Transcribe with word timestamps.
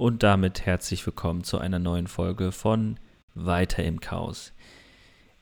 Und 0.00 0.22
damit 0.22 0.64
herzlich 0.64 1.04
willkommen 1.04 1.44
zu 1.44 1.58
einer 1.58 1.78
neuen 1.78 2.06
Folge 2.06 2.52
von 2.52 2.98
Weiter 3.34 3.84
im 3.84 4.00
Chaos. 4.00 4.54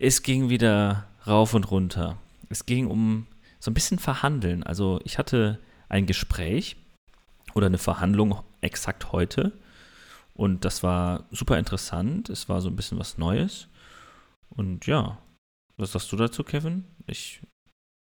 Es 0.00 0.24
ging 0.24 0.48
wieder 0.48 1.06
rauf 1.28 1.54
und 1.54 1.70
runter. 1.70 2.18
Es 2.48 2.66
ging 2.66 2.88
um 2.88 3.28
so 3.60 3.70
ein 3.70 3.74
bisschen 3.74 4.00
Verhandeln. 4.00 4.64
Also 4.64 4.98
ich 5.04 5.16
hatte 5.16 5.60
ein 5.88 6.06
Gespräch 6.06 6.74
oder 7.54 7.66
eine 7.66 7.78
Verhandlung 7.78 8.42
exakt 8.60 9.12
heute. 9.12 9.52
Und 10.34 10.64
das 10.64 10.82
war 10.82 11.28
super 11.30 11.56
interessant. 11.56 12.28
Es 12.28 12.48
war 12.48 12.60
so 12.60 12.68
ein 12.68 12.74
bisschen 12.74 12.98
was 12.98 13.16
Neues. 13.16 13.68
Und 14.50 14.88
ja, 14.88 15.18
was 15.76 15.92
sagst 15.92 16.10
du 16.10 16.16
dazu, 16.16 16.42
Kevin? 16.42 16.84
Ich 17.06 17.42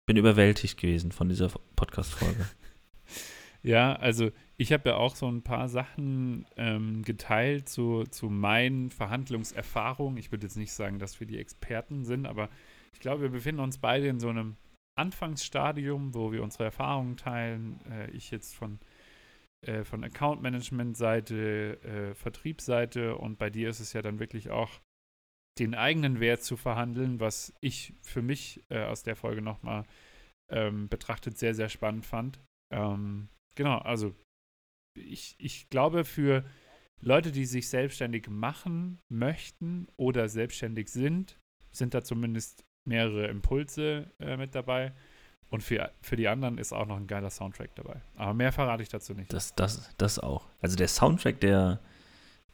bin 0.06 0.18
überwältigt 0.18 0.80
gewesen 0.80 1.12
von 1.12 1.30
dieser 1.30 1.50
Podcast-Folge. 1.76 2.46
Ja, 3.66 3.94
also 3.94 4.30
ich 4.58 4.74
habe 4.74 4.90
ja 4.90 4.96
auch 4.98 5.16
so 5.16 5.28
ein 5.28 5.42
paar 5.42 5.70
Sachen 5.70 6.46
ähm, 6.58 7.02
geteilt 7.04 7.70
zu, 7.70 8.04
zu 8.04 8.30
meinen 8.30 8.92
Verhandlungserfahrungen. 8.92 10.18
Ich 10.18 10.32
würde 10.32 10.46
jetzt 10.46 10.58
nicht 10.58 10.74
sagen, 10.74 11.00
dass 11.00 11.20
wir 11.20 11.28
die 11.28 11.40
Experten 11.40 12.04
sind, 12.04 12.26
aber 12.26 12.50
ich 12.94 13.00
glaube, 13.00 13.22
wir 13.22 13.30
befinden 13.30 13.62
uns 13.62 13.78
beide 13.78 14.08
in 14.08 14.20
so 14.20 14.28
einem 14.28 14.58
Anfangsstadium, 14.96 16.14
wo 16.14 16.34
wir 16.34 16.44
unsere 16.44 16.66
Erfahrungen 16.66 17.16
teilen. 17.16 17.80
Äh, 17.90 18.12
ich 18.12 18.32
jetzt 18.32 18.54
von, 18.54 18.80
äh, 19.66 19.86
von 19.86 20.04
Account-Management-Seite, 20.04 21.80
äh, 21.84 22.14
Vertriebsseite 22.16 23.16
und 23.16 23.38
bei 23.38 23.50
dir 23.50 23.70
ist 23.70 23.80
es 23.80 23.94
ja 23.94 24.02
dann 24.02 24.20
wirklich 24.20 24.50
auch 24.50 24.82
den 25.58 25.74
eigenen 25.74 26.20
Wert 26.20 26.44
zu 26.44 26.58
verhandeln, 26.58 27.22
was 27.22 27.54
ich 27.62 27.94
für 28.02 28.22
mich 28.22 28.62
äh, 28.70 28.84
aus 28.84 29.04
der 29.04 29.16
Folge 29.16 29.42
nochmal 29.42 29.86
ähm, 30.52 30.90
betrachtet 30.90 31.38
sehr, 31.38 31.56
sehr 31.56 31.70
spannend 31.70 32.06
fand. 32.06 32.42
Ähm, 32.74 33.30
Genau, 33.56 33.78
also 33.80 34.16
ich, 34.96 35.36
ich 35.38 35.70
glaube, 35.70 36.06
für 36.06 36.44
Leute, 37.02 37.32
die 37.32 37.46
sich 37.46 37.70
selbstständig 37.70 38.30
machen 38.30 39.00
möchten 39.10 39.88
oder 39.98 40.30
selbstständig 40.30 40.90
sind, 40.90 41.38
sind 41.72 41.94
da 41.94 42.04
zumindest 42.04 42.64
mehrere 42.88 43.28
Impulse 43.28 44.12
äh, 44.20 44.38
mit 44.38 44.56
dabei. 44.56 44.94
Und 45.50 45.62
für, 45.62 45.92
für 46.02 46.16
die 46.16 46.28
anderen 46.28 46.58
ist 46.58 46.74
auch 46.74 46.88
noch 46.88 46.98
ein 46.98 47.08
geiler 47.08 47.30
Soundtrack 47.30 47.76
dabei. 47.76 48.02
Aber 48.16 48.34
mehr 48.34 48.52
verrate 48.52 48.82
ich 48.82 48.90
dazu 48.90 49.14
nicht. 49.14 49.32
Das, 49.32 49.54
das, 49.54 49.94
das 49.98 50.18
auch. 50.18 50.48
Also 50.62 50.76
der 50.76 50.88
Soundtrack, 50.88 51.40
der, 51.42 51.80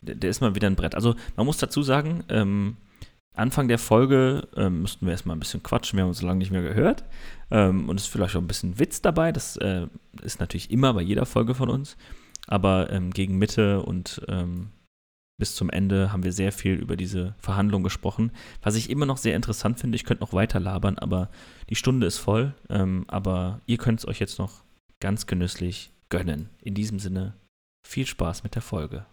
der, 0.01 0.15
der 0.15 0.29
ist 0.29 0.41
mal 0.41 0.55
wieder 0.55 0.67
ein 0.67 0.75
Brett. 0.75 0.95
Also 0.95 1.15
man 1.35 1.45
muss 1.45 1.57
dazu 1.57 1.81
sagen, 1.81 2.23
ähm, 2.29 2.77
Anfang 3.35 3.67
der 3.67 3.79
Folge 3.79 4.47
ähm, 4.55 4.81
müssten 4.81 5.05
wir 5.05 5.11
erstmal 5.11 5.35
ein 5.35 5.39
bisschen 5.39 5.63
quatschen, 5.63 5.97
wir 5.97 6.03
haben 6.03 6.09
uns 6.09 6.21
lange 6.21 6.39
nicht 6.39 6.51
mehr 6.51 6.61
gehört. 6.61 7.05
Ähm, 7.51 7.87
und 7.89 7.95
es 7.95 8.03
ist 8.03 8.11
vielleicht 8.11 8.35
auch 8.35 8.41
ein 8.41 8.47
bisschen 8.47 8.79
Witz 8.79 9.01
dabei, 9.01 9.31
das 9.31 9.55
äh, 9.57 9.87
ist 10.21 10.39
natürlich 10.39 10.71
immer 10.71 10.93
bei 10.93 11.01
jeder 11.01 11.25
Folge 11.25 11.55
von 11.55 11.69
uns. 11.69 11.97
Aber 12.47 12.91
ähm, 12.91 13.11
gegen 13.11 13.37
Mitte 13.37 13.81
und 13.83 14.21
ähm, 14.27 14.69
bis 15.39 15.55
zum 15.55 15.69
Ende 15.69 16.11
haben 16.11 16.23
wir 16.23 16.33
sehr 16.33 16.51
viel 16.51 16.73
über 16.73 16.97
diese 16.97 17.33
Verhandlung 17.39 17.81
gesprochen. 17.81 18.31
Was 18.61 18.75
ich 18.75 18.89
immer 18.89 19.05
noch 19.05 19.17
sehr 19.17 19.35
interessant 19.35 19.79
finde, 19.79 19.95
ich 19.95 20.03
könnte 20.03 20.21
noch 20.21 20.33
weiter 20.33 20.59
labern, 20.59 20.97
aber 20.97 21.29
die 21.69 21.75
Stunde 21.75 22.05
ist 22.05 22.17
voll. 22.17 22.53
Ähm, 22.69 23.05
aber 23.07 23.61
ihr 23.65 23.77
könnt 23.77 23.99
es 23.99 24.07
euch 24.07 24.19
jetzt 24.19 24.37
noch 24.37 24.63
ganz 24.99 25.27
genüsslich 25.27 25.91
gönnen. 26.09 26.49
In 26.61 26.73
diesem 26.73 26.99
Sinne, 26.99 27.35
viel 27.87 28.05
Spaß 28.05 28.43
mit 28.43 28.55
der 28.55 28.61
Folge. 28.61 29.05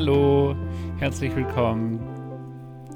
Hallo, 0.00 0.54
herzlich 0.98 1.34
willkommen. 1.34 1.98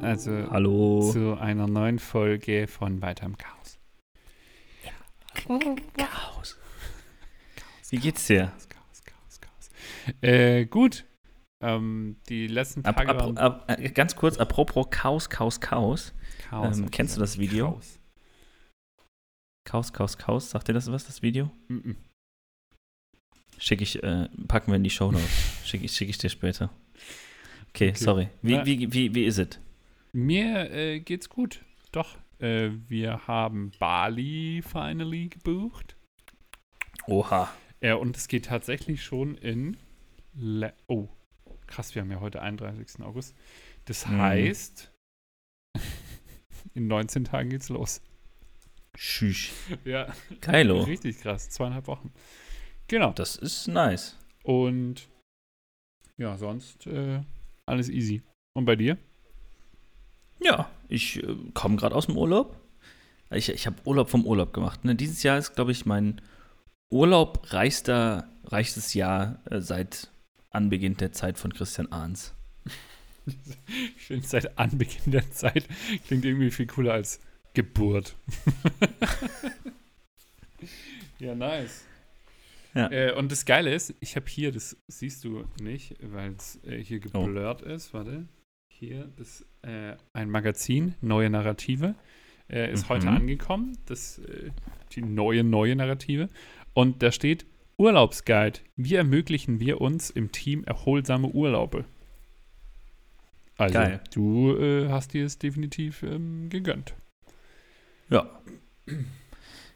Also 0.03 0.31
Hallo. 0.53 1.11
zu 1.11 1.37
einer 1.37 1.67
neuen 1.67 1.99
Folge 1.99 2.69
von 2.69 3.03
Weiter 3.03 3.27
im 3.27 3.37
Chaos. 3.37 3.81
Chaos. 5.97 6.57
Wie 7.91 7.97
geht's 7.97 8.29
dir? 8.29 8.53
Chaos, 8.69 9.03
Chaos, 9.05 9.41
Chaos. 9.41 9.71
Äh, 10.21 10.67
gut. 10.67 11.05
Ähm, 11.61 12.19
die 12.29 12.47
letzten 12.47 12.85
Ab, 12.85 12.95
Tage 12.95 13.11
ab, 13.11 13.19
waren 13.19 13.37
ab, 13.37 13.65
äh, 13.67 13.91
ganz 13.91 14.15
kurz, 14.15 14.39
apropos 14.39 14.87
Chaos, 14.91 15.29
Chaos, 15.29 15.61
Chaos. 15.61 16.15
Chaos. 16.51 16.79
ähm, 16.79 16.89
kennst 16.93 17.17
du 17.17 17.21
das 17.21 17.37
Video? 17.37 17.73
Chaos. 17.73 17.99
Chaos, 19.65 19.93
Chaos, 19.93 20.19
Chaos. 20.19 20.51
Sagt 20.51 20.69
dir 20.69 20.73
das 20.73 20.93
was, 20.93 21.05
das 21.05 21.21
Video? 21.21 21.51
Mm-mm. 21.69 21.97
Schicke 23.65 23.85
ich, 23.85 24.03
äh, 24.03 24.29
packen 24.49 24.73
wir 24.73 24.77
in 24.77 24.83
die 24.83 24.91
Show 24.91 25.13
Notes. 25.13 25.29
Schicke 25.65 25.85
ich, 25.85 25.93
schick 25.93 26.09
ich 26.09 26.19
dir 26.19 26.31
später. 26.31 26.71
Okay, 27.71 27.91
Okay. 27.91 27.95
sorry. 27.95 28.29
Wie, 28.43 28.55
Ja. 28.55 28.67
wie, 28.67 28.93
wie, 28.93 29.15
wie 29.15 29.25
ist 29.25 29.39
es? 29.39 29.61
Mir 30.13 30.69
äh, 30.73 30.99
geht's 30.99 31.29
gut. 31.29 31.65
Doch. 31.93 32.19
Äh, 32.41 32.71
wir 32.89 33.29
haben 33.29 33.71
Bali 33.79 34.63
finally 34.67 35.29
gebucht. 35.29 35.95
Oha. 37.07 37.53
Ja, 37.81 37.95
und 37.95 38.17
es 38.17 38.27
geht 38.27 38.47
tatsächlich 38.47 39.05
schon 39.05 39.37
in. 39.37 39.77
Le 40.35 40.73
oh, 40.89 41.09
krass, 41.69 41.95
wir 41.95 42.03
haben 42.03 42.11
ja 42.11 42.19
heute 42.21 42.43
31. 42.43 43.01
August. 43.05 43.37
Das 43.85 44.07
Mhm. 44.09 44.19
heißt, 44.19 44.93
in 46.75 46.89
19 46.89 47.25
Tagen 47.25 47.51
geht's 47.51 47.69
los. 47.69 48.03
Tschüss. 48.95 49.51
Ja, 49.85 50.13
Geilo. 50.41 50.83
richtig 50.83 51.21
krass. 51.21 51.49
Zweieinhalb 51.49 51.87
Wochen. 51.87 52.13
Genau. 52.93 53.11
Das 53.13 53.37
ist 53.37 53.69
nice. 53.69 54.19
Und 54.43 55.09
ja, 56.19 56.37
sonst 56.37 56.87
äh, 56.87 57.23
alles 57.65 57.89
easy. 57.89 58.21
Und 58.53 58.67
bei 58.67 58.77
dir? 58.77 58.99
Ja, 60.41 60.69
ich 60.89 61.23
äh, 61.23 61.37
komme 61.55 61.77
gerade 61.77 61.95
aus 61.95 62.05
dem 62.05 62.19
Urlaub. 62.19 62.55
Ich, 63.31 63.49
ich 63.49 63.67
habe 63.67 63.77
Urlaub 63.87 64.11
vom 64.11 64.27
Urlaub 64.27 64.53
gemacht. 64.53 64.85
Ne? 64.85 64.95
Dieses 64.95 65.23
Jahr 65.23 65.39
ist, 65.39 65.55
glaube 65.55 65.73
ich, 65.73 65.87
mein 65.87 66.21
urlaubreichster, 66.91 68.29
reichstes 68.45 68.93
Jahr 68.93 69.41
äh, 69.47 69.63
seit 69.63 70.11
Anbeginn 70.51 70.99
der 70.99 71.13
Zeit 71.13 71.39
von 71.39 71.55
Christian 71.55 71.91
Ahns. 71.91 72.35
Ich 73.97 74.03
finde, 74.03 74.27
seit 74.27 74.59
Anbeginn 74.59 75.13
der 75.13 75.31
Zeit 75.31 75.69
klingt 76.09 76.25
irgendwie 76.25 76.51
viel 76.51 76.67
cooler 76.67 76.95
als 76.95 77.21
Geburt. 77.55 78.17
ja, 81.21 81.33
nice. 81.37 81.85
Ja. 82.75 82.91
Äh, 82.91 83.13
und 83.15 83.31
das 83.31 83.45
Geile 83.45 83.75
ist, 83.75 83.95
ich 84.01 84.17
habe 84.17 84.27
hier, 84.29 84.51
das 84.53 84.77
siehst 84.89 85.25
du 85.25 85.45
nicht, 85.61 85.97
weil 86.03 86.33
es 86.33 86.59
äh, 86.65 86.83
hier 86.83 87.01
Oh. 87.13 87.25
geblurrt 87.25 87.63
ist. 87.63 87.93
Warte. 87.93 88.27
Hier 88.69 89.13
ist 89.19 89.47
äh, 89.63 89.95
ein 90.13 90.31
Magazin, 90.31 90.95
Neue 91.01 91.29
Narrative. 91.31 91.95
Äh, 92.49 92.73
ist 92.73 92.85
Mhm. 92.85 92.89
heute 92.89 93.09
angekommen. 93.09 93.79
Das, 93.87 94.19
äh, 94.19 94.51
die 94.93 95.03
neue, 95.03 95.45
neue 95.45 95.77
Narrative. 95.77 96.29
Und 96.75 97.03
da 97.03 97.13
steht 97.13 97.47
Urlaubsguide. 97.77 98.61
Wie 98.77 98.95
ermöglichen 98.95 99.61
wir 99.61 99.81
uns 99.81 100.11
im 100.11 100.33
Team 100.33 100.65
erholsame 100.65 101.29
Urlaube? 101.29 101.85
Also, 103.59 103.75
Geil. 103.75 104.01
du 104.15 104.57
äh, 104.57 104.89
hast 104.89 105.13
dir 105.15 105.25
es 105.27 105.39
definitiv 105.39 106.03
ähm, 106.03 106.49
gegönnt. 106.49 106.95
Ja. 108.11 108.29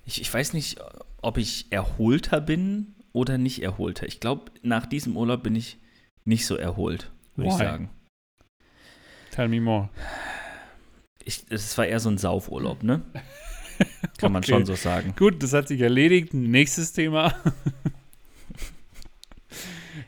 Ich, 0.06 0.20
ich 0.20 0.32
weiß 0.32 0.52
nicht, 0.54 0.78
ob 1.20 1.36
ich 1.36 1.66
erholter 1.70 2.40
bin 2.40 2.94
oder 3.12 3.36
nicht 3.38 3.62
erholter. 3.62 4.06
Ich 4.06 4.20
glaube, 4.20 4.52
nach 4.62 4.86
diesem 4.86 5.16
Urlaub 5.16 5.42
bin 5.42 5.54
ich 5.54 5.78
nicht 6.24 6.46
so 6.46 6.56
erholt, 6.56 7.10
würde 7.34 7.50
ich 7.50 7.56
sagen. 7.56 7.90
Tell 9.32 9.48
me 9.48 9.60
more. 9.60 9.90
Es 11.24 11.76
war 11.76 11.86
eher 11.86 12.00
so 12.00 12.08
ein 12.08 12.18
Saufurlaub, 12.18 12.82
ne? 12.82 13.02
Kann 14.18 14.32
man 14.32 14.42
Okay. 14.42 14.52
schon 14.52 14.64
so 14.66 14.74
sagen. 14.76 15.14
Gut, 15.18 15.42
das 15.42 15.52
hat 15.52 15.68
sich 15.68 15.80
erledigt. 15.80 16.32
Nächstes 16.32 16.92
Thema. 16.92 17.34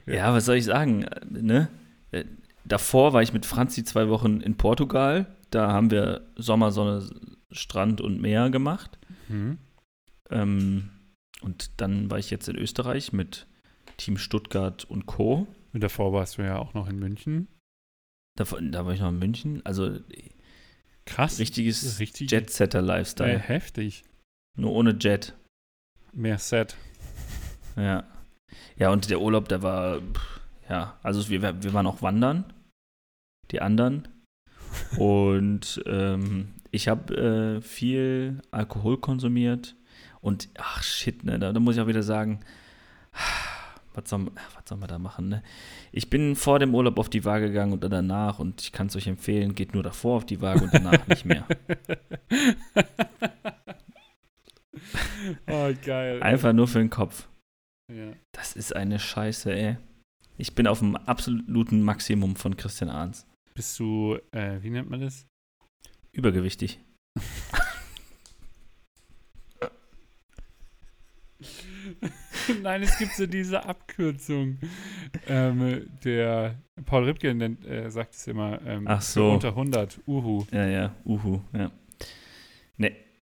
Ja, 0.06 0.32
was 0.32 0.46
soll 0.46 0.56
ich 0.56 0.64
sagen? 0.64 1.04
Ne? 1.28 1.68
Davor 2.64 3.12
war 3.12 3.22
ich 3.22 3.32
mit 3.34 3.44
Franzi 3.44 3.84
zwei 3.84 4.08
Wochen 4.08 4.40
in 4.40 4.56
Portugal. 4.56 5.26
Da 5.50 5.70
haben 5.72 5.90
wir 5.90 6.22
Sommer, 6.36 6.72
Sonne, 6.72 7.08
Strand 7.52 8.00
und 8.00 8.20
Meer 8.20 8.48
gemacht. 8.50 8.98
Hm. 9.28 9.58
Ähm, 10.30 10.90
und 11.40 11.80
dann 11.80 12.10
war 12.10 12.18
ich 12.18 12.30
jetzt 12.30 12.48
in 12.48 12.56
Österreich 12.56 13.12
mit 13.12 13.46
Team 13.96 14.18
Stuttgart 14.18 14.84
und 14.84 15.06
Co. 15.06 15.46
Und 15.72 15.82
davor 15.82 16.12
warst 16.12 16.38
du 16.38 16.42
ja 16.42 16.58
auch 16.58 16.74
noch 16.74 16.88
in 16.88 16.98
München. 16.98 17.48
Da, 18.36 18.44
da 18.44 18.86
war 18.86 18.92
ich 18.92 19.00
noch 19.00 19.10
in 19.10 19.18
München. 19.18 19.64
Also 19.64 19.98
Krass. 21.04 21.38
richtiges 21.38 21.98
Richtig. 21.98 22.30
Jet-Setter-Lifestyle. 22.30 23.34
Äh, 23.34 23.38
heftig. 23.38 24.04
Nur 24.56 24.72
ohne 24.72 24.96
Jet. 24.98 25.34
Mehr 26.12 26.38
Set. 26.38 26.76
Ja. 27.76 28.04
Ja, 28.76 28.90
und 28.90 29.08
der 29.10 29.20
Urlaub, 29.20 29.48
der 29.48 29.62
war, 29.62 30.00
ja, 30.68 30.98
also 31.02 31.28
wir, 31.28 31.62
wir 31.62 31.72
waren 31.72 31.86
auch 31.86 32.02
wandern. 32.02 32.52
Die 33.50 33.60
anderen. 33.60 34.08
Und 34.98 35.82
ähm, 35.86 36.54
ich 36.70 36.88
habe 36.88 37.58
äh, 37.58 37.62
viel 37.62 38.42
Alkohol 38.50 38.98
konsumiert. 38.98 39.74
Und 40.20 40.48
ach 40.58 40.82
shit, 40.82 41.24
ne, 41.24 41.38
da, 41.38 41.52
da 41.52 41.60
muss 41.60 41.76
ich 41.76 41.80
auch 41.80 41.86
wieder 41.86 42.02
sagen, 42.02 42.40
was 43.94 44.08
soll, 44.08 44.26
was 44.54 44.68
soll 44.68 44.78
man 44.78 44.88
da 44.88 44.98
machen, 44.98 45.28
ne? 45.28 45.42
Ich 45.92 46.10
bin 46.10 46.36
vor 46.36 46.58
dem 46.58 46.74
Urlaub 46.74 46.98
auf 46.98 47.08
die 47.08 47.24
Waage 47.24 47.48
gegangen 47.48 47.72
und 47.72 47.84
danach 47.84 48.38
und 48.38 48.60
ich 48.60 48.72
kann 48.72 48.88
es 48.88 48.96
euch 48.96 49.06
empfehlen, 49.06 49.54
geht 49.54 49.74
nur 49.74 49.82
davor 49.82 50.16
auf 50.18 50.26
die 50.26 50.40
Waage 50.40 50.64
und 50.64 50.74
danach 50.74 51.06
nicht 51.06 51.24
mehr. 51.24 51.46
Oh, 55.46 55.72
geil. 55.84 56.22
Einfach 56.22 56.52
nur 56.52 56.68
für 56.68 56.78
den 56.78 56.90
Kopf. 56.90 57.28
Ja. 57.92 58.12
Das 58.32 58.54
ist 58.54 58.74
eine 58.74 58.98
Scheiße, 58.98 59.52
ey. 59.52 59.76
Ich 60.36 60.54
bin 60.54 60.66
auf 60.66 60.78
dem 60.78 60.96
absoluten 60.96 61.82
Maximum 61.82 62.36
von 62.36 62.56
Christian 62.56 62.90
Arns. 62.90 63.26
Bist 63.54 63.78
du, 63.78 64.18
äh, 64.30 64.62
wie 64.62 64.70
nennt 64.70 64.88
man 64.88 65.00
das? 65.00 65.26
Übergewichtig. 66.12 66.80
Nein, 72.62 72.82
es 72.82 72.98
gibt 72.98 73.12
so 73.12 73.26
diese 73.26 73.64
Abkürzung. 73.64 74.58
Ähm, 75.26 75.88
der 76.04 76.56
Paul 76.84 77.04
Ripke 77.04 77.34
nennt, 77.34 77.66
äh, 77.66 77.90
sagt 77.90 78.14
es 78.14 78.26
immer. 78.26 78.60
Ähm, 78.66 78.84
Ach 78.86 79.02
so. 79.02 79.32
Unter 79.32 79.48
100. 79.48 80.00
Uhu. 80.06 80.46
Ja, 80.52 80.66
ja, 80.66 80.94
uhu, 81.04 81.40
ja. 81.52 81.70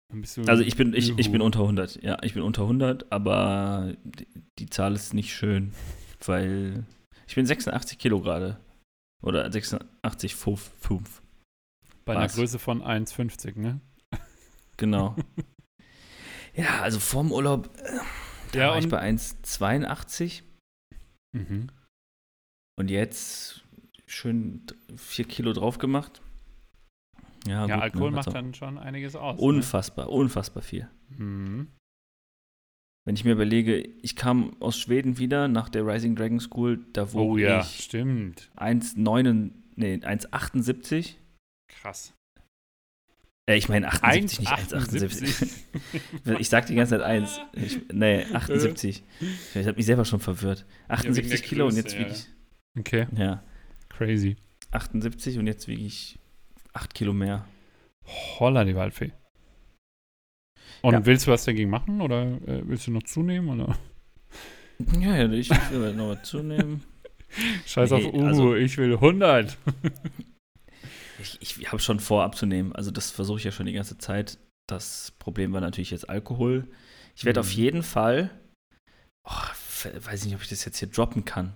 Du 0.08 0.42
Also 0.46 0.62
ich 0.62 0.76
bin, 0.76 0.94
ich, 0.94 1.18
ich 1.18 1.32
bin 1.32 1.40
unter 1.40 1.60
100, 1.60 2.02
ja, 2.02 2.18
ich 2.22 2.34
bin 2.34 2.42
unter 2.42 2.62
100, 2.62 3.10
aber 3.10 3.94
die, 4.04 4.26
die 4.58 4.70
Zahl 4.70 4.94
ist 4.94 5.14
nicht 5.14 5.34
schön, 5.34 5.72
weil 6.24 6.84
ich 7.26 7.34
bin 7.34 7.44
86 7.44 7.98
Kilo 7.98 8.20
gerade. 8.20 8.58
Oder 9.22 9.50
86, 9.50 10.36
5, 10.36 10.70
5. 10.80 11.22
Bei 12.04 12.16
einer? 12.16 12.28
Größe 12.28 12.58
von 12.58 12.82
1,50, 12.82 13.58
ne? 13.58 13.80
Genau. 14.76 15.16
ja, 16.54 16.82
also 16.82 17.00
vorm 17.00 17.32
Urlaub, 17.32 17.68
äh, 17.78 17.98
da 18.52 18.58
Ja, 18.58 18.68
war 18.70 18.78
ich 18.78 18.88
bei 18.88 19.00
1,82 19.00 20.42
Mhm. 21.34 21.68
und 22.78 22.88
jetzt 22.90 23.62
schön 24.06 24.64
4 24.96 25.24
Kilo 25.26 25.52
drauf 25.52 25.78
gemacht. 25.78 26.22
Ja, 27.46 27.66
Ja, 27.66 27.74
gut, 27.76 27.82
Alkohol 27.82 28.10
ne, 28.10 28.16
was 28.16 28.26
macht 28.26 28.36
dann 28.36 28.54
schon 28.54 28.78
einiges 28.78 29.14
aus. 29.16 29.38
Unfassbar, 29.38 30.10
unfassbar 30.10 30.62
viel. 30.62 30.88
Ne? 31.10 31.16
Mhm. 31.24 31.72
Wenn 33.06 33.14
ich 33.14 33.24
mir 33.24 33.32
überlege, 33.32 33.78
ich 33.78 34.16
kam 34.16 34.60
aus 34.60 34.76
Schweden 34.78 35.16
wieder 35.18 35.46
nach 35.46 35.68
der 35.68 35.86
Rising 35.86 36.16
Dragon 36.16 36.40
School, 36.40 36.84
da 36.92 37.12
wog 37.12 37.20
Oh 37.20 37.36
ja, 37.36 37.60
ich 37.60 37.84
stimmt. 37.84 38.50
1,9, 38.56 39.52
nee, 39.76 39.94
1,78. 40.02 41.14
Krass. 41.68 42.14
Äh, 43.48 43.56
ich 43.56 43.68
meine 43.68 43.88
78, 43.88 44.40
nicht 44.40 44.50
1,78. 44.50 45.48
1,78. 46.24 46.40
ich 46.40 46.48
sag 46.48 46.66
die 46.66 46.74
ganze 46.74 46.98
Zeit 46.98 47.02
1. 47.02 47.40
Ich, 47.52 47.80
nee, 47.92 48.24
78. 48.32 49.02
Ich 49.54 49.66
habe 49.66 49.76
mich 49.76 49.86
selber 49.86 50.04
schon 50.04 50.20
verwirrt. 50.20 50.66
wegen 50.88 50.92
78 50.92 51.28
der 51.30 51.38
Kilo 51.48 51.64
und 51.66 51.74
Größe, 51.74 51.80
jetzt 51.82 51.92
ja, 51.94 51.98
wiege 52.00 52.10
ja. 52.10 52.16
ich, 52.16 52.26
Okay, 52.78 53.06
ja, 53.16 53.42
crazy. 53.88 54.36
78 54.72 55.38
und 55.38 55.46
jetzt 55.46 55.68
wiege 55.68 55.82
ich 55.82 56.18
8 56.72 56.92
Kilo 56.94 57.12
mehr. 57.12 57.46
Holla 58.38 58.64
die 58.64 58.74
Waldfee. 58.74 59.12
Und 60.82 60.92
Ja. 60.92 61.06
willst 61.06 61.26
du 61.26 61.30
was 61.30 61.44
dagegen 61.44 61.70
machen 61.70 62.00
oder 62.00 62.22
äh, 62.46 62.62
willst 62.66 62.86
du 62.86 62.90
noch 62.90 63.02
zunehmen? 63.04 63.48
Oder? 63.60 63.76
Ja, 65.00 65.16
ja, 65.16 65.32
ich 65.32 65.48
will 65.70 65.94
noch 65.94 66.08
mal 66.08 66.22
zunehmen. 66.22 66.82
Scheiß 67.64 67.92
Nee, 67.92 67.96
auf 68.08 68.12
Uhu, 68.12 68.26
also- 68.26 68.54
ich 68.56 68.76
will 68.76 68.92
100. 68.92 69.56
Ich, 71.18 71.40
ich 71.40 71.68
habe 71.72 71.80
schon 71.80 72.00
vor 72.00 72.24
abzunehmen. 72.24 72.74
Also 72.74 72.90
das 72.90 73.10
versuche 73.10 73.38
ich 73.38 73.44
ja 73.44 73.52
schon 73.52 73.66
die 73.66 73.72
ganze 73.72 73.98
Zeit. 73.98 74.38
Das 74.68 75.12
Problem 75.18 75.52
war 75.52 75.60
natürlich 75.60 75.90
jetzt 75.90 76.08
Alkohol. 76.10 76.68
Ich 77.14 77.24
werde 77.24 77.40
auf 77.40 77.48
Mhm. 77.50 77.56
jeden 77.62 77.82
Fall, 77.82 78.30
oh, 79.24 79.30
weiß 80.00 80.24
nicht, 80.24 80.34
ob 80.34 80.42
ich 80.42 80.48
das 80.48 80.64
jetzt 80.64 80.78
hier 80.78 80.88
droppen 80.88 81.24
kann. 81.24 81.54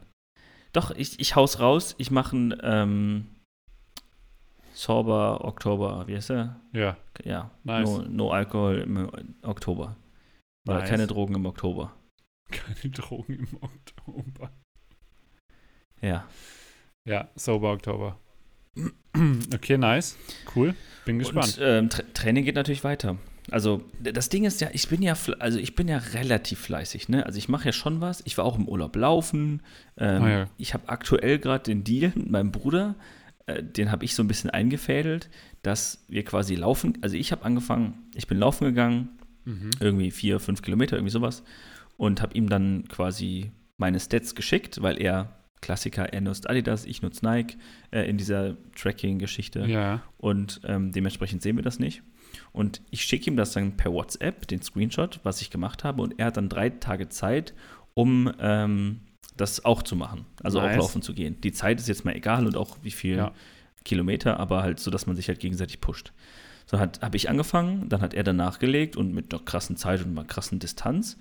Doch, 0.73 0.91
ich, 0.93 1.19
ich 1.19 1.35
hau's 1.37 1.59
raus. 1.61 1.95
Ich 1.99 2.11
mache 2.11 2.37
einen 2.37 2.59
ähm, 2.62 3.27
Sober 4.73 5.45
Oktober, 5.45 6.07
wie 6.07 6.17
heißt 6.17 6.31
er? 6.31 6.61
Ja, 6.73 6.97
Ja, 7.25 7.51
Nice. 7.65 7.89
no, 7.89 8.03
no 8.03 8.31
Alkohol 8.31 8.79
im 8.79 9.11
Oktober. 9.43 9.97
Oder 10.69 10.79
Nice. 10.79 10.89
keine 10.89 11.07
Drogen 11.07 11.35
im 11.35 11.45
Oktober. 11.47 11.93
keine 12.51 12.91
Drogen 12.95 13.35
im 13.35 13.59
Oktober. 13.61 14.51
Ja. 16.01 16.27
Ja, 17.05 17.29
Sober 17.35 17.73
Oktober. 17.73 18.19
Okay, 19.55 19.76
nice. 19.76 20.17
Cool. 20.55 20.75
Bin 21.05 21.19
gespannt. 21.19 21.58
Und 21.58 21.64
ähm, 21.67 21.88
Tra 21.90 22.02
Training 22.14 22.44
geht 22.44 22.55
natürlich 22.55 22.84
weiter. 22.84 23.17
Also 23.50 23.82
das 24.00 24.28
Ding 24.28 24.44
ist 24.44 24.61
ja, 24.61 24.69
ich 24.72 24.88
bin 24.88 25.02
ja, 25.02 25.17
also 25.40 25.58
ich 25.58 25.75
bin 25.75 25.88
ja 25.88 25.99
relativ 25.99 26.61
fleißig, 26.61 27.08
ne? 27.08 27.26
Also 27.26 27.38
ich 27.38 27.49
mache 27.49 27.67
ja 27.67 27.72
schon 27.72 28.00
was. 28.00 28.22
Ich 28.25 28.38
war 28.38 28.44
auch 28.44 28.56
im 28.56 28.69
Urlaub 28.69 28.94
laufen. 28.94 29.62
Ähm, 29.99 30.22
Ah, 30.22 30.28
ja. 30.31 30.50
Ich 30.56 30.72
habe 30.75 30.88
aktuell 30.88 31.38
gerade 31.40 31.64
den 31.64 31.82
Deal 31.82 32.12
mit 32.14 32.31
meinem 32.31 32.52
Bruder, 32.52 32.94
äh, 33.46 33.62
den 33.62 33.90
habe 33.90 34.05
ich 34.05 34.14
so 34.14 34.22
ein 34.22 34.28
bisschen 34.28 34.50
eingefädelt, 34.50 35.28
dass 35.62 36.05
wir 36.08 36.25
quasi 36.25 36.55
laufen. 36.55 36.96
Also 37.00 37.16
ich 37.16 37.32
habe 37.32 37.44
angefangen, 37.44 37.94
ich 38.14 38.26
bin 38.28 38.38
laufen 38.38 38.64
gegangen, 38.66 39.08
Mhm. 39.46 39.70
irgendwie 39.81 40.11
vier, 40.11 40.38
fünf 40.38 40.61
Kilometer, 40.62 40.96
irgendwie 40.96 41.11
sowas, 41.12 41.43
und 41.96 42.20
habe 42.20 42.34
ihm 42.34 42.49
dann 42.50 42.84
quasi 42.88 43.50
meine 43.78 43.99
Stats 43.99 44.34
geschickt, 44.34 44.82
weil 44.82 45.00
er 45.00 45.34
Klassiker, 45.61 46.12
er 46.12 46.21
nutzt 46.23 46.49
Adidas, 46.49 46.85
ich 46.87 47.03
nutze 47.03 47.25
Nike 47.25 47.57
äh, 47.91 48.09
in 48.09 48.17
dieser 48.17 48.57
Tracking-Geschichte 48.77 49.61
Ja. 49.67 50.03
und 50.19 50.61
ähm, 50.65 50.93
dementsprechend 50.93 51.43
sehen 51.43 51.57
wir 51.57 51.62
das 51.62 51.79
nicht. 51.79 52.03
Und 52.53 52.81
ich 52.91 53.03
schicke 53.03 53.31
ihm 53.31 53.37
das 53.37 53.53
dann 53.53 53.77
per 53.77 53.93
WhatsApp, 53.93 54.47
den 54.49 54.62
Screenshot, 54.62 55.21
was 55.23 55.41
ich 55.43 55.51
gemacht 55.51 55.85
habe, 55.85 56.01
und 56.03 56.19
er 56.19 56.27
hat 56.27 56.37
dann 56.37 56.49
drei 56.49 56.71
Tage 56.71 57.09
Zeit, 57.09 57.55
um 57.95 58.33
ähm, 58.41 59.01
das 59.37 59.65
auch 59.65 59.83
zu 59.83 59.97
machen, 59.97 60.27
also 60.43 60.61
Nice. 60.61 60.75
auch 60.77 60.81
laufen 60.83 61.03
zu 61.03 61.12
gehen. 61.15 61.41
Die 61.41 61.53
Zeit 61.53 61.81
ist 61.81 61.89
jetzt 61.89 62.05
mal 62.05 62.15
egal 62.15 62.47
und 62.47 62.57
auch 62.57 62.79
wie 62.83 62.91
viel 62.91 63.17
Ja. 63.17 63.33
Kilometer, 63.85 64.39
aber 64.39 64.62
halt 64.62 64.79
so, 64.81 64.91
dass 64.91 65.07
man 65.07 65.17
sich 65.17 65.29
halt 65.29 65.41
gegenseitig 65.41 65.81
pusht. 65.81 66.12
So 66.67 66.79
habe 66.79 67.17
ich 67.17 67.29
angefangen, 67.29 67.89
dann 67.89 68.01
hat 68.01 68.15
er 68.15 68.23
dann 68.23 68.37
nachgelegt 68.37 68.97
und 68.97 69.12
mit 69.12 69.33
einer 69.35 69.43
krassen 69.43 69.77
Zeit 69.77 70.05
und 70.05 70.11
einer 70.17 70.25
krassen 70.27 70.59
Distanz. 70.61 71.17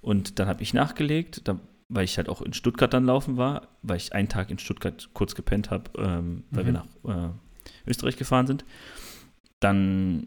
Und 0.00 0.38
dann 0.38 0.48
habe 0.48 0.62
ich 0.62 0.72
nachgelegt, 0.72 1.46
da, 1.46 1.58
weil 1.94 2.04
ich 2.04 2.16
halt 2.16 2.28
auch 2.28 2.42
in 2.42 2.52
Stuttgart 2.52 2.92
dann 2.92 3.04
laufen 3.04 3.36
war, 3.36 3.68
weil 3.82 3.96
ich 3.96 4.12
einen 4.12 4.28
Tag 4.28 4.50
in 4.50 4.58
Stuttgart 4.58 5.08
kurz 5.14 5.34
gepennt 5.34 5.70
habe, 5.70 5.90
ähm, 5.98 6.44
weil 6.50 6.64
Mhm. 6.64 6.66
wir 6.66 6.72
nach 6.72 7.28
äh, 7.28 7.90
Österreich 7.90 8.16
gefahren 8.16 8.46
sind. 8.46 8.64
Dann, 9.60 10.26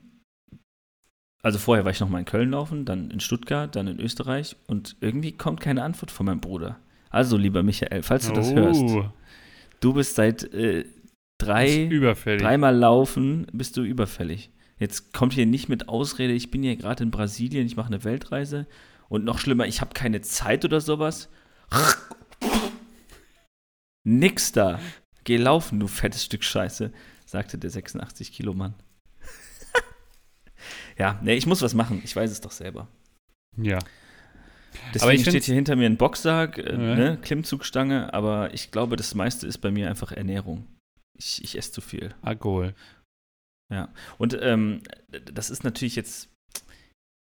also 1.44 1.60
vorher 1.60 1.86
war 1.86 1.92
ich 1.92 2.00
noch 2.00 2.10
mal 2.10 2.20
in 2.20 2.26
Köln 2.26 2.52
laufen, 2.52 2.86
dann 2.86 3.12
in 3.12 3.20
Stuttgart, 3.20 3.76
dann 3.76 3.88
in 3.88 4.00
Österreich 4.00 4.56
und 4.68 4.96
irgendwie 5.02 5.32
kommt 5.32 5.60
keine 5.62 5.84
Antwort 5.84 6.12
von 6.12 6.26
meinem 6.26 6.42
Bruder. 6.42 6.80
Also, 7.10 7.38
lieber 7.38 7.64
Michael, 7.64 8.04
falls 8.04 8.26
du 8.28 8.34
das 8.34 8.56
hörst, 8.56 8.82
Oh, 8.82 9.06
du 9.80 9.94
bist 9.94 10.16
seit 10.16 10.44
äh, 10.54 10.86
drei, 11.40 11.88
dreimal 12.42 12.76
laufen, 12.76 13.48
bist 13.54 13.78
du 13.78 13.84
überfällig. 13.84 14.50
Jetzt 14.80 15.14
kommt 15.14 15.34
hier 15.34 15.46
nicht 15.46 15.70
mit 15.70 15.90
Ausrede, 15.90 16.34
ich 16.34 16.52
bin 16.52 16.64
hier 16.64 16.76
gerade 16.76 17.04
in 17.04 17.12
Brasilien, 17.12 17.66
ich 17.66 17.78
mache 17.78 17.88
eine 17.88 18.04
Weltreise 18.04 18.68
und 19.10 19.24
noch 19.24 19.40
schlimmer, 19.40 19.66
ich 19.68 19.82
habe 19.82 19.94
keine 19.94 20.22
Zeit 20.22 20.66
oder 20.66 20.82
sowas. 20.82 21.30
Nix 24.04 24.52
da. 24.52 24.80
Geh 25.24 25.38
laufen, 25.38 25.80
du 25.80 25.88
fettes 25.88 26.24
Stück 26.24 26.44
Scheiße, 26.44 26.94
sagte 27.26 27.58
der 27.58 27.70
86 27.70 28.32
Kilo 28.32 28.54
Mann. 28.54 28.74
ja, 30.98 31.20
nee, 31.22 31.36
ich 31.36 31.46
muss 31.46 31.62
was 31.62 31.74
machen, 31.74 32.02
ich 32.04 32.16
weiß 32.16 32.32
es 32.32 32.42
doch 32.42 32.52
selber. 32.52 32.88
Ja. 33.58 33.80
Deswegen 34.94 35.22
ich 35.22 35.28
steht 35.28 35.44
hier 35.44 35.56
hinter 35.56 35.76
mir 35.76 35.88
ein 35.88 35.98
Boxsack, 35.98 36.58
äh, 36.60 36.72
Ja. 36.72 36.96
ne, 36.96 37.18
Klimmzugstange, 37.22 38.14
aber 38.14 38.54
ich 38.54 38.72
glaube, 38.72 38.96
das 38.96 39.16
meiste 39.16 39.48
ist 39.48 39.58
bei 39.58 39.72
mir 39.72 39.90
einfach 39.90 40.12
Ernährung. 40.12 40.68
Ich, 41.18 41.44
ich 41.44 41.58
esse 41.58 41.72
zu 41.72 41.82
viel. 41.82 42.14
Alkohol. 42.22 42.74
Und 44.18 44.38
ähm, 44.42 44.82
das 45.10 45.50
ist 45.50 45.66
natürlich 45.66 45.98
jetzt, 45.98 46.30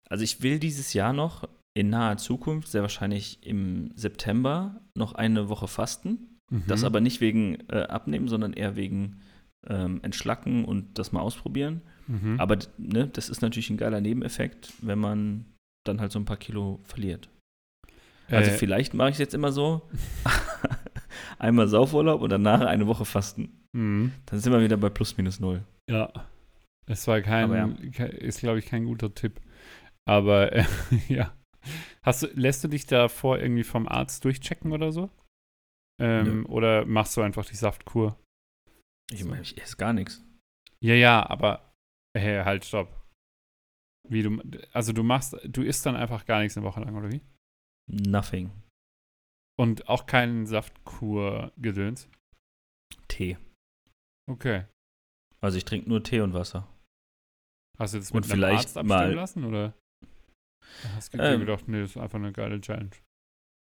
also 0.08 0.22
ich 0.22 0.42
will 0.42 0.60
dieses 0.60 0.92
Jahr 0.92 1.12
noch 1.12 1.48
in 1.76 1.90
naher 1.90 2.16
Zukunft, 2.16 2.68
sehr 2.68 2.80
wahrscheinlich 2.80 3.46
im 3.46 3.90
September, 3.96 4.80
noch 4.94 5.14
eine 5.14 5.50
Woche 5.50 5.68
fasten. 5.68 6.38
Das 6.66 6.80
Mhm. 6.80 6.86
aber 6.86 7.00
nicht 7.00 7.20
wegen 7.20 7.58
äh, 7.68 7.82
Abnehmen, 7.82 8.28
sondern 8.28 8.52
eher 8.54 8.76
wegen 8.76 9.20
ähm, 9.68 10.00
Entschlacken 10.02 10.64
und 10.64 10.98
das 10.98 11.12
mal 11.12 11.20
ausprobieren. 11.20 11.82
Mhm. 12.06 12.40
Aber 12.40 12.56
ne, 12.78 13.08
das 13.08 13.28
ist 13.28 13.42
natürlich 13.42 13.68
ein 13.68 13.76
geiler 13.76 14.00
Nebeneffekt, 14.00 14.72
wenn 14.80 14.98
man 14.98 15.44
dann 15.84 16.00
halt 16.00 16.12
so 16.12 16.18
ein 16.18 16.24
paar 16.24 16.38
Kilo 16.38 16.80
verliert. 16.84 17.28
Also 18.30 18.52
Äh, 18.52 18.54
vielleicht 18.54 18.94
mache 18.94 19.10
ich 19.10 19.14
es 19.16 19.18
jetzt 19.18 19.34
immer 19.34 19.52
so, 19.52 19.82
einmal 21.38 21.68
Saufurlaub 21.68 22.22
und 22.22 22.30
danach 22.30 22.62
eine 22.62 22.86
Woche 22.86 23.04
fasten. 23.04 23.66
mhm. 23.72 24.12
Dann 24.26 24.40
sind 24.40 24.52
wir 24.52 24.62
wieder 24.62 24.78
bei 24.78 24.88
plus 24.88 25.16
minus 25.18 25.40
null. 25.40 25.62
Ja. 25.90 26.10
Es 26.86 27.06
war 27.06 27.20
kein, 27.20 27.50
ja. 27.52 28.06
ist 28.06 28.38
glaube 28.40 28.60
ich 28.60 28.66
kein 28.66 28.84
guter 28.86 29.12
Tipp. 29.12 29.40
Aber 30.08 30.52
äh, 30.52 30.64
ja. 31.08 31.34
Hast 32.02 32.22
du, 32.22 32.26
lässt 32.28 32.62
du 32.64 32.68
dich 32.68 32.86
davor 32.86 33.38
irgendwie 33.38 33.64
vom 33.64 33.86
Arzt 33.88 34.24
durchchecken 34.24 34.72
oder 34.72 34.92
so? 34.92 35.10
Ähm, 36.00 36.44
Oder 36.46 36.84
machst 36.84 37.16
du 37.16 37.22
einfach 37.22 37.46
die 37.46 37.56
Saftkur? 37.56 38.18
Ich 39.10 39.24
meine, 39.24 39.40
ich 39.42 39.56
esse 39.60 39.76
gar 39.76 39.92
nichts. 39.94 40.22
Ja, 40.80 40.94
ja, 40.94 41.28
aber 41.28 41.72
hey, 42.16 42.44
halt, 42.44 42.64
stopp. 42.66 43.02
Wie 44.08 44.22
du, 44.22 44.40
also 44.72 44.92
du 44.92 45.02
machst, 45.02 45.36
du 45.44 45.62
isst 45.62 45.86
dann 45.86 45.96
einfach 45.96 46.26
gar 46.26 46.40
nichts 46.40 46.56
eine 46.56 46.66
Woche 46.66 46.80
lang, 46.80 46.94
oder 46.96 47.10
wie? 47.10 47.22
Nothing. 47.90 48.50
Und 49.58 49.88
auch 49.88 50.06
keinen 50.06 50.44
Saftkur-Gedöns? 50.46 52.08
Tee. 53.08 53.38
Okay. 54.30 54.66
Also 55.40 55.56
ich 55.56 55.64
trinke 55.64 55.88
nur 55.88 56.02
Tee 56.02 56.20
und 56.20 56.34
Wasser. 56.34 56.68
Hast 57.78 57.94
du 57.94 57.98
das 57.98 58.10
Und 58.10 58.16
mit 58.20 58.24
einem 58.24 58.32
vielleicht 58.32 58.58
Arzt 58.66 58.76
abstimmen 58.76 58.88
mal- 59.00 59.14
lassen, 59.14 59.44
oder? 59.44 59.74
Hast 60.94 61.14
du 61.14 61.18
Ähm. 61.18 61.40
gedacht, 61.40 61.68
nee, 61.68 61.80
das 61.80 61.90
ist 61.90 61.96
einfach 61.96 62.18
eine 62.18 62.32
geile 62.32 62.60
Challenge. 62.60 62.90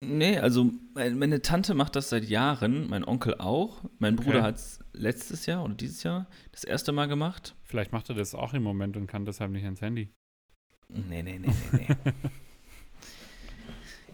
Nee, 0.04 0.38
also 0.38 0.70
mein- 0.94 1.16
meine 1.18 1.42
Tante 1.42 1.74
macht 1.74 1.94
das 1.94 2.08
seit 2.08 2.24
Jahren, 2.24 2.88
mein 2.90 3.04
Onkel 3.04 3.36
auch. 3.38 3.84
Mein 3.98 4.16
Bruder 4.16 4.38
Okay. 4.38 4.42
hat 4.48 4.56
es 4.56 4.80
letztes 4.92 5.46
Jahr 5.46 5.64
oder 5.64 5.74
dieses 5.74 6.02
Jahr 6.02 6.26
das 6.50 6.64
erste 6.64 6.90
Mal 6.92 7.06
gemacht. 7.06 7.54
Vielleicht 7.62 7.92
macht 7.92 8.08
er 8.08 8.16
das 8.16 8.34
auch 8.34 8.52
im 8.52 8.64
Moment 8.64 8.96
und 8.96 9.06
kann 9.06 9.24
deshalb 9.24 9.52
nicht 9.52 9.64
ans 9.64 9.80
Handy. 9.80 10.10
Nee, 10.88 11.22
nee, 11.22 11.38
nee, 11.38 11.48
nee, 11.72 11.86
nee. 12.04 12.12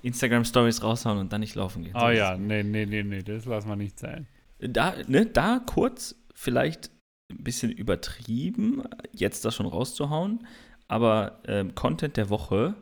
Instagram-Stories 0.03 0.83
raushauen 0.83 1.19
und 1.19 1.33
dann 1.33 1.41
nicht 1.41 1.55
laufen 1.55 1.83
gehen. 1.83 1.95
Oh 1.97 2.09
ja, 2.11 2.37
nee, 2.37 2.63
nee, 2.63 2.87
nee, 2.87 3.03
nee, 3.03 3.23
das 3.23 3.47
lassen 3.47 3.69
wir 3.69 3.77
nicht 3.77 3.99
zählen. 3.99 4.27
Da, 4.61 4.95
ne, 5.07 5.27
da 5.27 5.61
kurz 5.65 6.15
vielleicht 6.35 6.91
ein 7.33 7.43
bisschen 7.43 7.71
übertrieben, 7.73 8.83
jetzt 9.13 9.45
das 9.45 9.55
schon 9.57 9.67
rauszuhauen, 9.67 10.47
aber 10.89 11.43
ähm, 11.47 11.75
Content 11.75 12.17
der 12.17 12.31
Woche 12.31 12.75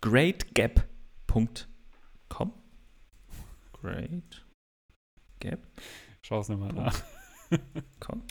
greatgap.com 0.00 1.64
Great 3.72 4.46
Gap 5.40 5.66
Schau 6.22 6.40
es 6.40 6.48
nochmal 6.48 6.72
nach. 6.72 7.02
Com. 8.00 8.22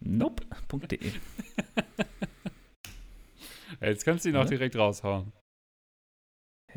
Nope.de. 0.00 1.12
Jetzt 3.80 4.04
kannst 4.04 4.24
du 4.24 4.28
ihn 4.28 4.36
auch 4.36 4.46
direkt 4.46 4.76
raushauen. 4.76 5.32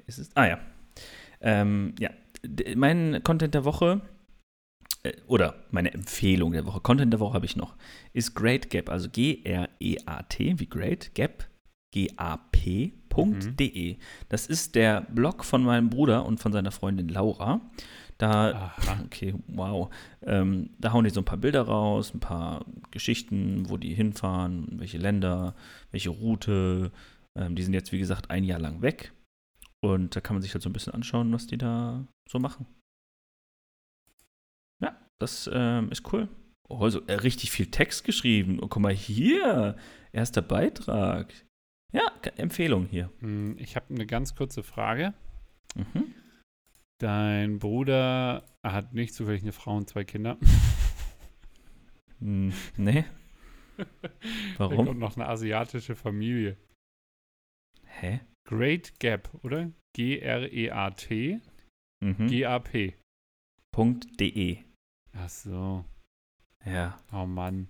Ist 0.07 0.17
es? 0.17 0.35
Ah 0.35 0.47
ja. 0.47 0.59
Ähm, 1.41 1.93
ja. 1.99 2.09
Mein 2.75 3.21
Content 3.23 3.53
der 3.53 3.65
Woche 3.65 4.01
oder 5.27 5.55
meine 5.71 5.93
Empfehlung 5.93 6.53
der 6.53 6.65
Woche, 6.65 6.81
Content 6.81 7.13
der 7.13 7.19
Woche 7.19 7.33
habe 7.33 7.45
ich 7.45 7.55
noch, 7.55 7.75
ist 8.13 8.35
Great 8.35 8.69
Gap, 8.69 8.89
also 8.89 9.09
G-R-E-A-T, 9.09 10.59
wie 10.59 10.65
Great 10.67 11.13
Gap, 11.15 11.47
G-A-P.de. 11.93 13.97
Das 14.29 14.47
ist 14.47 14.75
der 14.75 15.01
Blog 15.01 15.45
von 15.45 15.63
meinem 15.63 15.89
Bruder 15.89 16.25
und 16.25 16.39
von 16.39 16.51
seiner 16.51 16.71
Freundin 16.71 17.09
Laura. 17.09 17.61
Da 18.17 18.73
Aha. 18.77 19.01
Okay, 19.05 19.35
wow. 19.47 19.89
Ähm, 20.23 20.71
da 20.79 20.91
hauen 20.91 21.03
die 21.03 21.11
so 21.11 21.21
ein 21.21 21.25
paar 21.25 21.37
Bilder 21.37 21.61
raus, 21.61 22.13
ein 22.13 22.19
paar 22.19 22.65
Geschichten, 22.91 23.69
wo 23.69 23.77
die 23.77 23.93
hinfahren, 23.93 24.79
welche 24.79 24.97
Länder, 24.97 25.55
welche 25.91 26.09
Route. 26.09 26.91
Ähm, 27.37 27.55
die 27.55 27.63
sind 27.63 27.73
jetzt, 27.73 27.91
wie 27.91 27.99
gesagt, 27.99 28.31
ein 28.31 28.43
Jahr 28.43 28.59
lang 28.59 28.81
weg. 28.81 29.13
Und 29.81 30.15
da 30.15 30.21
kann 30.21 30.35
man 30.35 30.41
sich 30.41 30.53
halt 30.53 30.63
so 30.63 30.69
ein 30.69 30.73
bisschen 30.73 30.93
anschauen, 30.93 31.31
was 31.31 31.45
die 31.45 31.57
da 31.57 32.07
so 32.27 32.39
machen. 32.39 32.65
Das 35.19 35.49
ähm, 35.53 35.89
ist 35.91 36.11
cool. 36.13 36.27
Oh, 36.69 36.79
also, 36.83 37.01
äh, 37.07 37.13
richtig 37.13 37.51
viel 37.51 37.71
Text 37.71 38.03
geschrieben. 38.03 38.59
Oh, 38.61 38.67
guck 38.67 38.81
mal 38.81 38.93
hier. 38.93 39.75
Erster 40.11 40.41
Beitrag. 40.41 41.33
Ja, 41.93 42.03
Empfehlung 42.35 42.87
hier. 42.87 43.11
Hm, 43.19 43.57
Ich 43.57 43.75
habe 43.75 43.93
eine 43.93 44.05
ganz 44.05 44.35
kurze 44.35 44.63
Frage. 44.63 45.13
Mhm. 45.75 46.13
Dein 46.99 47.59
Bruder 47.59 48.45
hat 48.65 48.93
nicht 48.93 49.13
zufällig 49.13 49.43
eine 49.43 49.53
Frau 49.53 49.77
und 49.77 49.87
zwei 49.89 50.03
Kinder. 50.03 50.37
Hm, 52.19 52.51
nee. 52.77 53.05
Da 53.77 53.85
Warum? 54.57 54.87
kommt 54.87 54.99
noch 54.99 55.15
eine 55.17 55.27
asiatische 55.27 55.95
Familie. 55.95 56.57
Hä? 57.85 58.21
Great 58.49 58.99
Gap, 58.99 59.29
oder? 59.43 59.71
G-R-E-A-T, 59.95 61.39
Mhm. 62.03 62.27
G-A-P. 62.27 62.95
Punkt 63.71 64.19
.de. 64.19 64.63
Ach 65.17 65.29
so. 65.29 65.85
Ja. 66.65 66.97
Oh 67.11 67.25
Mann. 67.25 67.67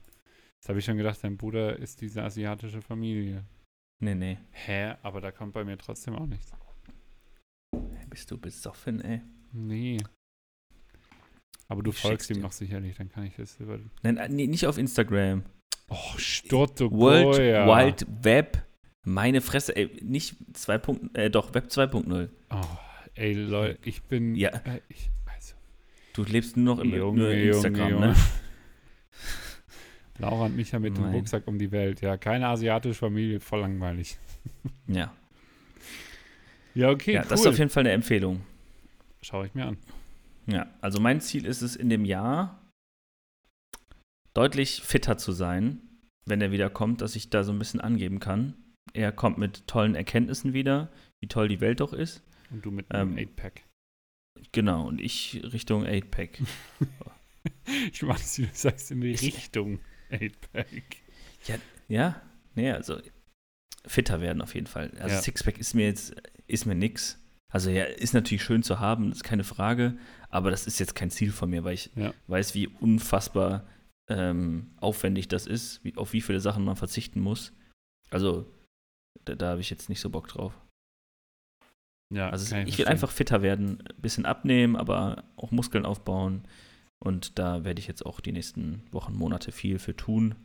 Jetzt 0.55 0.69
habe 0.69 0.79
ich 0.79 0.85
schon 0.85 0.97
gedacht, 0.97 1.19
dein 1.23 1.37
Bruder 1.37 1.77
ist 1.77 2.01
diese 2.01 2.23
asiatische 2.23 2.81
Familie. 2.81 3.43
Nee, 3.99 4.15
nee. 4.15 4.37
Hä? 4.51 4.95
Aber 5.01 5.21
da 5.21 5.31
kommt 5.31 5.53
bei 5.53 5.63
mir 5.63 5.77
trotzdem 5.77 6.15
auch 6.15 6.25
nichts. 6.25 6.51
Bist 8.09 8.31
du 8.31 8.37
besoffen, 8.37 9.01
ey? 9.01 9.21
Nee. 9.53 9.97
Aber 11.67 11.83
du 11.83 11.91
Ich 11.91 11.99
folgst 11.99 12.29
ihm 12.29 12.37
dir. 12.37 12.43
noch 12.43 12.51
sicherlich, 12.51 12.95
dann 12.95 13.09
kann 13.09 13.25
ich 13.25 13.35
das 13.35 13.59
über. 13.59 13.79
Nein, 14.03 14.17
äh, 14.17 14.29
nee, 14.29 14.47
nicht 14.47 14.65
auf 14.65 14.77
Instagram. 14.77 15.43
Oh, 15.89 16.17
Sturto 16.17 16.91
World 16.91 17.37
Wide 17.37 18.05
Web. 18.23 18.65
Meine 19.05 19.41
Fresse, 19.41 19.75
ey, 19.75 19.99
nicht 20.03 20.35
2. 20.53 20.75
äh, 21.13 21.29
doch, 21.29 21.53
Web 21.53 21.67
2.0. 21.67 22.29
Oh, 22.49 22.61
ey, 23.15 23.33
Leute, 23.33 23.79
ich 23.87 24.03
bin. 24.03 24.35
Ja. 24.35 24.49
Äh, 24.49 24.81
ich, 24.89 25.11
Du 26.17 26.23
lebst 26.23 26.57
nur 26.57 26.75
noch 26.75 26.83
im 26.83 26.95
Junge, 26.95 27.19
nur 27.19 27.31
in 27.31 27.47
Instagram, 27.49 27.89
Junge, 27.91 28.07
ne? 28.07 28.15
Laura 30.17 30.45
und 30.45 30.55
Micha 30.55 30.79
mit 30.79 30.97
dem 30.97 31.03
Mein. 31.03 31.13
Rucksack 31.13 31.47
um 31.47 31.59
die 31.59 31.71
Welt. 31.71 32.01
Ja, 32.01 32.17
keine 32.17 32.47
asiatische 32.47 32.95
Familie, 32.95 33.39
voll 33.39 33.59
langweilig. 33.59 34.17
Ja. 34.87 35.13
Ja, 36.73 36.89
okay, 36.89 37.13
ja, 37.13 37.21
cool. 37.21 37.27
das 37.29 37.41
ist 37.41 37.45
auf 37.45 37.59
jeden 37.59 37.69
Fall 37.69 37.81
eine 37.81 37.91
Empfehlung. 37.91 38.41
Schau 39.21 39.43
ich 39.43 39.53
mir 39.53 39.67
an. 39.67 39.77
Ja, 40.47 40.65
also 40.81 40.99
mein 40.99 41.21
Ziel 41.21 41.45
ist 41.45 41.61
es 41.61 41.75
in 41.75 41.89
dem 41.89 42.03
Jahr 42.03 42.63
deutlich 44.33 44.81
fitter 44.81 45.19
zu 45.19 45.33
sein, 45.33 45.81
wenn 46.25 46.41
er 46.41 46.51
wieder 46.51 46.71
kommt, 46.71 47.01
dass 47.01 47.15
ich 47.15 47.29
da 47.29 47.43
so 47.43 47.51
ein 47.51 47.59
bisschen 47.59 47.79
angeben 47.79 48.19
kann. 48.19 48.55
Er 48.93 49.11
kommt 49.11 49.37
mit 49.37 49.67
tollen 49.67 49.93
Erkenntnissen 49.93 50.53
wieder, 50.53 50.89
wie 51.19 51.27
toll 51.27 51.47
die 51.47 51.61
Welt 51.61 51.79
doch 51.79 51.93
ist. 51.93 52.23
Und 52.49 52.65
du 52.65 52.71
mit 52.71 52.89
einem 52.91 53.19
Ähm, 53.19 53.27
8-Pack. 53.27 53.66
Genau, 54.51 54.87
und 54.87 55.01
ich 55.01 55.41
Richtung 55.43 55.85
8-Pack. 55.85 56.39
Ich 57.93 58.01
wie 58.03 58.07
du 58.45 58.49
sagst, 58.53 58.91
in 58.91 59.01
die 59.01 59.11
Richtung 59.11 59.79
8-Pack. 60.11 60.97
Ja, 61.87 62.21
nee, 62.55 62.71
also 62.71 62.99
fitter 63.85 64.19
werden 64.21 64.41
auf 64.41 64.53
jeden 64.55 64.67
Fall. 64.67 64.91
Also 64.99 65.15
Ja. 65.15 65.21
Sixpack 65.21 65.57
ist 65.57 65.73
mir 65.73 65.85
jetzt, 65.85 66.13
ist 66.47 66.65
mir 66.65 66.75
nix. 66.75 67.19
Also 67.49 67.69
ja, 67.69 67.85
ist 67.85 68.13
natürlich 68.13 68.43
schön 68.43 68.63
zu 68.63 68.79
haben, 68.81 69.11
ist 69.13 69.23
keine 69.23 69.45
Frage, 69.45 69.97
aber 70.29 70.51
das 70.51 70.67
ist 70.67 70.79
jetzt 70.79 70.95
kein 70.95 71.09
Ziel 71.09 71.31
von 71.31 71.49
mir, 71.49 71.63
weil 71.63 71.75
ich 71.75 71.89
Ja. 71.95 72.13
weiß, 72.27 72.53
wie 72.55 72.67
unfassbar 72.67 73.65
ähm, 74.09 74.71
aufwendig 74.77 75.29
das 75.29 75.47
ist, 75.47 75.83
wie, 75.85 75.95
auf 75.95 76.11
wie 76.13 76.21
viele 76.21 76.41
Sachen 76.41 76.65
man 76.65 76.75
verzichten 76.75 77.21
muss. 77.21 77.53
Also 78.09 78.45
da, 79.23 79.35
da 79.35 79.49
habe 79.51 79.61
ich 79.61 79.69
jetzt 79.69 79.87
nicht 79.89 80.01
so 80.01 80.09
Bock 80.09 80.27
drauf. 80.27 80.53
Ja, 82.13 82.29
Also 82.29 82.49
kann 82.49 82.67
ich 82.67 82.77
will 82.77 82.87
einfach 82.87 83.11
fitter 83.11 83.41
werden, 83.41 83.81
ein 83.81 84.01
bisschen 84.01 84.25
abnehmen, 84.25 84.75
aber 84.75 85.25
auch 85.35 85.51
Muskeln 85.51 85.85
aufbauen. 85.85 86.43
Und 86.99 87.37
da 87.37 87.63
werde 87.63 87.79
ich 87.79 87.87
jetzt 87.87 88.05
auch 88.05 88.19
die 88.19 88.31
nächsten 88.31 88.81
Wochen, 88.91 89.13
Monate 89.13 89.51
viel 89.51 89.77
für 89.77 89.95
tun. 89.95 90.35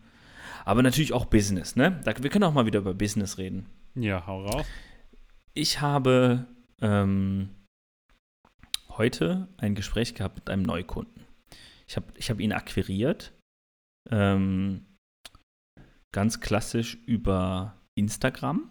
Aber 0.64 0.82
natürlich 0.82 1.12
auch 1.12 1.26
Business, 1.26 1.76
ne? 1.76 2.00
Wir 2.04 2.30
können 2.30 2.44
auch 2.44 2.52
mal 2.52 2.66
wieder 2.66 2.80
über 2.80 2.94
Business 2.94 3.38
reden. 3.38 3.66
Ja, 3.94 4.26
hau 4.26 4.44
raus. 4.44 4.66
Ich 5.54 5.80
habe 5.80 6.46
ähm, 6.80 7.50
heute 8.90 9.48
ein 9.56 9.74
Gespräch 9.74 10.14
gehabt 10.14 10.36
mit 10.36 10.50
einem 10.50 10.62
Neukunden. 10.62 11.26
Ich 11.86 11.96
habe 11.96 12.06
ich 12.16 12.30
hab 12.30 12.40
ihn 12.40 12.52
akquiriert. 12.52 13.32
Ähm, 14.10 14.86
ganz 16.12 16.40
klassisch 16.40 16.98
über 17.06 17.76
Instagram. 17.94 18.70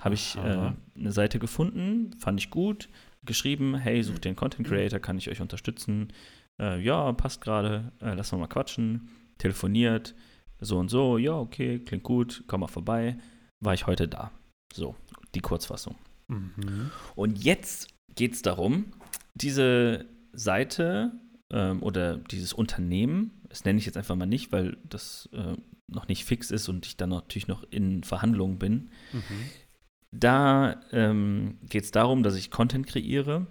Habe 0.00 0.14
ich 0.14 0.36
äh, 0.36 0.72
eine 0.98 1.12
Seite 1.12 1.38
gefunden, 1.38 2.16
fand 2.18 2.40
ich 2.40 2.50
gut. 2.50 2.88
Geschrieben, 3.22 3.76
hey, 3.76 4.02
sucht 4.02 4.24
den 4.24 4.34
Content 4.34 4.66
Creator, 4.66 4.98
kann 4.98 5.18
ich 5.18 5.28
euch 5.30 5.42
unterstützen? 5.42 6.12
Äh, 6.60 6.80
ja, 6.80 7.12
passt 7.12 7.42
gerade, 7.42 7.92
äh, 8.00 8.14
lass 8.14 8.32
mal 8.32 8.38
mal 8.38 9.00
Telefoniert, 9.38 10.14
so 10.58 10.78
und 10.78 10.88
so, 10.88 11.18
ja, 11.18 11.34
okay, 11.34 11.78
klingt 11.78 12.02
gut, 12.02 12.44
komm 12.46 12.60
mal 12.60 12.68
vorbei. 12.68 13.18
War 13.60 13.74
ich 13.74 13.86
heute 13.86 14.08
da. 14.08 14.30
So, 14.72 14.94
die 15.34 15.40
Kurzfassung. 15.40 15.96
Mhm. 16.28 16.90
Und 17.14 17.42
jetzt 17.44 17.88
geht 18.14 18.34
es 18.34 18.42
darum, 18.42 18.86
diese 19.34 20.06
Seite 20.32 21.12
ähm, 21.52 21.82
oder 21.82 22.16
dieses 22.16 22.52
Unternehmen, 22.52 23.42
das 23.48 23.64
nenne 23.64 23.78
ich 23.78 23.86
jetzt 23.86 23.96
einfach 23.96 24.16
mal 24.16 24.26
nicht, 24.26 24.52
weil 24.52 24.76
das 24.84 25.28
äh, 25.32 25.56
noch 25.88 26.08
nicht 26.08 26.24
fix 26.24 26.50
ist 26.50 26.68
und 26.68 26.86
ich 26.86 26.96
dann 26.96 27.10
natürlich 27.10 27.48
noch 27.48 27.64
in 27.70 28.04
Verhandlungen 28.04 28.58
bin. 28.58 28.90
Mhm. 29.12 29.22
Da 30.16 30.80
ähm, 30.92 31.58
geht 31.68 31.84
es 31.84 31.90
darum, 31.90 32.22
dass 32.22 32.34
ich 32.34 32.50
Content 32.50 32.86
kreiere, 32.86 33.46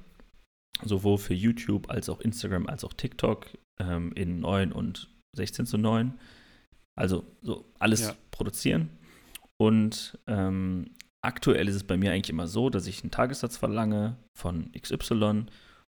sowohl 0.84 1.18
für 1.18 1.34
YouTube 1.34 1.89
als 1.89 2.10
auch 2.10 2.20
Instagram 2.20 2.68
als 2.68 2.84
auch 2.84 2.94
TikTok 2.94 3.48
ähm, 3.80 4.12
in 4.13 4.39
9 4.39 4.72
und 4.72 5.10
16 5.36 5.66
zu 5.66 5.78
9. 5.78 6.18
Also 6.98 7.25
so 7.42 7.66
alles 7.80 8.01
Ja. 8.01 8.16
produzieren. 8.32 8.89
Und 9.58 10.18
ähm, 10.28 10.92
aktuell 11.22 11.68
ist 11.68 11.75
es 11.75 11.84
bei 11.84 11.98
mir 11.98 12.12
eigentlich 12.12 12.30
immer 12.30 12.48
so, 12.48 12.70
dass 12.70 12.88
ich 12.88 13.04
einen 13.04 13.12
Tagessatz 13.12 13.58
verlange 13.58 14.18
von 14.38 14.72
XY 14.74 15.46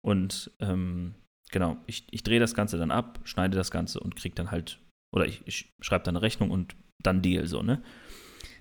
und 0.03 0.51
ähm, 0.59 1.15
genau, 1.51 1.77
ich, 1.87 2.05
ich 2.11 2.21
drehe 2.21 2.39
das 2.39 2.53
Ganze 2.53 2.77
dann 2.77 2.91
ab, 2.91 3.19
schneide 3.23 3.57
das 3.57 3.71
Ganze 3.71 3.99
und 3.99 4.15
kriege 4.15 4.35
dann 4.35 4.51
halt, 4.51 4.79
oder 5.11 5.25
ich, 5.25 5.41
ich 5.45 5.73
schreibe 5.81 6.03
dann 6.03 6.15
eine 6.15 6.21
Rechnung 6.21 6.51
und 6.51 6.75
dann 7.01 7.23
Deal 7.23 7.47
so, 7.47 7.63
ne? 7.63 7.81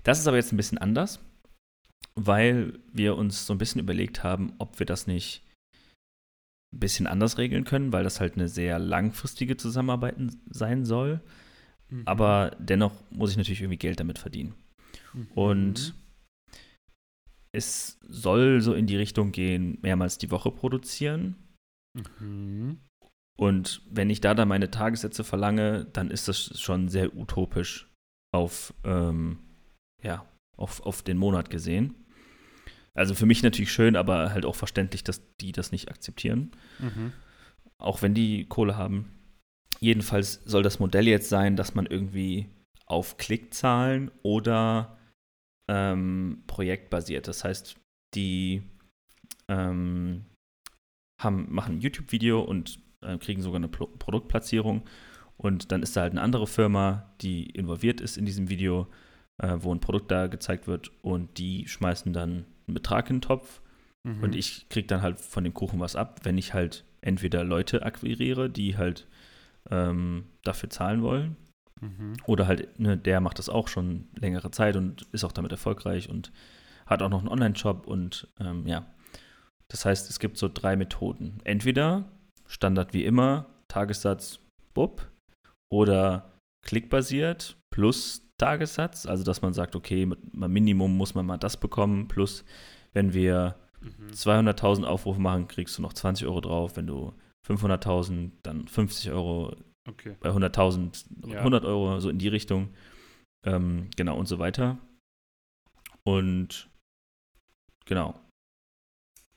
Das 0.03 0.19
ist 0.19 0.27
aber 0.27 0.37
jetzt 0.37 0.53
ein 0.53 0.57
bisschen 0.57 0.79
anders, 0.79 1.19
weil 2.13 2.79
wir 2.93 3.15
uns 3.15 3.45
so 3.45 3.53
ein 3.53 3.57
bisschen 3.57 3.81
überlegt 3.81 4.23
haben, 4.23 4.53
ob 4.59 4.79
wir 4.79 4.85
das 4.85 5.07
nicht 5.07 5.43
ein 6.73 6.79
bisschen 6.79 7.07
anders 7.07 7.37
regeln 7.37 7.63
können, 7.63 7.91
weil 7.91 8.03
das 8.03 8.19
halt 8.19 8.35
eine 8.35 8.47
sehr 8.47 8.79
langfristige 8.79 9.57
Zusammenarbeit 9.57 10.15
sein 10.49 10.85
soll. 10.85 11.21
Mhm. 11.89 12.03
Aber 12.05 12.55
dennoch 12.59 12.93
muss 13.11 13.31
ich 13.31 13.37
natürlich 13.37 13.61
irgendwie 13.61 13.77
Geld 13.77 13.99
damit 13.99 14.19
verdienen. 14.19 14.53
Mhm. 15.13 15.27
Und 15.35 15.93
es 17.51 17.97
soll 18.07 18.61
so 18.61 18.73
in 18.73 18.87
die 18.87 18.97
Richtung 18.97 19.31
gehen, 19.31 19.77
mehrmals 19.81 20.17
die 20.17 20.31
Woche 20.31 20.51
produzieren. 20.51 21.35
Mhm. 22.19 22.79
Und 23.37 23.81
wenn 23.89 24.09
ich 24.09 24.21
da 24.21 24.33
dann 24.33 24.47
meine 24.47 24.71
Tagessätze 24.71 25.23
verlange, 25.23 25.85
dann 25.85 26.09
ist 26.09 26.27
das 26.27 26.59
schon 26.59 26.87
sehr 26.87 27.15
utopisch 27.15 27.89
auf, 28.33 28.73
ähm, 28.83 29.39
ja, 30.01 30.25
auf, 30.57 30.81
auf 30.81 31.01
den 31.01 31.17
Monat 31.17 31.49
gesehen. 31.49 31.95
Also 32.93 33.13
für 33.13 33.25
mich 33.25 33.43
natürlich 33.43 33.71
schön, 33.71 33.95
aber 33.95 34.31
halt 34.31 34.45
auch 34.45 34.55
verständlich, 34.55 35.03
dass 35.03 35.21
die 35.37 35.51
das 35.51 35.71
nicht 35.71 35.89
akzeptieren. 35.89 36.51
Mhm. 36.79 37.11
Auch 37.77 38.01
wenn 38.01 38.13
die 38.13 38.45
Kohle 38.45 38.77
haben. 38.77 39.11
Jedenfalls 39.81 40.41
soll 40.45 40.63
das 40.63 40.79
Modell 40.79 41.07
jetzt 41.07 41.27
sein, 41.27 41.57
dass 41.57 41.75
man 41.75 41.85
irgendwie 41.85 42.49
auf 42.85 43.17
Klickzahlen 43.17 44.11
oder 44.23 44.97
ähm, 45.67 46.43
projektbasiert. 46.47 47.27
Das 47.27 47.43
heißt, 47.43 47.75
die 48.13 48.63
ähm, 49.49 50.25
haben, 51.21 51.53
machen 51.53 51.75
ein 51.75 51.81
YouTube-Video 51.81 52.41
und 52.41 52.79
äh, 53.01 53.17
kriegen 53.17 53.41
sogar 53.41 53.57
eine 53.57 53.67
Pro 53.67 53.87
Produktplatzierung. 53.87 54.83
Und 55.37 55.71
dann 55.73 55.83
ist 55.83 55.97
da 55.97 56.01
halt 56.01 56.13
eine 56.13 56.21
andere 56.21 56.47
Firma, 56.47 57.13
die 57.21 57.49
involviert 57.49 57.99
ist 57.99 58.17
in 58.17 58.25
diesem 58.25 58.49
Video, 58.49 58.87
äh, 59.41 59.55
wo 59.59 59.73
ein 59.73 59.79
Produkt 59.79 60.11
da 60.11 60.27
gezeigt 60.27 60.67
wird 60.67 60.91
und 61.01 61.37
die 61.37 61.67
schmeißen 61.67 62.13
dann 62.13 62.45
einen 62.67 62.73
Betrag 62.75 63.09
in 63.09 63.17
den 63.17 63.21
Topf 63.21 63.61
Mhm. 64.05 64.21
und 64.21 64.35
ich 64.35 64.69
kriege 64.69 64.85
dann 64.87 65.01
halt 65.01 65.19
von 65.19 65.43
dem 65.43 65.53
Kuchen 65.55 65.79
was 65.79 65.95
ab, 65.95 66.19
wenn 66.23 66.37
ich 66.37 66.53
halt 66.53 66.85
entweder 67.01 67.43
Leute 67.43 67.81
akquiriere, 67.83 68.49
die 68.51 68.77
halt 68.77 69.07
ähm, 69.71 70.25
dafür 70.43 70.69
zahlen 70.69 71.01
wollen, 71.01 71.37
Mhm. 71.81 72.13
oder 72.27 72.45
halt, 72.47 72.79
ne, 72.79 72.97
der 72.97 73.19
macht 73.19 73.39
das 73.39 73.49
auch 73.49 73.67
schon 73.67 74.07
längere 74.15 74.51
Zeit 74.51 74.75
und 74.75 75.07
ist 75.11 75.23
auch 75.23 75.31
damit 75.31 75.51
erfolgreich 75.51 76.07
und 76.09 76.31
hat 76.85 77.01
auch 77.01 77.09
noch 77.09 77.19
einen 77.19 77.29
Online-Shop 77.29 77.87
und 77.87 78.27
ähm, 78.39 78.67
ja. 78.67 78.85
Das 79.69 79.85
heißt, 79.85 80.07
es 80.11 80.19
gibt 80.19 80.37
so 80.37 80.47
drei 80.53 80.75
Methoden. 80.75 81.41
Entweder 81.43 82.05
Standard 82.45 82.93
wie 82.93 83.05
immer, 83.05 83.47
Tagessatz, 83.67 84.39
bub, 84.75 85.09
oder 85.73 86.31
klickbasiert 86.63 87.57
plus 87.73 88.21
Tagessatz, 88.37 89.05
also 89.05 89.23
dass 89.23 89.41
man 89.41 89.53
sagt, 89.53 89.75
okay, 89.75 90.05
mit 90.05 90.19
Minimum 90.33 90.95
muss 90.95 91.15
man 91.15 91.25
mal 91.25 91.37
das 91.37 91.57
bekommen, 91.57 92.07
plus 92.07 92.43
wenn 92.93 93.13
wir 93.13 93.55
Mhm. 93.81 94.07
200.000 94.13 94.83
Aufrufe 94.85 95.21
machen, 95.21 95.47
kriegst 95.47 95.77
du 95.77 95.81
noch 95.81 95.93
20 95.93 96.25
Euro 96.25 96.41
drauf. 96.41 96.75
Wenn 96.75 96.87
du 96.87 97.13
500.000, 97.47 98.31
dann 98.43 98.67
50 98.67 99.11
Euro. 99.11 99.55
Okay. 99.87 100.15
Bei 100.19 100.31
100.000 100.31 101.05
Ja. 101.27 101.39
100 101.39 101.65
Euro, 101.65 101.99
so 101.99 102.09
in 102.09 102.17
die 102.17 102.27
Richtung. 102.27 102.69
Ähm, 103.45 103.89
genau, 103.95 104.17
und 104.17 104.27
so 104.27 104.39
weiter. 104.39 104.79
Und 106.03 106.69
genau. 107.85 108.19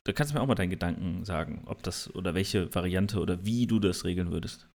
Da 0.04 0.12
kannst 0.12 0.32
du 0.32 0.36
mir 0.38 0.42
auch 0.42 0.46
mal 0.46 0.54
deinen 0.54 0.70
Gedanken 0.70 1.24
sagen, 1.26 1.64
ob 1.66 1.82
das 1.82 2.14
oder 2.14 2.34
welche 2.34 2.74
Variante 2.74 3.20
oder 3.20 3.44
wie 3.44 3.66
du 3.66 3.78
das 3.78 4.04
regeln 4.06 4.30
würdest. 4.30 4.66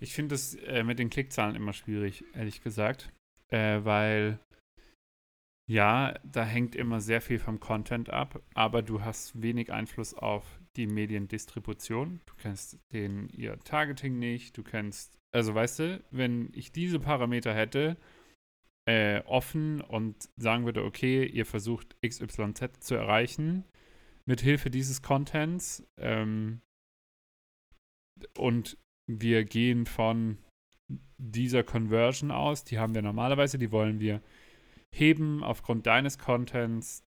Ich 0.00 0.12
finde 0.12 0.34
es 0.34 0.54
äh, 0.54 0.82
mit 0.82 0.98
den 0.98 1.10
Klickzahlen 1.10 1.56
immer 1.56 1.72
schwierig, 1.72 2.24
ehrlich 2.34 2.62
gesagt. 2.62 3.12
Äh, 3.48 3.84
weil, 3.84 4.40
ja, 5.68 6.18
da 6.24 6.44
hängt 6.44 6.74
immer 6.74 7.00
sehr 7.00 7.20
viel 7.20 7.38
vom 7.38 7.60
Content 7.60 8.10
ab, 8.10 8.42
aber 8.54 8.82
du 8.82 9.02
hast 9.02 9.40
wenig 9.40 9.72
Einfluss 9.72 10.14
auf 10.14 10.60
die 10.76 10.86
Mediendistribution. 10.86 12.20
Du 12.26 12.34
kennst 12.36 12.78
den 12.92 13.28
ihr 13.30 13.58
Targeting 13.60 14.18
nicht, 14.18 14.56
du 14.56 14.62
kennst, 14.62 15.18
also 15.32 15.54
weißt 15.54 15.78
du, 15.78 16.04
wenn 16.10 16.50
ich 16.52 16.72
diese 16.72 17.00
Parameter 17.00 17.54
hätte, 17.54 17.96
äh, 18.86 19.22
offen 19.24 19.80
und 19.80 20.28
sagen 20.36 20.64
würde, 20.64 20.84
okay, 20.84 21.24
ihr 21.24 21.46
versucht 21.46 21.96
XYZ 22.02 22.80
zu 22.80 22.94
erreichen, 22.94 23.64
mit 24.26 24.40
Hilfe 24.40 24.70
dieses 24.70 25.02
Contents, 25.02 25.86
ähm, 25.98 26.60
und 28.36 28.78
wir 29.08 29.44
gehen 29.44 29.86
von 29.86 30.38
dieser 31.18 31.62
Conversion 31.64 32.30
aus, 32.30 32.64
die 32.64 32.78
haben 32.78 32.94
wir 32.94 33.02
normalerweise, 33.02 33.58
die 33.58 33.72
wollen 33.72 34.00
wir 34.00 34.22
heben 34.94 35.42
aufgrund 35.42 35.86
deines 35.86 36.18
Contents. 36.18 37.04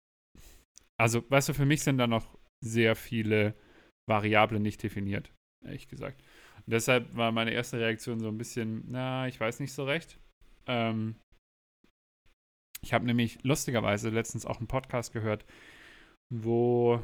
Also, 1.00 1.30
weißt 1.30 1.50
du, 1.50 1.54
für 1.54 1.66
mich 1.66 1.84
sind 1.84 1.98
da 1.98 2.08
noch 2.08 2.38
sehr 2.64 2.96
viele 2.96 3.56
Variablen 4.10 4.62
nicht 4.62 4.82
definiert, 4.82 5.32
ehrlich 5.64 5.88
gesagt. 5.88 6.22
Und 6.58 6.72
deshalb 6.72 7.16
war 7.16 7.32
meine 7.32 7.52
erste 7.52 7.80
Reaktion 7.80 8.20
so 8.20 8.28
ein 8.28 8.38
bisschen, 8.38 8.86
na, 8.88 9.28
ich 9.28 9.40
weiß 9.40 9.60
nicht 9.60 9.74
so 9.74 9.84
recht. 9.84 10.20
Ähm, 10.68 11.16
ich 12.82 12.94
habe 12.94 13.06
nämlich 13.06 13.44
lustigerweise 13.44 14.10
letztens 14.10 14.46
auch 14.46 14.60
einen 14.60 14.68
Podcast 14.68 15.12
gehört, 15.12 15.46
wo, 16.32 17.02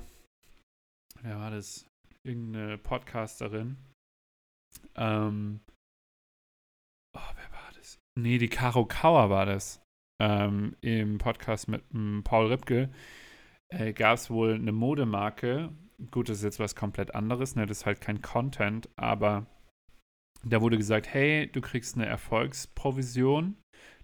wer 1.21 1.37
war 1.37 1.51
das? 1.51 1.87
Irgendeine 2.23 2.77
Podcasterin, 2.77 3.77
ähm, 4.95 5.61
oh, 7.13 7.19
wer 7.35 7.51
war 7.51 7.71
das? 7.75 7.99
Nee, 8.15 8.37
die 8.37 8.49
Caro 8.49 8.85
Kauer 8.85 9.29
war 9.29 9.45
das. 9.45 9.81
Ähm, 10.21 10.75
Im 10.81 11.17
Podcast 11.17 11.67
mit 11.67 11.83
m, 11.93 12.21
Paul 12.23 12.47
Ripke 12.47 12.91
äh, 13.69 13.93
gab 13.93 14.15
es 14.15 14.29
wohl 14.29 14.53
eine 14.55 14.71
Modemarke. 14.71 15.69
Gut, 16.11 16.29
das 16.29 16.37
ist 16.37 16.43
jetzt 16.43 16.59
was 16.59 16.75
komplett 16.75 17.15
anderes, 17.15 17.55
ne? 17.55 17.65
Das 17.65 17.79
ist 17.79 17.85
halt 17.85 18.01
kein 18.01 18.21
Content, 18.21 18.89
aber 18.95 19.45
da 20.43 20.61
wurde 20.61 20.77
gesagt, 20.77 21.07
hey, 21.13 21.47
du 21.51 21.61
kriegst 21.61 21.95
eine 21.95 22.07
Erfolgsprovision, 22.07 23.55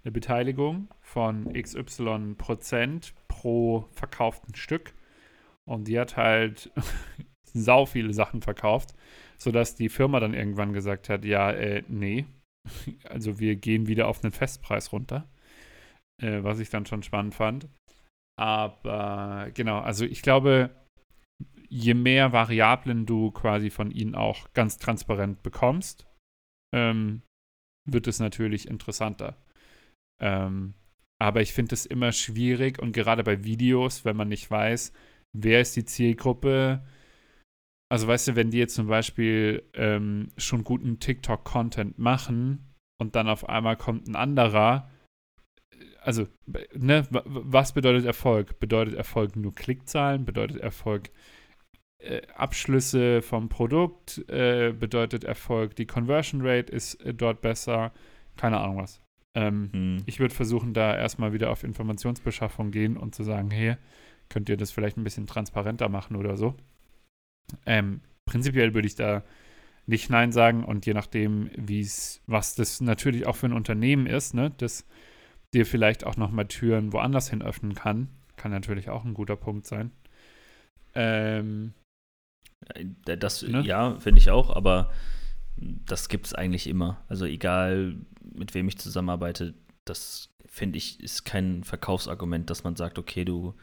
eine 0.04 0.12
Beteiligung 0.12 0.88
von 1.02 1.52
XY 1.54 2.36
Prozent 2.38 3.14
pro 3.28 3.86
verkauften 3.92 4.56
Stück. 4.56 4.94
Und 5.66 5.88
die 5.88 6.00
hat 6.00 6.16
halt 6.16 6.72
sau 7.44 7.86
viele 7.86 8.14
Sachen 8.14 8.42
verkauft, 8.42 8.94
sodass 9.38 9.76
die 9.76 9.90
Firma 9.90 10.20
dann 10.20 10.34
irgendwann 10.34 10.74
gesagt 10.74 11.10
hat, 11.10 11.26
ja, 11.26 11.52
äh, 11.52 11.84
nee, 11.88 12.26
also 13.04 13.40
wir 13.40 13.56
gehen 13.56 13.88
wieder 13.88 14.08
auf 14.08 14.24
einen 14.24 14.32
Festpreis 14.32 14.92
runter, 14.92 15.30
äh, 16.22 16.44
was 16.44 16.60
ich 16.60 16.70
dann 16.70 16.86
schon 16.86 17.04
spannend 17.04 17.36
fand. 17.36 17.70
Aber 18.40 19.50
genau, 19.54 19.80
also 19.80 20.06
ich 20.06 20.22
glaube, 20.22 20.70
je 21.70 21.94
mehr 21.94 22.34
Variablen 22.34 23.06
du 23.06 23.32
quasi 23.32 23.70
von 23.70 23.92
ihnen 23.92 24.16
auch 24.16 24.54
ganz 24.54 24.78
transparent 24.78 25.44
bekommst, 25.44 26.08
ähm, 26.74 27.24
wird 27.90 28.08
es 28.08 28.20
natürlich 28.20 28.68
interessanter. 28.68 29.38
Ähm, 30.22 30.74
aber 31.20 31.42
ich 31.42 31.54
finde 31.54 31.74
es 31.74 31.86
immer 31.86 32.12
schwierig 32.12 32.80
und 32.80 32.92
gerade 32.92 33.24
bei 33.24 33.44
Videos, 33.44 34.06
wenn 34.06 34.16
man 34.16 34.28
nicht 34.28 34.50
weiß, 34.50 34.94
wer 35.36 35.62
ist 35.62 35.76
die 35.76 35.86
Zielgruppe. 35.86 36.86
Also 37.90 38.08
weißt 38.08 38.30
du, 38.30 38.36
wenn 38.36 38.52
die 38.52 38.58
jetzt 38.58 38.76
zum 38.76 38.88
Beispiel 38.88 39.64
ähm, 39.74 40.30
schon 40.38 40.64
guten 40.64 41.00
TikTok-Content 41.00 41.98
machen 41.98 42.74
und 43.02 43.16
dann 43.16 43.30
auf 43.30 43.48
einmal 43.48 43.78
kommt 43.78 44.08
ein 44.08 44.16
anderer, 44.16 44.90
also 46.02 46.28
ne, 46.76 47.08
wa- 47.12 47.24
wa- 47.26 47.42
was 47.46 47.74
bedeutet 47.74 48.06
Erfolg? 48.06 48.60
Bedeutet 48.60 48.96
Erfolg 48.96 49.36
nur 49.36 49.54
Klickzahlen? 49.56 50.26
Bedeutet 50.26 50.58
Erfolg 50.58 51.12
äh, 52.00 52.22
Abschlüsse 52.36 53.22
vom 53.22 53.48
Produkt? 53.48 54.28
Äh, 54.30 54.74
bedeutet 54.74 55.24
Erfolg 55.24 55.76
die 55.78 55.86
Conversion 55.86 56.42
Rate 56.42 56.72
ist 56.72 56.96
äh, 57.06 57.14
dort 57.14 57.42
besser? 57.42 57.94
Keine 58.36 58.60
Ahnung 58.60 58.78
was. 58.78 59.02
Ähm, 59.36 59.70
Hm. 59.72 59.98
ich 60.08 60.20
würde 60.20 60.34
versuchen, 60.36 60.74
da 60.74 60.96
erstmal 60.98 61.32
wieder 61.32 61.52
auf 61.52 61.64
Informationsbeschaffung 61.64 62.72
gehen 62.72 62.98
und 62.98 63.16
zu 63.16 63.24
sagen, 63.24 63.50
hey, 63.52 63.78
könnt 64.30 64.50
ihr 64.50 64.58
das 64.58 64.72
vielleicht 64.72 64.98
ein 64.98 65.04
bisschen 65.04 65.28
transparenter 65.28 65.88
machen 65.90 66.16
oder 66.18 66.36
so. 66.36 66.56
Ähm, 67.66 68.02
prinzipiell 68.26 68.74
würde 68.74 68.88
ich 68.88 68.96
da 68.96 69.24
nicht 69.86 70.10
Nein 70.10 70.32
sagen 70.32 70.64
und 70.66 70.86
je 70.86 70.94
nachdem, 70.94 71.50
wie 71.56 71.80
es, 71.82 72.22
was 72.28 72.56
das 72.56 72.82
natürlich 72.82 73.26
auch 73.26 73.36
für 73.38 73.48
ein 73.48 73.54
Unternehmen 73.54 74.06
ist, 74.06 74.34
ne, 74.34 74.52
das 74.58 74.86
dir 75.54 75.66
vielleicht 75.66 76.06
auch 76.06 76.18
nochmal 76.18 76.48
Türen 76.48 76.92
woanders 76.94 77.30
hin 77.30 77.42
öffnen 77.42 77.74
kann, 77.74 78.10
kann 78.36 78.52
natürlich 78.52 78.90
auch 78.90 79.06
ein 79.06 79.14
guter 79.14 79.36
Punkt 79.38 79.66
sein. 79.66 79.92
Ähm, 80.94 81.74
Äh, 82.74 82.86
Das, 83.18 83.44
Ne? 83.44 83.62
ja, 83.62 84.00
finde 84.00 84.20
ich 84.20 84.30
auch, 84.32 84.56
aber 84.56 84.92
das 85.58 86.10
gibt 86.10 86.28
es 86.28 86.34
eigentlich 86.34 86.68
immer. 86.68 87.04
Also 87.08 87.26
egal, 87.26 87.96
mit 88.34 88.54
wem 88.54 88.68
ich 88.68 88.78
zusammenarbeite, 88.78 89.54
das 89.86 90.30
finde 90.46 90.78
ich, 90.78 91.00
ist 91.02 91.24
kein 91.24 91.64
Verkaufsargument, 91.64 92.50
dass 92.50 92.64
man 92.64 92.76
sagt, 92.76 93.00
okay, 93.00 93.26
du 93.26 93.54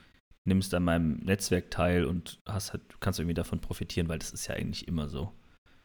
nimmst 0.45 0.75
an 0.75 0.85
meinem 0.85 1.17
Netzwerk 1.19 1.71
teil 1.71 2.05
und 2.05 2.41
hast 2.47 2.73
halt, 2.73 2.83
du 2.89 2.99
kannst 3.01 3.19
irgendwie 3.19 3.35
davon 3.35 3.61
profitieren, 3.61 4.09
weil 4.09 4.19
das 4.19 4.31
ist 4.33 4.47
ja 4.47 4.55
eigentlich 4.55 4.87
immer 4.87 5.09
so. 5.09 5.33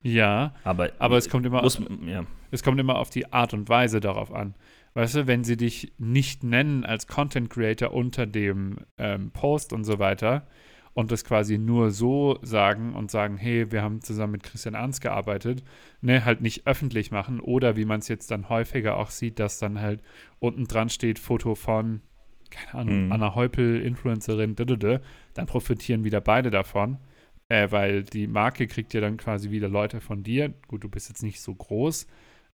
ja, 0.01 0.53
Aber, 0.63 0.91
aber 0.99 1.17
es 1.17 1.29
kommt 1.29 1.45
immer 1.45 1.61
muss, 1.61 1.81
ja, 2.05 2.25
Es 2.51 2.63
kommt 2.63 2.79
immer 2.79 2.97
auf 2.97 3.09
die 3.09 3.31
Art 3.31 3.53
und 3.53 3.69
Weise 3.69 3.99
darauf 3.99 4.33
an. 4.33 4.55
Weißt 4.93 5.15
du, 5.15 5.27
wenn 5.27 5.43
sie 5.43 5.55
dich 5.55 5.93
nicht 5.97 6.43
nennen 6.43 6.83
als 6.83 7.07
Content 7.07 7.49
Creator 7.49 7.93
unter 7.93 8.25
dem 8.25 8.79
ähm, 8.97 9.31
Post 9.31 9.71
und 9.71 9.83
so 9.83 9.99
weiter 9.99 10.47
und 10.93 11.11
das 11.11 11.23
quasi 11.23 11.57
nur 11.57 11.91
so 11.91 12.39
sagen 12.41 12.95
und 12.95 13.11
sagen, 13.11 13.37
hey, 13.37 13.71
wir 13.71 13.81
haben 13.81 14.01
zusammen 14.01 14.33
mit 14.33 14.43
Christian 14.43 14.73
Ernst 14.73 15.01
gearbeitet, 15.01 15.63
ne, 16.01 16.25
halt 16.25 16.41
nicht 16.41 16.67
öffentlich 16.67 17.11
machen 17.11 17.39
oder 17.39 17.75
wie 17.77 17.85
man 17.85 17.99
es 17.99 18.07
jetzt 18.07 18.31
dann 18.31 18.49
häufiger 18.49 18.97
auch 18.97 19.11
sieht, 19.11 19.39
dass 19.39 19.59
dann 19.59 19.79
halt 19.79 20.01
unten 20.39 20.65
dran 20.65 20.89
steht, 20.89 21.19
Foto 21.19 21.55
von 21.55 22.01
keine 22.49 22.73
Ahnung, 22.73 23.05
mhm. 23.05 23.12
Anna 23.12 23.35
Heupel, 23.35 23.81
Influencerin, 23.81 24.55
dann 24.55 25.45
profitieren 25.45 26.03
wieder 26.03 26.21
beide 26.21 26.49
davon. 26.51 26.97
Äh, 27.51 27.71
weil 27.71 28.03
die 28.03 28.27
Marke 28.27 28.67
kriegt 28.67 28.93
ja 28.93 29.01
dann 29.01 29.17
quasi 29.17 29.49
wieder 29.49 29.69
Leute 29.69 30.01
von 30.01 30.21
dir. 30.21 30.53
Gut, 30.67 30.83
du 30.83 30.89
bist 30.89 31.09
jetzt 31.09 31.23
nicht 31.23 31.41
so 31.41 31.55
groß, 31.55 32.05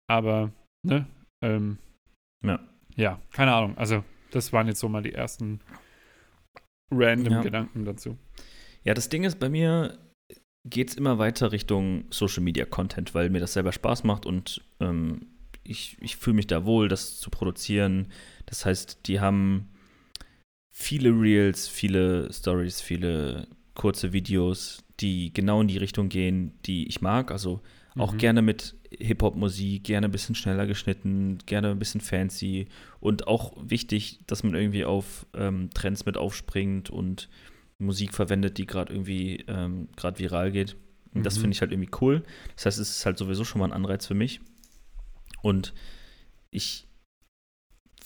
aber, 0.07 0.51
ne? 0.83 1.07
Ähm, 1.41 1.77
ja. 2.43 2.59
Ja, 2.97 3.21
keine 3.31 3.53
Ahnung. 3.53 3.77
Also, 3.77 4.03
das 4.31 4.51
waren 4.51 4.67
jetzt 4.67 4.81
so 4.81 4.89
mal 4.89 5.01
die 5.01 5.13
ersten 5.13 5.61
random 6.91 7.33
ja. 7.33 7.41
Gedanken 7.41 7.85
dazu. 7.85 8.17
Ja, 8.83 8.93
das 8.93 9.07
Ding 9.07 9.23
ist, 9.23 9.39
bei 9.39 9.47
mir 9.47 9.97
geht 10.65 10.89
es 10.89 10.95
immer 10.95 11.17
weiter 11.17 11.53
Richtung 11.53 12.03
Social 12.09 12.43
Media 12.43 12.65
Content, 12.65 13.15
weil 13.15 13.29
mir 13.29 13.39
das 13.39 13.53
selber 13.53 13.71
Spaß 13.71 14.03
macht 14.03 14.25
und 14.25 14.61
ähm, 14.81 15.27
ich, 15.63 15.97
ich 16.01 16.17
fühle 16.17 16.35
mich 16.35 16.47
da 16.47 16.65
wohl, 16.65 16.87
das 16.87 17.19
zu 17.19 17.29
produzieren. 17.29 18.11
Das 18.45 18.65
heißt, 18.65 19.07
die 19.07 19.19
haben 19.19 19.70
viele 20.71 21.09
Reels, 21.09 21.67
viele 21.67 22.31
Stories, 22.31 22.81
viele 22.81 23.47
kurze 23.75 24.13
Videos, 24.13 24.83
die 24.99 25.33
genau 25.33 25.61
in 25.61 25.67
die 25.67 25.77
Richtung 25.77 26.09
gehen, 26.09 26.53
die 26.65 26.87
ich 26.87 27.01
mag. 27.01 27.31
Also 27.31 27.61
auch 27.97 28.13
mhm. 28.13 28.17
gerne 28.17 28.41
mit 28.41 28.75
Hip-Hop-Musik, 28.89 29.83
gerne 29.83 30.07
ein 30.07 30.11
bisschen 30.11 30.35
schneller 30.35 30.65
geschnitten, 30.65 31.39
gerne 31.45 31.71
ein 31.71 31.79
bisschen 31.79 32.01
fancy 32.01 32.67
und 32.99 33.27
auch 33.27 33.53
wichtig, 33.57 34.19
dass 34.27 34.43
man 34.43 34.55
irgendwie 34.55 34.85
auf 34.85 35.25
ähm, 35.33 35.69
Trends 35.73 36.05
mit 36.05 36.17
aufspringt 36.17 36.89
und 36.89 37.29
Musik 37.79 38.13
verwendet, 38.13 38.57
die 38.57 38.65
gerade 38.65 38.93
irgendwie 38.93 39.43
ähm, 39.47 39.89
gerade 39.95 40.19
viral 40.19 40.51
geht. 40.51 40.77
Und 41.13 41.25
das 41.25 41.37
mhm. 41.37 41.41
finde 41.41 41.55
ich 41.55 41.61
halt 41.61 41.71
irgendwie 41.71 41.91
cool. 41.99 42.23
Das 42.55 42.65
heißt, 42.67 42.79
es 42.79 42.97
ist 42.97 43.05
halt 43.05 43.17
sowieso 43.17 43.43
schon 43.43 43.59
mal 43.59 43.65
ein 43.65 43.73
Anreiz 43.73 44.05
für 44.05 44.13
mich. 44.13 44.39
Und 45.41 45.73
ich 46.51 46.87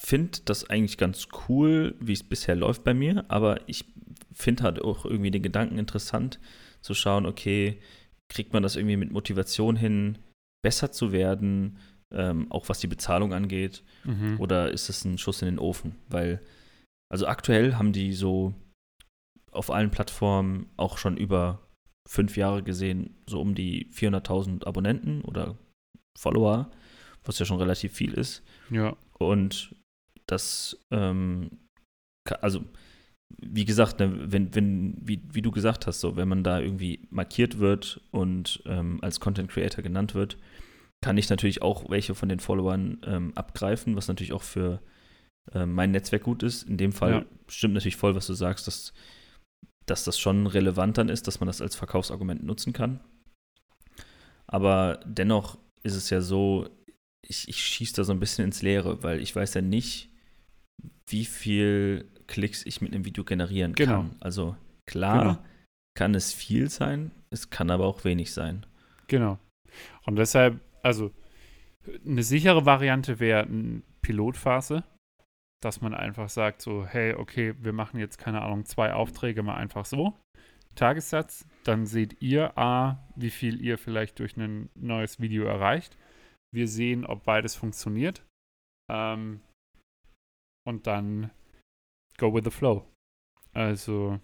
finde 0.06 0.39
das 0.46 0.70
eigentlich 0.70 0.98
ganz 0.98 1.28
cool, 1.50 1.96
wie 2.00 2.13
es 2.13 2.24
bisher 2.24 2.56
läuft 2.56 2.84
bei 2.84 2.94
mir, 2.94 3.26
aber 3.28 3.68
ich 3.68 3.86
finde 4.32 4.63
halt 4.63 4.82
auch 4.82 5.06
irgendwie 5.06 5.32
den 5.32 5.41
Gedanken 5.41 5.80
interessant, 5.80 6.39
zu 6.82 6.94
schauen, 6.94 7.26
okay, 7.26 7.80
kriegt 8.30 8.54
man 8.54 8.62
das 8.62 8.76
irgendwie 8.76 8.98
mit 8.98 9.12
Motivation 9.12 9.76
hin, 9.76 10.20
besser 10.63 10.91
zu 10.91 11.12
werden, 11.12 11.80
ähm, 12.13 12.52
auch 12.52 12.70
was 12.70 12.80
die 12.80 12.88
Bezahlung 12.88 13.34
angeht, 13.34 13.84
mhm. 14.04 14.39
oder 14.39 14.72
ist 14.72 14.89
es 14.89 15.04
ein 15.06 15.18
Schuss 15.18 15.41
in 15.41 15.48
den 15.48 15.60
Ofen? 15.60 15.96
Weil, 16.08 16.39
also 17.12 17.26
aktuell 17.26 17.76
haben 17.76 17.91
die 17.91 18.13
so 18.13 18.54
auf 19.52 19.72
allen 19.72 19.89
Plattformen 19.89 20.70
auch 20.78 21.00
schon 21.00 21.18
über 21.18 21.68
fünf 22.08 22.38
Jahre 22.38 22.62
gesehen, 22.62 23.15
so 23.28 23.41
um 23.41 23.56
die 23.56 23.89
400.000 23.91 24.68
Abonnenten 24.68 25.22
oder 25.22 25.58
Follower, 26.15 26.70
was 27.24 27.39
ja 27.39 27.46
schon 27.46 27.58
relativ 27.58 27.94
viel 27.94 28.13
ist. 28.13 28.44
Ja. 28.70 28.96
Und 29.18 29.74
das, 30.28 30.78
ähm, 30.92 31.52
also 32.42 32.64
wie 33.38 33.66
gesagt, 33.66 34.00
ne, 34.00 34.32
wenn, 34.32 34.54
wenn, 34.56 34.96
wie, 35.02 35.22
wie 35.32 35.42
du 35.42 35.52
gesagt 35.52 35.88
hast, 35.88 36.00
so, 36.00 36.16
wenn 36.16 36.28
man 36.28 36.44
da 36.44 36.60
irgendwie 36.60 37.08
markiert 37.10 37.60
wird 37.60 38.02
und 38.12 38.62
ähm, 38.66 39.00
als 39.02 39.20
Content 39.20 39.50
Creator 39.50 39.84
genannt 39.84 40.16
wird, 40.16 40.38
kann 41.02 41.18
ich 41.18 41.30
natürlich 41.30 41.62
auch 41.62 41.90
welche 41.90 42.16
von 42.16 42.30
den 42.30 42.40
Followern 42.40 43.00
ähm, 43.06 43.34
abgreifen, 43.36 43.96
was 43.96 44.08
natürlich 44.08 44.34
auch 44.34 44.44
für 44.44 44.82
äh, 45.54 45.66
mein 45.66 45.92
Netzwerk 45.92 46.24
gut 46.24 46.44
ist. 46.44 46.64
In 46.64 46.78
dem 46.78 46.92
Fall 46.92 47.12
ja. 47.12 47.26
stimmt 47.48 47.74
natürlich 47.74 47.98
voll, 47.98 48.16
was 48.16 48.28
du 48.28 48.34
sagst, 48.34 48.68
dass, 48.68 48.94
dass 49.86 50.04
das 50.04 50.18
schon 50.20 50.48
relevant 50.48 50.98
dann 50.98 51.10
ist, 51.10 51.28
dass 51.28 51.40
man 51.40 51.48
das 51.48 51.62
als 51.62 51.76
Verkaufsargument 51.76 52.44
nutzen 52.44 52.74
kann. 52.74 53.02
Aber 54.48 55.00
dennoch 55.06 55.58
ist 55.84 55.96
es 55.96 56.10
ja 56.10 56.22
so, 56.22 56.70
ich, 57.28 57.48
ich 57.50 57.58
schieße 57.58 57.96
da 57.96 58.04
so 58.04 58.14
ein 58.14 58.20
bisschen 58.20 58.46
ins 58.46 58.62
Leere, 58.62 59.04
weil 59.04 59.20
ich 59.20 59.36
weiß 59.36 59.54
ja 59.56 59.62
nicht, 59.62 60.10
wie 61.08 61.26
viel 61.26 62.10
Klicks 62.28 62.66
ich 62.66 62.82
mit 62.82 62.94
einem 62.94 63.06
Video 63.06 63.24
generieren 63.24 63.74
genau. 63.74 64.02
kann. 64.02 64.16
Also 64.20 64.56
klar 64.86 65.20
genau. 65.20 65.38
kann 65.96 66.16
es 66.16 66.34
viel 66.34 66.70
sein, 66.70 67.12
es 67.30 67.50
kann 67.50 67.70
aber 67.70 67.86
auch 67.86 68.04
wenig 68.04 68.34
sein. 68.34 68.66
Genau. 69.08 69.40
Und 70.06 70.16
deshalb, 70.16 70.60
also 70.82 71.12
eine 72.06 72.24
sichere 72.24 72.66
Variante 72.66 73.20
wäre 73.20 73.44
eine 73.44 73.82
Pilotphase, 74.02 74.84
dass 75.62 75.82
man 75.82 75.94
einfach 75.94 76.30
sagt 76.30 76.62
so, 76.62 76.86
hey, 76.86 77.14
okay, 77.14 77.56
wir 77.60 77.74
machen 77.74 78.00
jetzt 78.00 78.18
keine 78.18 78.42
Ahnung, 78.42 78.66
zwei 78.66 78.94
Aufträge 78.94 79.44
mal 79.44 79.56
einfach 79.56 79.86
so. 79.86 80.18
Tagessatz, 80.76 81.48
dann 81.64 81.86
seht 81.86 82.22
ihr 82.22 82.58
A, 82.58 83.08
wie 83.16 83.30
viel 83.30 83.62
ihr 83.62 83.78
vielleicht 83.78 84.20
durch 84.20 84.36
ein 84.36 84.70
neues 84.76 85.20
Video 85.20 85.46
erreicht. 85.46 85.98
Wir 86.54 86.68
sehen, 86.68 87.06
ob 87.06 87.24
beides 87.24 87.56
funktioniert. 87.56 88.26
Ähm, 88.92 89.42
und 90.65 90.88
dann 90.88 91.32
go 92.17 92.34
with 92.34 92.43
the 92.43 92.51
flow. 92.51 92.86
Also, 93.54 94.19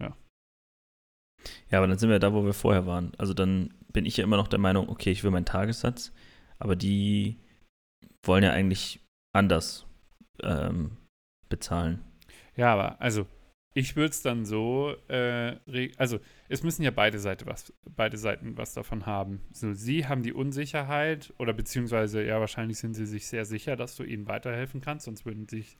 ja. 0.00 0.16
Ja, 1.70 1.78
aber 1.78 1.86
dann 1.86 1.98
sind 1.98 2.10
wir 2.10 2.18
da, 2.18 2.32
wo 2.32 2.44
wir 2.44 2.52
vorher 2.52 2.86
waren. 2.86 3.12
Also 3.16 3.32
dann 3.32 3.72
bin 3.92 4.04
ich 4.04 4.16
ja 4.16 4.24
immer 4.24 4.36
noch 4.36 4.48
der 4.48 4.58
Meinung, 4.58 4.88
okay, 4.88 5.10
ich 5.10 5.24
will 5.24 5.30
meinen 5.30 5.46
Tagessatz, 5.46 6.12
aber 6.58 6.76
die 6.76 7.38
wollen 8.22 8.44
ja 8.44 8.52
eigentlich 8.52 9.00
anders 9.32 9.86
ähm, 10.42 10.96
bezahlen. 11.48 12.04
Ja, 12.56 12.72
aber 12.74 13.00
also 13.00 13.26
ich 13.72 13.94
würde 13.96 14.10
es 14.10 14.22
dann 14.22 14.44
so, 14.44 14.94
äh, 15.08 15.56
also 15.96 16.18
es 16.48 16.62
müssen 16.62 16.82
ja 16.82 16.90
beide 16.90 17.18
Seiten 17.18 17.46
was, 17.46 17.72
beide 17.84 18.18
Seiten 18.18 18.56
was 18.56 18.74
davon 18.74 19.06
haben. 19.06 19.40
So, 19.52 19.72
sie 19.74 20.06
haben 20.06 20.22
die 20.22 20.32
Unsicherheit 20.32 21.32
oder 21.38 21.52
beziehungsweise 21.52 22.24
ja 22.24 22.40
wahrscheinlich 22.40 22.78
sind 22.78 22.94
sie 22.94 23.06
sich 23.06 23.26
sehr 23.26 23.44
sicher, 23.44 23.76
dass 23.76 23.96
du 23.96 24.02
ihnen 24.02 24.26
weiterhelfen 24.26 24.80
kannst, 24.80 25.04
sonst 25.04 25.24
würden 25.24 25.48
sich 25.48 25.78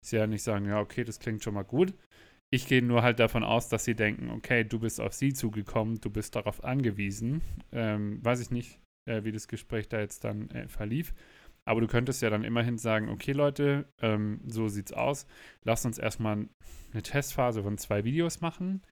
sie 0.00 0.16
ja 0.16 0.26
nicht 0.26 0.42
sagen, 0.42 0.66
ja, 0.66 0.80
okay, 0.80 1.04
das 1.04 1.20
klingt 1.20 1.44
schon 1.44 1.54
mal 1.54 1.62
gut. 1.62 1.94
Ich 2.50 2.66
gehe 2.66 2.82
nur 2.82 3.02
halt 3.02 3.20
davon 3.20 3.44
aus, 3.44 3.68
dass 3.68 3.84
sie 3.84 3.94
denken, 3.94 4.30
okay, 4.30 4.64
du 4.64 4.80
bist 4.80 5.00
auf 5.00 5.12
sie 5.14 5.32
zugekommen, 5.32 6.00
du 6.00 6.10
bist 6.10 6.34
darauf 6.34 6.64
angewiesen. 6.64 7.42
Ähm, 7.70 8.24
weiß 8.24 8.40
ich 8.40 8.50
nicht, 8.50 8.80
äh, 9.04 9.22
wie 9.22 9.30
das 9.30 9.46
Gespräch 9.46 9.88
da 9.88 10.00
jetzt 10.00 10.24
dann 10.24 10.50
äh, 10.50 10.66
verlief. 10.68 11.14
Aber 11.70 11.80
du 11.80 11.86
könntest 11.86 12.20
ja 12.20 12.30
dann 12.30 12.42
immerhin 12.42 12.78
sagen, 12.78 13.08
okay 13.08 13.32
Leute, 13.32 13.86
ähm, 14.02 14.40
so 14.44 14.66
sieht's 14.66 14.92
aus. 14.92 15.26
Lasst 15.62 15.86
uns 15.86 15.98
erstmal 15.98 16.48
eine 16.92 17.02
Testphase 17.02 17.62
von 17.62 17.78
zwei 17.78 18.02
Videos 18.02 18.40
machen. 18.40 18.82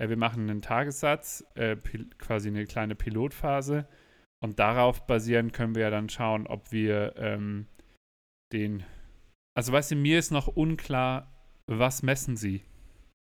Äh, 0.00 0.08
wir 0.08 0.16
machen 0.16 0.50
einen 0.50 0.60
Tagessatz, 0.60 1.44
äh, 1.54 1.76
quasi 2.18 2.48
eine 2.48 2.64
kleine 2.66 2.96
Pilotphase. 2.96 3.86
Und 4.42 4.58
darauf 4.58 5.06
basierend 5.06 5.52
können 5.52 5.76
wir 5.76 5.82
ja 5.82 5.90
dann 5.90 6.08
schauen, 6.08 6.48
ob 6.48 6.72
wir 6.72 7.14
ähm, 7.16 7.66
den 8.52 8.84
also 9.56 9.72
weißt 9.72 9.92
du, 9.92 9.96
mir 9.96 10.18
ist 10.18 10.32
noch 10.32 10.48
unklar, 10.48 11.32
was 11.70 12.02
messen 12.02 12.36
sie? 12.36 12.64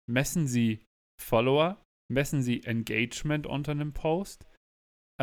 Messen 0.10 0.48
sie 0.48 0.84
Follower? 1.22 1.80
Messen 2.12 2.42
sie 2.42 2.64
Engagement 2.64 3.46
unter 3.46 3.72
einem 3.72 3.94
Post? 3.94 4.46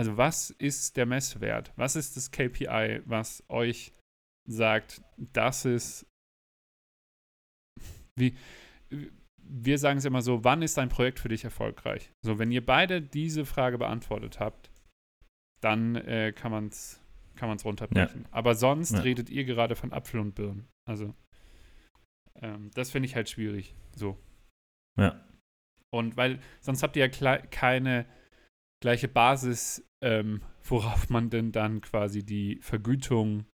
Also 0.01 0.17
was 0.17 0.49
ist 0.49 0.97
der 0.97 1.05
Messwert? 1.05 1.75
Was 1.77 1.95
ist 1.95 2.17
das 2.17 2.31
KPI, 2.31 3.03
was 3.05 3.45
euch 3.51 3.93
sagt, 4.49 5.03
das 5.19 5.67
ist 5.67 6.07
wie 8.19 8.35
wir 9.43 9.77
sagen 9.77 9.99
es 9.99 10.07
immer 10.07 10.23
so, 10.23 10.43
wann 10.43 10.63
ist 10.63 10.79
ein 10.79 10.89
Projekt 10.89 11.21
für 11.21 11.29
dich 11.29 11.45
erfolgreich? 11.45 12.11
So, 12.25 12.39
wenn 12.39 12.51
ihr 12.51 12.65
beide 12.65 13.03
diese 13.03 13.45
Frage 13.45 13.77
beantwortet 13.77 14.41
habt, 14.41 14.71
dann 15.61 15.97
äh, 15.97 16.33
kann 16.33 16.51
man 16.51 16.69
es 16.69 16.99
kann 17.37 17.51
man's 17.51 17.67
runterbrechen. 17.67 18.23
Ja. 18.23 18.29
Aber 18.31 18.55
sonst 18.55 18.93
ja. 18.93 19.01
redet 19.01 19.29
ihr 19.29 19.45
gerade 19.45 19.77
von 19.77 19.93
Apfel 19.93 20.21
und 20.21 20.35
Birnen. 20.35 20.67
Also, 20.89 21.15
ähm, 22.37 22.71
das 22.73 22.91
finde 22.91 23.07
ich 23.07 23.17
halt 23.17 23.29
schwierig. 23.29 23.75
So. 23.95 24.19
Ja. 24.99 25.23
Und 25.93 26.17
weil 26.17 26.41
sonst 26.61 26.83
habt 26.83 26.97
ihr 26.97 27.07
ja 27.07 27.39
keine 27.39 28.07
gleiche 28.83 29.09
Basis, 29.09 29.90
ähm, 30.03 30.43
worauf 30.63 31.11
man 31.11 31.31
denn 31.31 31.53
dann 31.53 31.81
quasi 31.81 32.25
die 32.25 32.59
Vergütung, 32.61 33.47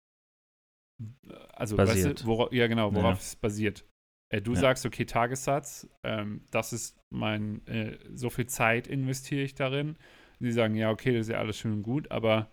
also 1.53 1.75
basiert. 1.75 2.05
Weißt 2.05 2.23
du, 2.23 2.27
worauf, 2.27 2.53
ja 2.53 2.67
genau, 2.67 2.93
worauf 2.93 3.17
ja. 3.17 3.21
es 3.21 3.35
basiert. 3.35 3.85
Äh, 4.29 4.41
du 4.41 4.53
ja. 4.53 4.59
sagst, 4.59 4.85
okay, 4.85 5.05
Tagessatz, 5.05 5.87
ähm, 6.03 6.41
das 6.51 6.73
ist 6.73 6.97
mein, 7.09 7.65
äh, 7.67 7.97
so 8.13 8.29
viel 8.29 8.47
Zeit 8.47 8.87
investiere 8.87 9.41
ich 9.41 9.55
darin. 9.55 9.97
Sie 10.39 10.51
sagen, 10.51 10.75
ja, 10.75 10.91
okay, 10.91 11.13
das 11.13 11.27
ist 11.27 11.33
ja 11.33 11.39
alles 11.39 11.57
schön 11.57 11.73
und 11.73 11.83
gut, 11.83 12.11
aber 12.11 12.51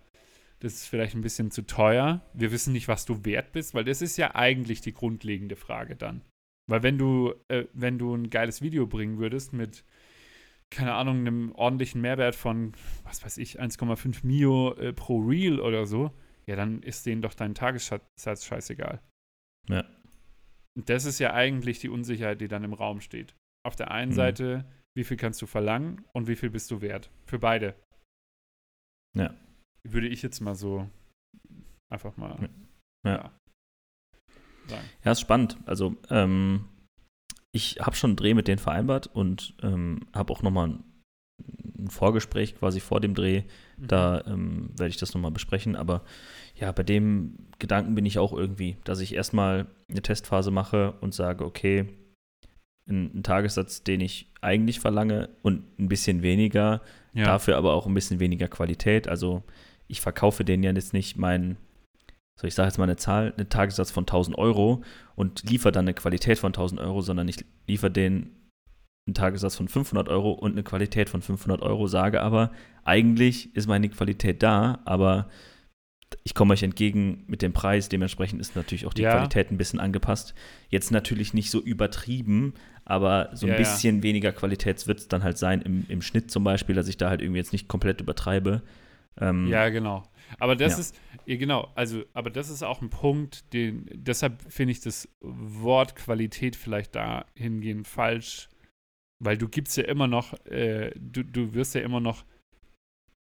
das 0.61 0.75
ist 0.75 0.87
vielleicht 0.87 1.15
ein 1.17 1.23
bisschen 1.23 1.51
zu 1.51 1.63
teuer. 1.67 2.25
Wir 2.35 2.53
wissen 2.53 2.73
nicht, 2.73 2.87
was 2.87 3.05
du 3.05 3.25
wert 3.25 3.53
bist, 3.53 3.75
weil 3.75 3.85
das 3.85 4.01
ist 4.01 4.17
ja 4.17 4.35
eigentlich 4.37 4.81
die 4.81 4.93
grundlegende 4.93 5.57
Frage 5.57 5.97
dann. 5.97 6.23
Weil 6.69 6.85
wenn 6.85 6.99
du, 6.99 7.35
äh, 7.49 7.65
wenn 7.73 7.99
du 7.99 8.15
ein 8.15 8.31
geiles 8.31 8.63
Video 8.63 8.87
bringen 8.87 9.19
würdest 9.19 9.53
mit, 9.53 9.85
keine 10.73 10.95
Ahnung, 10.95 11.19
einem 11.19 11.53
ordentlichen 11.53 12.01
Mehrwert 12.01 12.35
von, 12.35 12.73
was 13.05 13.25
weiß 13.25 13.39
ich, 13.39 13.61
1,5 13.61 14.27
Mio 14.27 14.75
äh, 14.75 14.93
pro 14.93 15.19
Reel 15.21 15.61
oder 15.61 15.87
so, 15.87 16.11
ja, 16.47 16.57
dann 16.57 16.83
ist 16.83 17.07
denen 17.07 17.23
doch 17.23 17.35
dein 17.35 17.55
Tagessatz 17.55 18.45
scheißegal. 18.45 19.01
Ja. 19.69 19.85
Und 20.77 20.89
das 20.89 21.05
ist 21.05 21.19
ja 21.19 21.35
eigentlich 21.35 21.79
die 21.79 21.89
Unsicherheit, 21.89 22.41
die 22.41 22.49
dann 22.49 22.65
im 22.65 22.73
Raum 22.73 23.01
steht. 23.01 23.35
Auf 23.65 23.77
der 23.77 23.91
einen 23.91 24.11
mhm. 24.11 24.17
Seite, 24.17 24.65
wie 24.97 25.05
viel 25.05 25.17
kannst 25.17 25.41
du 25.41 25.47
verlangen 25.47 26.05
und 26.13 26.27
wie 26.27 26.37
viel 26.37 26.51
bist 26.51 26.71
du 26.71 26.81
wert? 26.81 27.11
Für 27.27 27.39
beide. 27.39 27.77
Ja 29.17 29.35
würde 29.85 30.09
ich 30.09 30.23
jetzt 30.23 30.41
mal 30.41 30.55
so 30.55 30.89
einfach 31.91 32.17
mal. 32.17 32.49
Ja. 33.05 33.11
ja. 33.11 33.33
sagen. 34.69 34.89
Ja, 35.05 35.13
ist 35.13 35.21
spannend. 35.21 35.59
Also, 35.67 35.97
ähm, 36.11 36.69
ich 37.53 37.77
habe 37.81 37.95
schon 37.95 38.11
einen 38.11 38.17
Dreh 38.17 38.35
mit 38.35 38.49
denen 38.49 38.59
vereinbart 38.59 39.07
und 39.07 39.55
ähm, 39.63 40.01
habe 40.15 40.33
auch 40.33 40.43
nochmal 40.43 40.69
ein, 40.69 40.85
ein 41.79 41.91
Vorgespräch 41.91 42.57
quasi 42.57 42.81
vor 42.81 43.01
dem 43.01 43.15
Dreh. 43.15 43.43
Mhm. 43.77 43.87
Da 43.87 44.25
ähm, 44.27 44.71
werde 44.77 44.89
ich 44.89 44.97
das 44.97 45.15
nochmal 45.15 45.31
besprechen. 45.31 45.77
Aber 45.77 46.03
ja, 46.57 46.73
bei 46.73 46.83
dem 46.83 47.37
Gedanken 47.59 47.95
bin 47.95 48.07
ich 48.07 48.19
auch 48.19 48.33
irgendwie, 48.33 48.77
dass 48.85 49.01
ich 49.01 49.15
erstmal 49.15 49.67
eine 49.89 50.03
Testphase 50.03 50.51
mache 50.51 50.95
und 51.01 51.15
sage, 51.15 51.45
okay, 51.45 51.89
ein, 52.89 53.19
ein 53.19 53.23
Tagessatz, 53.23 53.85
den 53.85 54.01
ich 54.01 54.33
eigentlich 54.41 54.81
verlange 54.81 55.29
und 55.43 55.63
ein 55.79 55.89
bisschen 55.89 56.23
weniger, 56.23 56.81
ja. 57.13 57.25
dafür 57.25 57.57
aber 57.57 57.75
auch 57.75 57.87
ein 57.87 57.95
bisschen 57.95 58.19
weniger 58.19 58.49
Qualität. 58.49 59.09
Also 59.09 59.43
ich 59.89 60.01
verkaufe 60.01 60.45
denen 60.45 60.63
ja 60.63 60.73
jetzt 60.73 60.95
nicht 60.95 61.17
meinen, 61.17 61.59
so 62.37 62.47
ich 62.47 62.55
sage 62.55 62.69
jetzt 62.69 62.79
mal 62.79 62.85
eine 62.85 62.97
Zahl, 62.97 63.35
einen 63.37 63.49
Tagessatz 63.49 63.91
von 63.91 64.03
1000 64.03 64.37
Euro 64.39 64.83
und 65.15 65.49
liefere 65.49 65.73
dann 65.73 65.85
eine 65.85 65.95
Qualität 65.95 66.39
von 66.39 66.49
1000 66.51 66.81
Euro, 66.81 67.01
sondern 67.03 67.29
ich 67.29 67.45
liefere 67.67 67.91
denen 67.91 68.37
einen 69.07 69.15
Tagessatz 69.15 69.57
von 69.57 69.69
500 69.69 70.09
Euro 70.09 70.33
und 70.33 70.53
eine 70.53 70.63
Qualität 70.63 71.09
von 71.09 71.23
500 71.23 71.61
Euro, 71.63 71.87
sage 71.89 72.21
aber, 72.23 72.53
eigentlich 72.85 73.55
ist 73.57 73.67
meine 73.67 73.89
Qualität 73.89 74.43
da, 74.43 74.81
aber 74.85 75.29
ich 76.25 76.35
komme 76.35 76.53
euch 76.53 76.63
entgegen 76.63 77.25
mit 77.27 77.43
dem 77.43 77.53
Preis, 77.53 77.89
dementsprechend 77.89 78.41
ist 78.41 78.55
natürlich 78.55 78.87
auch 78.87 78.95
die 78.95 79.03
Ja. 79.03 79.13
Qualität 79.13 79.51
ein 79.51 79.57
bisschen 79.57 79.81
angepasst. 79.81 80.35
Jetzt 80.69 80.91
natürlich 80.93 81.33
nicht 81.35 81.51
so 81.51 81.61
übertrieben, 81.61 82.55
aber 82.85 83.31
so 83.33 83.47
ein 83.47 83.51
Ja, 83.51 83.55
ja. 83.55 83.59
bisschen 83.59 84.03
weniger 84.03 84.31
Qualität 84.33 84.87
wird 84.87 85.01
es 85.01 85.09
dann 85.09 85.23
halt 85.25 85.39
sein 85.39 85.63
im, 85.63 85.85
im 85.89 86.03
Schnitt 86.03 86.31
zum 86.31 86.45
Beispiel, 86.45 86.75
dass 86.75 86.87
ich 86.89 86.97
da 86.97 87.09
halt 87.09 87.23
irgendwie 87.23 87.39
jetzt 87.39 87.53
nicht 87.53 87.67
komplett 87.67 88.01
übertreibe. 88.01 88.63
Ähm, 89.21 89.47
Ja, 89.49 89.69
genau. 89.71 90.05
Aber 90.39 90.57
das 90.57 90.75
Ja. 90.75 90.79
ist, 90.79 91.01
genau, 91.27 91.71
also, 91.75 92.05
aber 92.13 92.31
das 92.31 92.51
ist 92.51 92.63
auch 92.63 92.83
ein 92.83 92.91
Punkt, 92.91 93.53
den, 93.53 93.87
deshalb 93.93 94.43
finde 94.51 94.73
ich 94.73 94.81
das 94.81 95.09
Wort 95.21 95.97
Qualität 95.97 96.57
vielleicht 96.57 96.95
dahingehend 96.95 97.87
falsch, 97.89 98.49
weil 99.19 99.39
du 99.39 99.49
gibst 99.49 99.77
ja 99.77 99.85
immer 99.85 100.07
noch, 100.09 100.35
äh, 100.47 100.93
du, 100.97 101.23
du 101.23 101.55
wirst 101.55 101.75
ja 101.75 101.81
immer 101.83 102.01
noch 102.01 102.25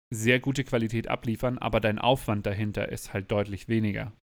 sehr 0.10 0.40
gute 0.40 0.64
Qualität 0.64 1.08
abliefern, 1.08 1.58
aber 1.58 1.80
dein 1.80 2.00
Aufwand 2.00 2.46
dahinter 2.46 2.90
ist 2.90 3.14
halt 3.14 3.32
deutlich 3.32 3.68
weniger. 3.68 4.14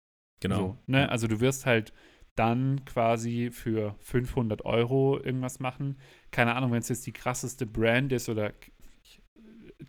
genau. 0.40 0.56
So, 0.56 0.78
ne? 0.86 1.08
Also 1.08 1.26
du 1.26 1.40
wirst 1.40 1.66
halt 1.66 1.92
dann 2.36 2.84
quasi 2.84 3.50
für 3.50 3.96
500 3.98 4.64
Euro 4.64 5.20
irgendwas 5.20 5.58
machen. 5.60 5.98
Keine 6.30 6.54
Ahnung, 6.54 6.72
wenn 6.72 6.78
es 6.78 6.88
jetzt 6.88 7.06
die 7.06 7.12
krasseste 7.12 7.66
Brand 7.66 8.12
ist 8.12 8.28
oder 8.28 8.52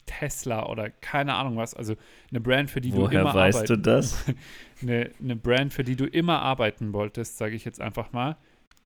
Tesla 0.06 0.68
oder 0.70 0.90
keine 0.90 1.36
Ahnung 1.36 1.58
was. 1.58 1.74
Also 1.74 1.96
eine 2.30 2.40
Brand, 2.42 2.70
für 2.70 2.82
die 2.82 2.92
du 2.92 2.98
Woher 3.02 3.22
immer 3.22 3.34
weißt 3.34 3.58
arbeiten, 3.58 3.74
du 3.84 3.90
das? 3.90 4.26
eine, 4.82 5.12
eine 5.20 5.36
Brand, 5.36 5.74
für 5.74 5.84
die 5.84 5.96
du 5.96 6.06
immer 6.06 6.42
arbeiten 6.42 6.94
wolltest, 6.94 7.38
sage 7.38 7.56
ich 7.56 7.66
jetzt 7.66 7.82
einfach 7.82 8.12
mal, 8.12 8.38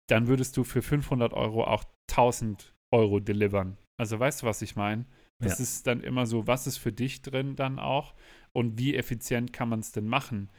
dann 0.08 0.28
würdest 0.28 0.56
du 0.58 0.64
für 0.64 0.82
500 0.82 1.34
Euro 1.34 1.64
auch 1.64 1.84
1000 2.12 2.74
Euro 2.94 3.20
delivern. 3.20 3.78
Also 3.98 4.20
weißt 4.20 4.42
du, 4.44 4.46
was 4.46 4.62
ich 4.62 4.76
meine? 4.76 5.06
Das 5.42 5.60
Ja. 5.60 5.64
ist 5.64 5.88
dann 5.88 6.02
immer 6.02 6.26
so, 6.26 6.48
was 6.48 6.68
ist 6.68 6.78
für 6.78 6.92
dich 6.92 7.22
drin 7.22 7.56
dann 7.56 7.80
auch 7.80 8.14
und 8.54 8.78
wie 8.80 8.96
effizient 8.96 9.52
kann 9.54 9.70
man 9.70 9.80
es 9.80 9.92
denn 9.92 10.08
machen? 10.08 10.50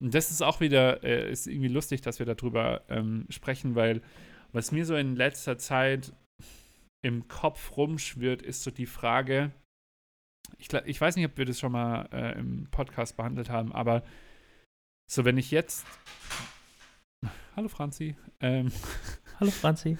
Und 0.00 0.14
das 0.14 0.30
ist 0.30 0.42
auch 0.42 0.60
wieder, 0.60 1.04
äh, 1.04 1.30
ist 1.30 1.46
irgendwie 1.46 1.68
lustig, 1.68 2.00
dass 2.00 2.18
wir 2.18 2.26
darüber 2.26 2.82
ähm, 2.88 3.26
sprechen, 3.28 3.74
weil 3.74 4.02
was 4.52 4.72
mir 4.72 4.84
so 4.84 4.96
in 4.96 5.16
letzter 5.16 5.56
Zeit 5.58 6.12
im 7.02 7.28
Kopf 7.28 7.76
rumschwirrt, 7.76 8.42
ist 8.42 8.62
so 8.62 8.70
die 8.70 8.86
Frage, 8.86 9.52
ich, 10.58 10.72
ich 10.72 11.00
weiß 11.00 11.16
nicht, 11.16 11.26
ob 11.26 11.36
wir 11.36 11.44
das 11.44 11.58
schon 11.58 11.72
mal 11.72 12.08
äh, 12.12 12.38
im 12.38 12.68
Podcast 12.70 13.16
behandelt 13.16 13.50
haben, 13.50 13.72
aber 13.72 14.02
so 15.10 15.24
wenn 15.24 15.38
ich 15.38 15.50
jetzt, 15.50 15.86
hallo 17.56 17.68
Franzi, 17.68 18.16
ähm, 18.40 18.72
Hallo 19.40 19.50
Franzi. 19.50 19.98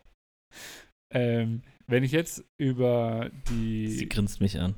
ähm, 1.12 1.62
wenn 1.86 2.02
ich 2.02 2.12
jetzt 2.12 2.44
über 2.56 3.30
die, 3.50 3.88
Sie 3.88 4.08
grinst 4.08 4.40
mich 4.40 4.58
an. 4.58 4.74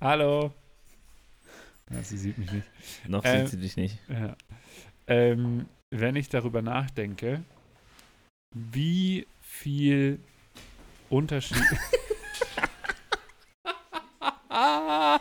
hallo, 0.00 0.54
ja, 1.90 2.02
sie 2.04 2.18
sieht 2.18 2.38
mich 2.38 2.52
nicht, 2.52 2.68
Noch 3.08 3.24
Äh, 3.24 3.40
sieht 3.40 3.48
sie 3.48 3.56
dich 3.58 3.76
nicht. 3.76 3.98
Ja. 4.08 4.36
Ähm, 5.08 5.66
wenn 5.90 6.14
ich 6.14 6.28
darüber 6.28 6.62
nachdenke, 6.62 7.42
wie 8.54 9.26
viel 9.40 10.20
Unterschied. 11.08 11.64
oh 14.50 15.18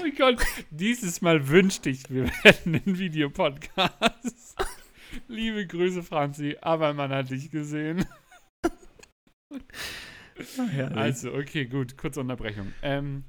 mein 0.00 0.03
Gott, 0.16 0.44
dieses 0.70 1.22
Mal 1.22 1.48
wünschte 1.48 1.90
ich, 1.90 2.08
wir 2.10 2.26
hätten 2.42 2.74
einen 2.74 2.98
Videopodcast. 2.98 4.56
Liebe 5.28 5.66
Grüße, 5.66 6.02
Franzi, 6.02 6.56
aber 6.60 6.94
man 6.94 7.10
hat 7.10 7.30
dich 7.30 7.50
gesehen. 7.50 8.04
Also, 10.94 11.32
okay, 11.32 11.66
gut, 11.66 11.96
kurze 11.96 12.20
Unterbrechung. 12.20 12.72
Ähm, 12.82 13.24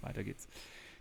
weiter 0.00 0.24
geht's. 0.24 0.48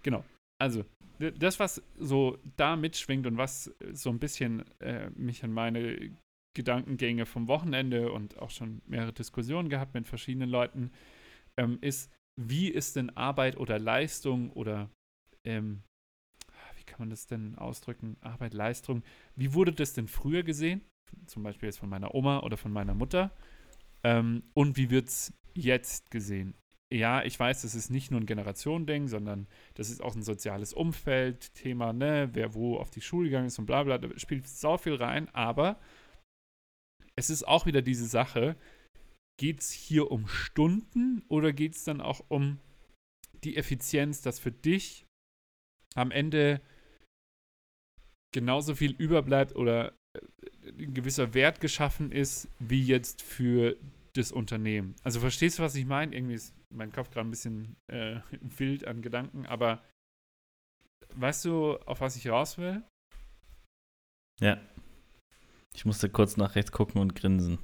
Genau. 0.04 0.24
Also, 0.58 0.86
das, 1.20 1.60
was 1.60 1.84
so 1.98 2.38
da 2.56 2.76
mitschwingt 2.76 3.28
und 3.28 3.38
was 3.38 3.76
so 3.92 4.10
ein 4.10 4.20
bisschen 4.20 4.64
äh, 4.80 5.10
mich 5.12 5.44
an 5.44 5.52
meine 5.52 6.12
Gedankengänge 6.56 7.26
vom 7.26 7.48
Wochenende 7.48 8.12
und 8.12 8.38
auch 8.40 8.50
schon 8.50 8.82
mehrere 8.86 9.14
Diskussionen 9.14 9.70
gehabt 9.70 9.94
mit 9.94 10.08
verschiedenen 10.08 10.50
Leuten, 10.50 10.92
ähm, 11.58 11.78
ist, 11.82 12.12
wie 12.40 12.70
ist 12.70 12.96
denn 12.96 13.16
Arbeit 13.16 13.58
oder 13.58 13.80
Leistung 13.80 14.52
oder 14.52 14.90
ähm, 15.46 15.84
wie 16.78 16.84
kann 16.84 17.00
man 17.00 17.10
das 17.10 17.28
denn 17.28 17.56
ausdrücken? 17.58 18.18
Arbeit, 18.22 18.54
Leistung. 18.54 19.04
Wie 19.36 19.54
wurde 19.54 19.72
das 19.72 19.94
denn 19.94 20.08
früher 20.08 20.44
gesehen? 20.44 20.82
Zum 21.28 21.44
Beispiel 21.44 21.68
jetzt 21.68 21.80
von 21.80 21.90
meiner 21.90 22.16
Oma 22.16 22.40
oder 22.40 22.58
von 22.58 22.72
meiner 22.72 22.94
Mutter. 22.94 23.32
Ähm, 24.04 24.44
und 24.54 24.78
wie 24.78 24.90
wird 24.90 25.08
es 25.08 25.34
jetzt 25.54 26.10
gesehen? 26.10 26.56
Ja, 26.92 27.24
ich 27.24 27.40
weiß, 27.40 27.62
das 27.62 27.76
ist 27.76 27.90
nicht 27.90 28.12
nur 28.12 28.20
ein 28.20 28.26
Generationending, 28.26 29.08
sondern 29.08 29.48
das 29.76 29.90
ist 29.90 30.02
auch 30.02 30.16
ein 30.16 30.24
soziales 30.24 30.74
Umfeld, 30.74 31.54
Thema, 31.54 31.94
ne, 31.94 32.30
wer 32.34 32.54
wo 32.54 32.78
auf 32.78 32.90
die 32.90 33.02
Schule 33.02 33.30
gegangen 33.30 33.48
ist 33.48 33.60
und 33.60 33.66
bla 33.66 33.84
bla, 33.84 33.98
da 33.98 34.10
spielt 34.20 34.46
sau 34.48 34.78
viel 34.78 34.96
rein, 34.96 35.30
aber 35.30 35.80
es 37.16 37.30
ist 37.30 37.48
auch 37.48 37.66
wieder 37.66 37.82
diese 37.82 38.08
Sache, 38.08 38.58
geht 39.42 39.62
es 39.62 39.72
hier 39.72 40.12
um 40.12 40.28
Stunden 40.28 41.24
oder 41.28 41.52
geht 41.52 41.74
es 41.74 41.84
dann 41.84 42.00
auch 42.00 42.24
um 42.28 42.60
die 43.44 43.58
Effizienz, 43.58 44.22
dass 44.22 44.38
für 44.38 44.52
dich 44.52 45.08
am 45.96 46.12
Ende 46.12 46.62
genauso 48.32 48.76
viel 48.76 48.92
überbleibt 48.92 49.56
oder 49.56 49.98
äh, 50.16 50.84
ein 50.84 50.94
gewisser 50.94 51.34
Wert 51.34 51.60
geschaffen 51.60 52.12
ist, 52.12 52.50
wie 52.60 52.86
jetzt 52.86 53.24
für 53.24 53.78
das 54.14 54.32
Unternehmen. 54.32 54.96
Also 55.02 55.20
verstehst 55.20 55.58
du, 55.58 55.64
was 55.64 55.74
ich 55.74 55.88
meine? 55.88 56.16
Irgendwie 56.16 56.36
ist 56.36 56.54
mein 56.72 56.92
Kopf 56.92 57.10
gerade 57.10 57.28
ein 57.28 57.32
bisschen 57.32 57.76
äh, 57.92 58.20
wild 58.60 58.86
an 58.86 59.02
Gedanken, 59.02 59.48
aber 59.48 59.84
weißt 61.16 61.46
du, 61.46 61.78
auf 61.88 62.00
was 62.00 62.16
ich 62.16 62.30
raus 62.30 62.60
will? 62.60 62.84
Ja. 64.40 64.62
Ich 65.74 65.84
musste 65.86 66.12
kurz 66.12 66.38
nach 66.38 66.54
rechts 66.54 66.72
gucken 66.72 67.02
und 67.02 67.16
grinsen. 67.16 67.58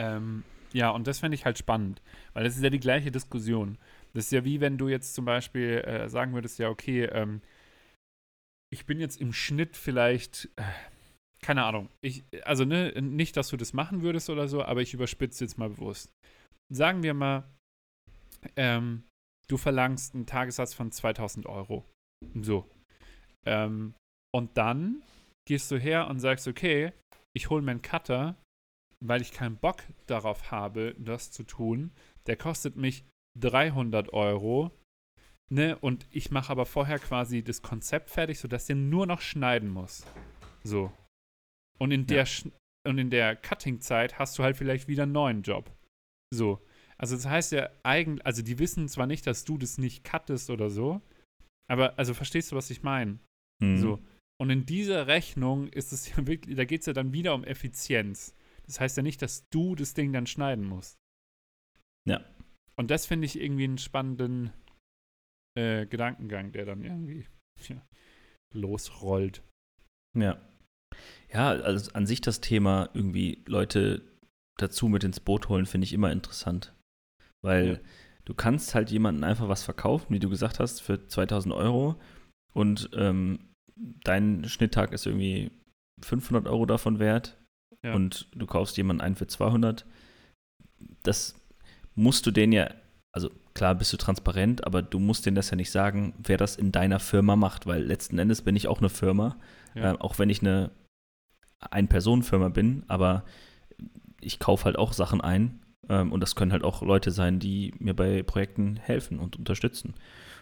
Ähm, 0.00 0.44
ja, 0.72 0.90
und 0.90 1.06
das 1.06 1.18
fände 1.18 1.34
ich 1.34 1.44
halt 1.44 1.58
spannend, 1.58 2.00
weil 2.32 2.44
das 2.44 2.56
ist 2.56 2.62
ja 2.62 2.70
die 2.70 2.80
gleiche 2.80 3.10
Diskussion. 3.10 3.76
Das 4.14 4.24
ist 4.26 4.32
ja 4.32 4.44
wie 4.44 4.60
wenn 4.60 4.78
du 4.78 4.88
jetzt 4.88 5.14
zum 5.14 5.24
Beispiel 5.24 5.78
äh, 5.78 6.08
sagen 6.08 6.32
würdest, 6.32 6.58
ja, 6.58 6.68
okay, 6.68 7.04
ähm, 7.04 7.42
ich 8.72 8.86
bin 8.86 8.98
jetzt 8.98 9.20
im 9.20 9.32
Schnitt 9.32 9.76
vielleicht, 9.76 10.48
äh, 10.56 10.62
keine 11.42 11.64
Ahnung, 11.64 11.90
ich, 12.00 12.24
also 12.44 12.64
ne, 12.64 12.92
nicht, 13.00 13.36
dass 13.36 13.48
du 13.48 13.56
das 13.56 13.72
machen 13.72 14.02
würdest 14.02 14.30
oder 14.30 14.48
so, 14.48 14.62
aber 14.62 14.80
ich 14.80 14.94
überspitze 14.94 15.44
jetzt 15.44 15.58
mal 15.58 15.70
bewusst. 15.70 16.10
Sagen 16.72 17.02
wir 17.02 17.14
mal, 17.14 17.44
ähm, 18.56 19.04
du 19.48 19.56
verlangst 19.56 20.14
einen 20.14 20.26
Tagessatz 20.26 20.72
von 20.72 20.92
2000 20.92 21.46
Euro. 21.46 21.84
So. 22.40 22.70
Ähm, 23.44 23.94
und 24.32 24.56
dann 24.56 25.02
gehst 25.48 25.70
du 25.70 25.78
her 25.78 26.06
und 26.08 26.20
sagst, 26.20 26.46
okay, 26.46 26.92
ich 27.36 27.50
hole 27.50 27.62
mir 27.62 27.72
einen 27.72 27.82
Cutter, 27.82 28.36
weil 29.04 29.22
ich 29.22 29.32
keinen 29.32 29.56
Bock 29.56 29.82
darauf 30.06 30.50
habe, 30.50 30.94
das 30.98 31.30
zu 31.30 31.44
tun. 31.44 31.92
Der 32.26 32.36
kostet 32.36 32.76
mich 32.76 33.04
300 33.38 34.12
Euro. 34.12 34.70
Ne? 35.52 35.76
Und 35.78 36.06
ich 36.10 36.30
mache 36.30 36.50
aber 36.50 36.66
vorher 36.66 36.98
quasi 36.98 37.42
das 37.42 37.62
Konzept 37.62 38.10
fertig, 38.10 38.38
sodass 38.38 38.66
der 38.66 38.76
nur 38.76 39.06
noch 39.06 39.20
schneiden 39.20 39.68
muss. 39.68 40.06
So. 40.62 40.92
Und 41.78 41.92
in 41.92 42.06
der, 42.06 42.26
Sch- 42.26 42.52
und 42.86 42.98
in 42.98 43.10
der 43.10 43.36
Cutting-Zeit 43.36 44.18
hast 44.18 44.38
du 44.38 44.42
halt 44.42 44.56
vielleicht 44.56 44.86
wieder 44.86 45.04
einen 45.04 45.12
neuen 45.12 45.42
Job. 45.42 45.70
So. 46.32 46.64
Also 46.98 47.16
das 47.16 47.26
heißt 47.26 47.52
ja 47.52 47.70
eigentlich, 47.82 48.24
also 48.26 48.42
die 48.42 48.58
wissen 48.58 48.86
zwar 48.86 49.06
nicht, 49.06 49.26
dass 49.26 49.44
du 49.44 49.56
das 49.56 49.78
nicht 49.78 50.04
cuttest 50.04 50.50
oder 50.50 50.68
so, 50.68 51.00
aber 51.70 51.98
also 51.98 52.12
verstehst 52.12 52.52
du, 52.52 52.56
was 52.56 52.68
ich 52.68 52.82
meine? 52.82 53.18
Hm. 53.62 53.78
So. 53.78 53.98
Und 54.38 54.50
in 54.50 54.66
dieser 54.66 55.06
Rechnung 55.06 55.68
ist 55.68 55.92
es 55.92 56.08
ja 56.16 56.26
wirklich, 56.26 56.56
da 56.56 56.64
geht 56.64 56.80
es 56.80 56.86
ja 56.86 56.92
dann 56.92 57.12
wieder 57.12 57.34
um 57.34 57.44
Effizienz. 57.44 58.34
Das 58.70 58.78
heißt 58.78 58.96
ja 58.98 59.02
nicht, 59.02 59.20
dass 59.20 59.48
du 59.50 59.74
das 59.74 59.94
Ding 59.94 60.12
dann 60.12 60.28
schneiden 60.28 60.64
musst. 60.64 60.96
Ja. 62.08 62.24
Und 62.76 62.92
das 62.92 63.04
finde 63.04 63.26
ich 63.26 63.40
irgendwie 63.40 63.64
einen 63.64 63.78
spannenden 63.78 64.52
äh, 65.58 65.86
Gedankengang, 65.86 66.52
der 66.52 66.66
dann 66.66 66.84
irgendwie 66.84 67.26
ja, 67.66 67.84
losrollt. 68.54 69.42
Ja. 70.16 70.40
Ja, 71.32 71.48
also 71.48 71.90
an 71.94 72.06
sich 72.06 72.20
das 72.20 72.40
Thema 72.40 72.90
irgendwie 72.94 73.42
Leute 73.46 74.02
dazu 74.56 74.86
mit 74.86 75.02
ins 75.02 75.18
Boot 75.18 75.48
holen, 75.48 75.66
finde 75.66 75.86
ich 75.86 75.92
immer 75.92 76.12
interessant. 76.12 76.72
Weil 77.42 77.68
ja. 77.68 77.78
du 78.24 78.34
kannst 78.34 78.76
halt 78.76 78.92
jemanden 78.92 79.24
einfach 79.24 79.48
was 79.48 79.64
verkaufen, 79.64 80.14
wie 80.14 80.20
du 80.20 80.30
gesagt 80.30 80.60
hast, 80.60 80.80
für 80.80 81.08
2000 81.08 81.52
Euro 81.52 82.00
und 82.52 82.88
ähm, 82.94 83.50
dein 83.74 84.44
Schnitttag 84.44 84.92
ist 84.92 85.06
irgendwie 85.06 85.50
500 86.02 86.46
Euro 86.46 86.66
davon 86.66 87.00
wert 87.00 87.39
ja. 87.82 87.94
und 87.94 88.28
du 88.34 88.46
kaufst 88.46 88.76
jemanden 88.76 89.02
ein 89.02 89.16
für 89.16 89.26
200. 89.26 89.86
Das 91.02 91.34
musst 91.94 92.26
du 92.26 92.30
den 92.30 92.52
ja, 92.52 92.70
also 93.12 93.30
klar 93.54 93.74
bist 93.74 93.92
du 93.92 93.96
transparent, 93.96 94.66
aber 94.66 94.82
du 94.82 94.98
musst 94.98 95.26
denen 95.26 95.34
das 95.34 95.50
ja 95.50 95.56
nicht 95.56 95.70
sagen, 95.70 96.14
wer 96.18 96.36
das 96.36 96.56
in 96.56 96.72
deiner 96.72 97.00
Firma 97.00 97.36
macht, 97.36 97.66
weil 97.66 97.82
letzten 97.82 98.18
Endes 98.18 98.42
bin 98.42 98.56
ich 98.56 98.68
auch 98.68 98.78
eine 98.78 98.88
Firma, 98.88 99.36
ja. 99.74 99.92
äh, 99.92 99.98
auch 99.98 100.18
wenn 100.18 100.30
ich 100.30 100.40
eine 100.40 100.70
Ein-Personen-Firma 101.70 102.48
bin, 102.48 102.84
aber 102.88 103.24
ich 104.20 104.38
kaufe 104.38 104.64
halt 104.64 104.78
auch 104.78 104.92
Sachen 104.92 105.20
ein 105.20 105.60
ähm, 105.88 106.12
und 106.12 106.20
das 106.20 106.36
können 106.36 106.52
halt 106.52 106.64
auch 106.64 106.82
Leute 106.82 107.10
sein, 107.10 107.38
die 107.38 107.74
mir 107.78 107.94
bei 107.94 108.22
Projekten 108.22 108.76
helfen 108.76 109.18
und 109.18 109.36
unterstützen. 109.36 109.94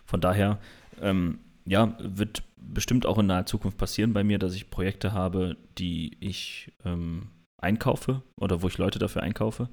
Von 0.05 0.21
daher, 0.21 0.59
ähm, 1.01 1.41
ja, 1.69 1.97
wird 2.01 2.43
bestimmt 2.57 3.07
auch 3.07 3.19
in 3.19 3.27
naher 3.27 3.47
Zukunft 3.47 3.79
passieren 3.79 4.13
bei 4.13 4.25
mir, 4.25 4.39
dass 4.39 4.55
ich 4.55 4.71
Projekte 4.71 5.13
habe, 5.13 5.57
die 5.77 6.17
ich 6.21 6.73
ähm, 6.85 7.31
einkaufe 7.59 8.23
oder 8.37 8.63
wo 8.63 8.69
ich 8.69 8.79
Leute 8.79 8.99
dafür 8.99 9.23
einkaufe. 9.23 9.69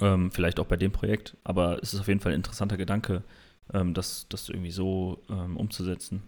Ähm, 0.00 0.30
vielleicht 0.30 0.60
auch 0.60 0.66
bei 0.66 0.76
dem 0.76 0.92
Projekt, 0.92 1.36
aber 1.44 1.82
es 1.82 1.94
ist 1.94 2.00
auf 2.00 2.08
jeden 2.08 2.20
Fall 2.20 2.32
ein 2.32 2.36
interessanter 2.36 2.76
Gedanke, 2.76 3.24
ähm, 3.72 3.94
das, 3.94 4.28
das 4.28 4.48
irgendwie 4.48 4.70
so 4.70 5.22
ähm, 5.28 5.56
umzusetzen. 5.56 6.22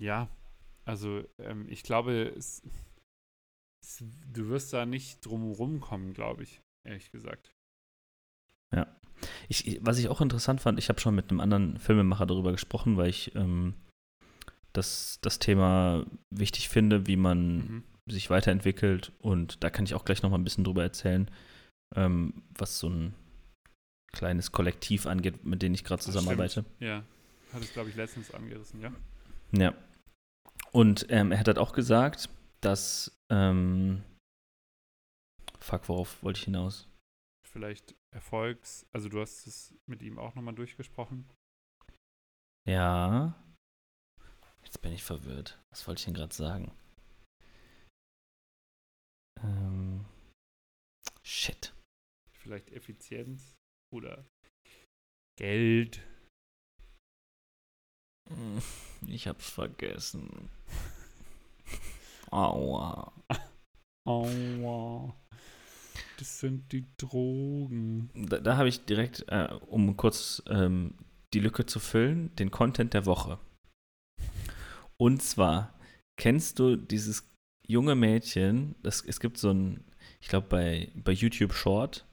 Ja, 0.00 0.28
also 0.84 1.22
ähm, 1.38 1.66
ich 1.68 1.82
glaube, 1.82 2.32
es, 2.36 2.62
es, 3.82 4.04
du 4.32 4.48
wirst 4.48 4.72
da 4.72 4.86
nicht 4.86 5.24
drum 5.24 5.52
rumkommen, 5.52 6.14
glaube 6.14 6.42
ich, 6.42 6.62
ehrlich 6.84 7.10
gesagt. 7.10 7.54
Ja. 8.74 8.99
Ich, 9.50 9.80
was 9.82 9.98
ich 9.98 10.08
auch 10.08 10.20
interessant 10.20 10.60
fand, 10.60 10.78
ich 10.78 10.88
habe 10.88 11.00
schon 11.00 11.14
mit 11.14 11.30
einem 11.30 11.40
anderen 11.40 11.78
Filmemacher 11.78 12.24
darüber 12.24 12.52
gesprochen, 12.52 12.96
weil 12.96 13.08
ich 13.08 13.34
ähm, 13.34 13.74
das, 14.72 15.18
das 15.22 15.40
Thema 15.40 16.06
wichtig 16.30 16.68
finde, 16.68 17.08
wie 17.08 17.16
man 17.16 17.56
mhm. 17.56 17.84
sich 18.06 18.30
weiterentwickelt. 18.30 19.12
Und 19.18 19.62
da 19.64 19.70
kann 19.70 19.84
ich 19.84 19.94
auch 19.94 20.04
gleich 20.04 20.22
noch 20.22 20.30
mal 20.30 20.38
ein 20.38 20.44
bisschen 20.44 20.62
drüber 20.62 20.84
erzählen, 20.84 21.28
ähm, 21.96 22.44
was 22.56 22.78
so 22.78 22.88
ein 22.88 23.14
kleines 24.12 24.52
Kollektiv 24.52 25.06
angeht, 25.06 25.44
mit 25.44 25.62
dem 25.62 25.74
ich 25.74 25.82
gerade 25.82 26.02
zusammenarbeite. 26.02 26.64
Ja, 26.78 27.02
hat 27.52 27.62
es, 27.62 27.72
glaube 27.72 27.90
ich, 27.90 27.96
letztens 27.96 28.32
angerissen, 28.32 28.80
ja. 28.80 28.92
Ja. 29.52 29.74
Und 30.70 31.06
ähm, 31.08 31.32
er 31.32 31.40
hat 31.40 31.48
halt 31.48 31.58
auch 31.58 31.72
gesagt, 31.72 32.28
dass 32.60 33.18
ähm, 33.32 34.04
Fuck, 35.58 35.88
worauf 35.88 36.22
wollte 36.22 36.38
ich 36.38 36.44
hinaus? 36.44 36.88
Vielleicht 37.46 37.94
Erfolgs, 38.12 38.86
also 38.92 39.08
du 39.08 39.20
hast 39.20 39.46
es 39.46 39.74
mit 39.86 40.02
ihm 40.02 40.18
auch 40.18 40.34
nochmal 40.34 40.54
durchgesprochen. 40.54 41.28
Ja. 42.66 43.34
Jetzt 44.64 44.80
bin 44.82 44.92
ich 44.92 45.02
verwirrt. 45.02 45.62
Was 45.70 45.86
wollte 45.86 46.00
ich 46.00 46.04
denn 46.06 46.14
gerade 46.14 46.34
sagen? 46.34 46.72
Ähm, 49.42 50.04
shit. 51.22 51.72
Vielleicht 52.32 52.70
Effizienz 52.70 53.56
oder 53.92 54.26
Geld. 55.38 56.02
Ich 59.06 59.26
hab's 59.26 59.50
vergessen. 59.50 60.50
Aua. 62.30 63.12
Aua. 64.06 65.14
Das 66.20 66.38
sind 66.38 66.70
die 66.70 66.84
Drogen. 66.98 68.10
Da, 68.14 68.40
da 68.40 68.58
habe 68.58 68.68
ich 68.68 68.84
direkt, 68.84 69.24
äh, 69.28 69.48
um 69.66 69.96
kurz 69.96 70.42
ähm, 70.50 70.92
die 71.32 71.40
Lücke 71.40 71.64
zu 71.64 71.80
füllen, 71.80 72.30
den 72.36 72.50
Content 72.50 72.92
der 72.92 73.06
Woche. 73.06 73.38
Und 74.98 75.22
zwar, 75.22 75.72
kennst 76.18 76.58
du 76.58 76.76
dieses 76.76 77.26
junge 77.66 77.94
Mädchen, 77.94 78.74
das, 78.82 79.02
es 79.02 79.18
gibt 79.18 79.38
so 79.38 79.50
ein, 79.50 79.82
ich 80.20 80.28
glaube 80.28 80.46
bei, 80.50 80.90
bei 80.94 81.12
YouTube 81.12 81.54
Short, 81.54 82.04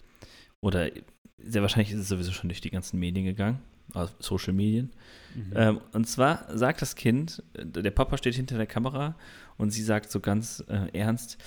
oder 0.61 0.89
sehr 1.37 1.61
wahrscheinlich 1.61 1.91
ist 1.91 1.99
es 1.99 2.07
sowieso 2.07 2.31
schon 2.31 2.47
durch 2.47 2.61
die 2.61 2.71
ganzen 2.71 2.99
Medien 2.99 3.25
gegangen, 3.25 3.59
also 3.93 4.13
Social 4.19 4.53
Medien. 4.53 4.93
Mhm. 5.35 5.53
Ähm, 5.53 5.81
und 5.91 6.07
zwar 6.07 6.57
sagt 6.57 6.81
das 6.81 6.95
Kind, 6.95 7.43
der 7.53 7.91
Papa 7.91 8.17
steht 8.17 8.35
hinter 8.35 8.55
der 8.55 8.67
Kamera 8.67 9.17
und 9.57 9.71
sie 9.71 9.83
sagt 9.83 10.09
so 10.11 10.21
ganz 10.21 10.63
äh, 10.69 10.97
ernst, 10.97 11.37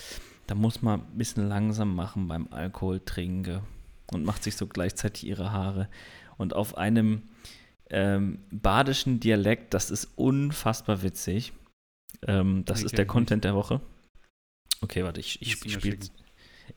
da 0.51 0.57
muss 0.57 0.83
man 0.83 1.03
ein 1.03 1.17
bisschen 1.17 1.49
langsam 1.49 1.95
machen 1.95 2.27
beim 2.27 2.49
Alkohol 2.51 2.99
trinken 2.99 3.61
und 4.11 4.25
macht 4.25 4.43
sich 4.43 4.57
so 4.57 4.67
gleichzeitig 4.67 5.25
ihre 5.25 5.53
Haare. 5.53 5.89
Und 6.39 6.57
auf 6.57 6.77
einem 6.77 7.23
ähm, 7.89 8.41
badischen 8.51 9.21
Dialekt, 9.21 9.75
das 9.75 9.93
ist 9.93 10.09
unfassbar 10.17 11.05
witzig. 11.05 11.53
Ähm, 12.27 12.65
das 12.65 12.79
okay, 12.79 12.87
ist 12.87 12.99
der 12.99 13.07
Content 13.07 13.45
der 13.45 13.55
Woche. 13.55 13.81
Okay, 14.81 15.05
warte, 15.05 15.21
ich, 15.21 15.41
ich, 15.41 15.65
ich 15.65 15.73
spiele 15.73 15.99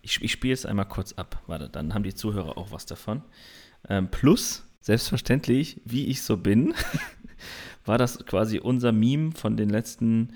ich, 0.04 0.22
ich 0.22 0.46
es 0.46 0.68
einmal 0.68 0.88
kurz 0.88 1.14
ab. 1.14 1.42
Warte, 1.48 1.68
dann 1.68 1.96
haben 1.96 2.04
die 2.04 2.14
Zuhörer 2.14 2.60
auch 2.60 2.70
was 2.72 2.86
davon. 2.86 3.24
Ähm, 3.90 4.08
plus, 4.12 4.66
selbstverständlich, 4.82 5.82
wie 5.84 6.06
ich 6.06 6.22
so 6.22 6.38
bin, 6.38 6.76
war 7.86 7.98
das 7.98 8.24
quasi 8.28 8.60
unser 8.60 8.92
Meme 8.92 9.32
von 9.32 9.58
den 9.58 9.72
letzten, 9.72 10.34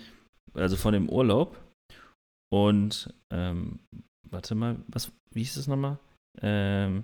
also 0.55 0.75
von 0.75 0.93
dem 0.93 1.07
Urlaub. 1.07 1.66
Und 2.49 3.13
ähm, 3.31 3.79
warte 4.29 4.55
mal, 4.55 4.81
was, 4.87 5.11
wie 5.31 5.43
hieß 5.43 5.57
es 5.57 5.67
nochmal? 5.67 5.99
Ähm, 6.41 7.03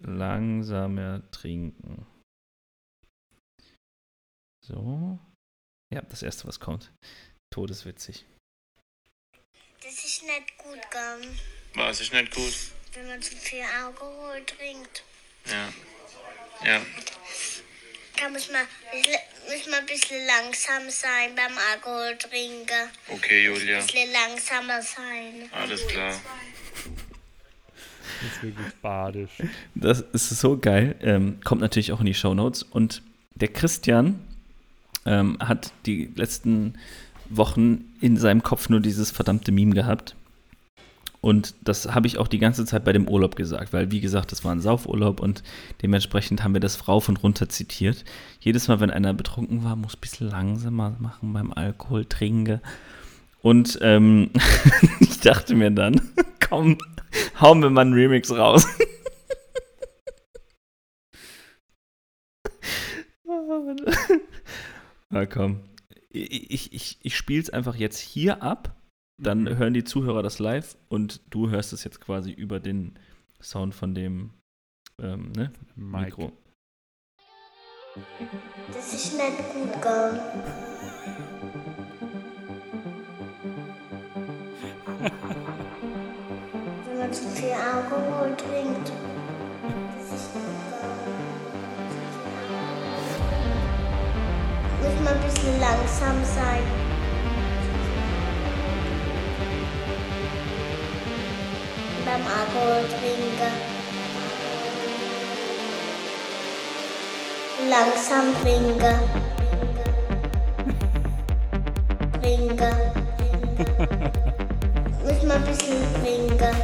langsamer 0.00 1.22
trinken. 1.30 2.06
So. 4.66 5.18
Ja, 5.92 6.02
das 6.02 6.22
erste, 6.22 6.46
was 6.48 6.60
kommt. 6.60 6.92
Todeswitzig. 7.52 8.24
Das 9.82 10.04
ist 10.04 10.22
nicht 10.22 10.58
gut, 10.58 10.80
gell? 10.90 11.36
Was 11.74 12.00
ist 12.00 12.12
nicht 12.12 12.34
gut? 12.34 12.54
Wenn 12.94 13.06
man 13.06 13.20
zu 13.20 13.36
viel 13.36 13.62
Alkohol 13.62 14.44
trinkt. 14.46 15.04
Ja. 15.46 15.72
Ja. 16.64 16.80
Da 18.20 18.28
muss 18.30 18.50
man, 18.50 18.62
muss 18.92 19.66
man 19.68 19.80
ein 19.80 19.86
bisschen 19.86 20.24
langsam 20.26 20.88
sein 20.88 21.34
beim 21.34 21.52
Alkohol 21.72 22.16
trinken. 22.16 22.90
Okay, 23.08 23.44
Julia. 23.46 23.78
Ein 23.78 23.86
bisschen 23.86 24.12
langsamer 24.12 24.82
sein. 24.82 25.48
Alles 25.52 25.86
klar. 25.86 26.14
Das 28.22 28.32
ist 28.32 28.42
wirklich 28.42 28.74
badisch. 28.80 29.32
Das 29.74 30.00
ist 30.00 30.28
so 30.28 30.58
geil. 30.58 30.96
Ähm, 31.00 31.40
kommt 31.44 31.60
natürlich 31.60 31.92
auch 31.92 32.00
in 32.00 32.06
die 32.06 32.14
Shownotes. 32.14 32.62
Und 32.62 33.02
der 33.34 33.48
Christian 33.48 34.20
ähm, 35.04 35.36
hat 35.40 35.72
die 35.86 36.10
letzten 36.14 36.78
Wochen 37.28 37.96
in 38.00 38.16
seinem 38.16 38.42
Kopf 38.42 38.68
nur 38.68 38.80
dieses 38.80 39.10
verdammte 39.10 39.50
Meme 39.52 39.74
gehabt. 39.74 40.14
Und 41.24 41.54
das 41.64 41.94
habe 41.94 42.06
ich 42.06 42.18
auch 42.18 42.28
die 42.28 42.38
ganze 42.38 42.66
Zeit 42.66 42.84
bei 42.84 42.92
dem 42.92 43.08
Urlaub 43.08 43.34
gesagt, 43.34 43.72
weil 43.72 43.90
wie 43.90 44.02
gesagt, 44.02 44.30
das 44.30 44.44
war 44.44 44.54
ein 44.54 44.60
Saufurlaub 44.60 45.20
und 45.20 45.42
dementsprechend 45.80 46.44
haben 46.44 46.52
wir 46.52 46.60
das 46.60 46.86
rauf 46.86 47.08
und 47.08 47.22
runter 47.22 47.48
zitiert. 47.48 48.04
Jedes 48.40 48.68
Mal, 48.68 48.78
wenn 48.80 48.90
einer 48.90 49.14
betrunken 49.14 49.64
war, 49.64 49.74
muss 49.74 49.96
ein 49.96 50.00
bisschen 50.02 50.28
langsamer 50.28 50.94
machen 50.98 51.32
beim 51.32 51.50
Alkohol 51.50 52.04
trinken. 52.04 52.60
Und 53.40 53.78
ähm, 53.80 54.32
ich 55.00 55.18
dachte 55.20 55.54
mir 55.54 55.70
dann, 55.70 55.98
komm, 56.46 56.76
hauen 57.40 57.62
wir 57.62 57.70
mal 57.70 57.80
einen 57.80 57.94
Remix 57.94 58.30
raus. 58.30 58.66
Na 65.08 65.24
komm. 65.24 65.60
Ich, 66.10 66.74
ich, 66.74 66.98
ich 67.00 67.16
spiele 67.16 67.40
es 67.40 67.48
einfach 67.48 67.76
jetzt 67.76 67.98
hier 67.98 68.42
ab 68.42 68.76
dann 69.16 69.42
mhm. 69.42 69.56
hören 69.56 69.74
die 69.74 69.84
Zuhörer 69.84 70.22
das 70.22 70.38
live 70.38 70.76
und 70.88 71.20
du 71.30 71.50
hörst 71.50 71.72
es 71.72 71.84
jetzt 71.84 72.00
quasi 72.00 72.32
über 72.32 72.60
den 72.60 72.98
Sound 73.40 73.74
von 73.74 73.94
dem 73.94 74.30
ähm, 74.98 75.32
ne? 75.32 75.52
Mikro. 75.76 76.32
Das 78.72 78.92
ist 78.92 79.16
nicht 79.16 79.36
gut 79.52 79.72
gegangen. 79.72 80.20
Wenn 86.86 86.98
man 86.98 87.12
zu 87.12 87.28
viel 87.28 87.52
Alkohol 87.52 88.36
trinkt. 88.36 88.92
Das 89.96 90.20
ist 90.20 90.34
nicht 90.34 90.46
gegangen. 90.64 91.14
Muss 94.82 95.04
man 95.04 95.14
ein 95.14 95.22
bisschen 95.22 95.60
langsam 95.60 96.24
sein. 96.24 96.93
Beim 102.04 102.22
Alkohol 102.26 102.84
trinken. 102.88 103.74
langsam 107.68 108.34
trinken. 108.42 108.98
Trinken. 112.20 112.74
Muss 115.02 115.22
mal 115.22 115.36
ein 115.36 115.44
bisschen 115.44 115.82
trinken. 116.02 116.56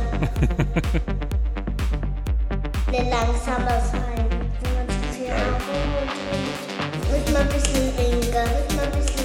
Ne, 2.90 3.10
langsamer 3.10 3.80
sein. 3.80 4.26
Wenn 4.60 4.74
man 4.74 4.86
zu 4.88 4.96
viel 5.16 5.30
Alkohol 5.30 6.04
trinkt. 6.16 6.56
Muss 7.10 7.32
mal 7.32 7.42
ein 7.42 7.48
bisschen 7.48 7.96
trinken. 7.96 8.46
Muss 8.66 8.76
mal 8.76 8.84
ein 8.84 8.92
bisschen 8.92 9.19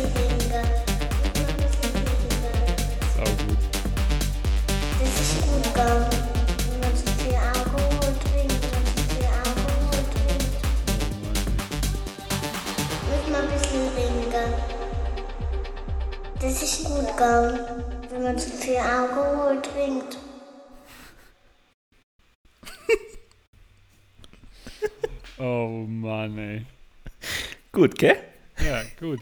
gut, 16.96 17.18
gell? 17.18 17.60
Wenn 18.10 18.24
man 18.24 18.38
zu 18.38 18.50
viel 18.50 18.78
Alkohol 18.78 19.62
trinkt. 19.62 20.18
Oh 25.38 25.86
Mann, 25.88 26.38
ey. 26.38 26.66
Gut, 27.74 27.98
gell? 27.98 28.16
Ja, 28.66 28.84
gut. 29.00 29.20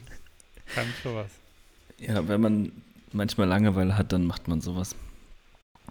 Kann 0.75 0.85
schon 1.01 1.15
was. 1.15 1.31
Ja, 1.97 2.27
wenn 2.27 2.39
man 2.39 2.71
manchmal 3.11 3.47
Langeweile 3.47 3.97
hat, 3.97 4.11
dann 4.13 4.25
macht 4.25 4.47
man 4.47 4.61
sowas. 4.61 4.95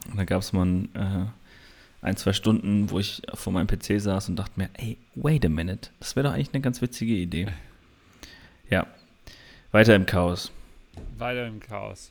Und 0.08 0.16
da 0.16 0.24
gab 0.24 0.42
es 0.42 0.52
mal 0.52 0.66
ein, 0.66 0.94
äh, 0.94 1.26
ein, 2.06 2.16
zwei 2.16 2.32
Stunden, 2.32 2.90
wo 2.90 3.00
ich 3.00 3.22
vor 3.34 3.52
meinem 3.52 3.66
PC 3.66 4.00
saß 4.00 4.28
und 4.28 4.36
dachte 4.36 4.52
mir, 4.60 4.70
ey, 4.74 4.96
wait 5.16 5.44
a 5.44 5.48
minute, 5.48 5.90
das 5.98 6.14
wäre 6.14 6.28
doch 6.28 6.34
eigentlich 6.34 6.54
eine 6.54 6.62
ganz 6.62 6.80
witzige 6.82 7.14
Idee. 7.14 7.48
Ja, 8.70 8.86
weiter 9.72 9.96
im 9.96 10.06
Chaos. 10.06 10.52
Weiter 11.22 11.46
im 11.46 11.60
Chaos. 11.60 12.10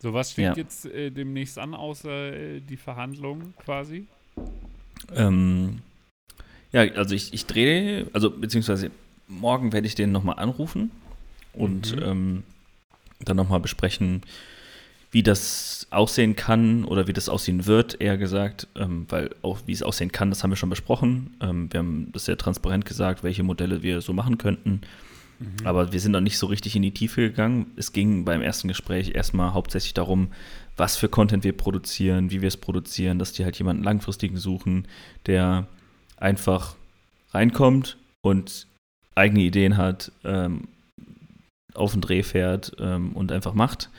So, 0.00 0.12
was 0.12 0.32
steht 0.32 0.44
Ja. 0.44 0.54
jetzt 0.56 0.86
äh, 0.86 1.10
demnächst 1.10 1.58
an, 1.58 1.74
außer 1.74 2.32
äh, 2.32 2.60
die 2.60 2.76
Verhandlungen 2.76 3.54
quasi? 3.64 4.06
Ähm, 5.14 5.80
ja, 6.72 6.82
also 6.94 7.14
ich, 7.14 7.32
ich 7.32 7.46
drehe, 7.46 8.06
also 8.12 8.30
beziehungsweise 8.30 8.90
morgen 9.28 9.72
werde 9.72 9.86
ich 9.86 9.94
den 9.94 10.12
nochmal 10.12 10.38
anrufen 10.38 10.90
und 11.52 11.94
Mhm. 11.96 12.02
ähm, 12.02 12.42
dann 13.20 13.36
nochmal 13.36 13.60
besprechen, 13.60 14.22
wie 15.10 15.22
das 15.22 15.86
aussehen 15.90 16.34
kann 16.34 16.84
oder 16.84 17.06
wie 17.06 17.12
das 17.12 17.28
aussehen 17.28 17.66
wird, 17.66 18.00
eher 18.00 18.18
gesagt, 18.18 18.66
ähm, 18.74 19.06
weil 19.08 19.30
auch 19.42 19.60
wie 19.66 19.72
es 19.72 19.82
aussehen 19.82 20.10
kann, 20.10 20.30
das 20.30 20.42
haben 20.42 20.50
wir 20.50 20.56
schon 20.56 20.70
besprochen. 20.70 21.36
Ähm, 21.40 21.72
wir 21.72 21.78
haben 21.78 22.10
das 22.12 22.24
sehr 22.24 22.36
transparent 22.36 22.84
gesagt, 22.84 23.22
welche 23.22 23.44
Modelle 23.44 23.82
wir 23.82 24.00
so 24.00 24.12
machen 24.12 24.38
könnten. 24.38 24.80
Mhm. 25.38 25.66
Aber 25.66 25.92
wir 25.92 26.00
sind 26.00 26.12
noch 26.12 26.20
nicht 26.20 26.38
so 26.38 26.46
richtig 26.46 26.76
in 26.76 26.82
die 26.82 26.94
Tiefe 26.94 27.22
gegangen. 27.22 27.72
Es 27.76 27.92
ging 27.92 28.24
beim 28.24 28.42
ersten 28.42 28.68
Gespräch 28.68 29.14
erstmal 29.14 29.54
hauptsächlich 29.54 29.94
darum, 29.94 30.28
was 30.76 30.96
für 30.96 31.08
Content 31.08 31.44
wir 31.44 31.56
produzieren, 31.56 32.30
wie 32.30 32.40
wir 32.40 32.48
es 32.48 32.56
produzieren, 32.56 33.18
dass 33.18 33.32
die 33.32 33.44
halt 33.44 33.58
jemanden 33.58 33.82
langfristigen 33.84 34.36
suchen, 34.36 34.88
der 35.26 35.66
einfach 36.16 36.76
reinkommt 37.30 37.96
und 38.22 38.66
eigene 39.14 39.42
Ideen 39.42 39.76
hat, 39.76 40.12
ähm, 40.24 40.68
auf 41.74 41.92
den 41.92 42.00
Dreh 42.00 42.22
fährt 42.22 42.72
ähm, 42.78 43.12
und 43.12 43.32
einfach 43.32 43.54
macht, 43.54 43.90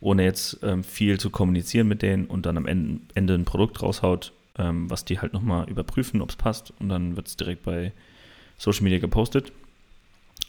ohne 0.00 0.24
jetzt 0.24 0.58
ähm, 0.62 0.84
viel 0.84 1.18
zu 1.18 1.30
kommunizieren 1.30 1.88
mit 1.88 2.02
denen 2.02 2.26
und 2.26 2.46
dann 2.46 2.56
am 2.56 2.66
Ende, 2.66 3.00
Ende 3.14 3.34
ein 3.34 3.44
Produkt 3.44 3.82
raushaut, 3.82 4.32
ähm, 4.58 4.88
was 4.88 5.04
die 5.04 5.20
halt 5.20 5.32
nochmal 5.32 5.68
überprüfen, 5.68 6.22
ob 6.22 6.30
es 6.30 6.36
passt 6.36 6.72
und 6.78 6.88
dann 6.88 7.16
wird 7.16 7.26
es 7.28 7.36
direkt 7.36 7.64
bei 7.64 7.92
Social 8.58 8.84
Media 8.84 8.98
gepostet. 8.98 9.52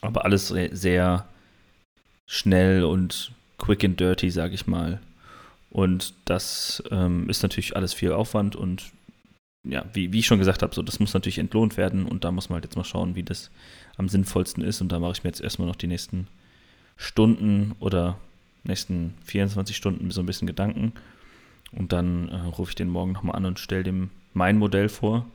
Aber 0.02 0.26
alles 0.26 0.48
sehr, 0.48 1.28
schnell 2.28 2.84
und 2.84 3.32
quick 3.58 3.84
and 3.84 4.00
dirty, 4.00 4.30
sage 4.30 4.54
ich 4.54 4.68
mal. 4.68 5.00
Und 5.72 6.14
das 6.26 6.84
ähm, 6.92 7.30
ist 7.30 7.42
natürlich 7.42 7.76
alles 7.76 7.94
viel 7.94 8.12
Aufwand 8.12 8.56
und 8.56 8.92
ja, 9.64 9.84
wie, 9.94 10.14
wie 10.14 10.20
ich 10.20 10.28
schon 10.28 10.40
gesagt 10.40 10.62
habe, 10.62 10.74
so, 10.76 10.82
das 10.82 11.00
muss 11.00 11.14
natürlich 11.14 11.40
entlohnt 11.40 11.76
werden 11.76 12.06
und 12.06 12.24
da 12.24 12.32
muss 12.32 12.50
man 12.50 12.56
halt 12.56 12.66
jetzt 12.66 12.78
mal 12.78 12.86
schauen, 12.86 13.16
wie 13.16 13.24
das 13.24 13.50
am 13.98 14.08
sinnvollsten 14.08 14.64
ist. 14.64 14.82
Und 14.82 14.92
da 14.92 15.00
mache 15.00 15.14
ich 15.14 15.24
mir 15.24 15.30
jetzt 15.30 15.42
erstmal 15.42 15.68
noch 15.68 15.76
die 15.76 15.88
nächsten 15.88 16.28
Stunden 16.96 17.76
oder 17.80 18.18
nächsten 18.64 19.14
24 19.26 19.76
Stunden 19.76 20.12
so 20.12 20.22
ein 20.22 20.26
bisschen 20.26 20.48
Gedanken. 20.48 20.94
Und 21.74 21.92
dann 21.92 22.30
äh, 22.30 22.36
rufe 22.36 22.72
ich 22.72 22.76
den 22.76 22.90
morgen 22.90 23.12
nochmal 23.12 23.36
an 23.36 23.46
und 23.46 23.60
stelle 23.60 23.84
dem 23.84 24.10
mein 24.34 24.58
Modell 24.58 24.88
vor, 24.88 25.26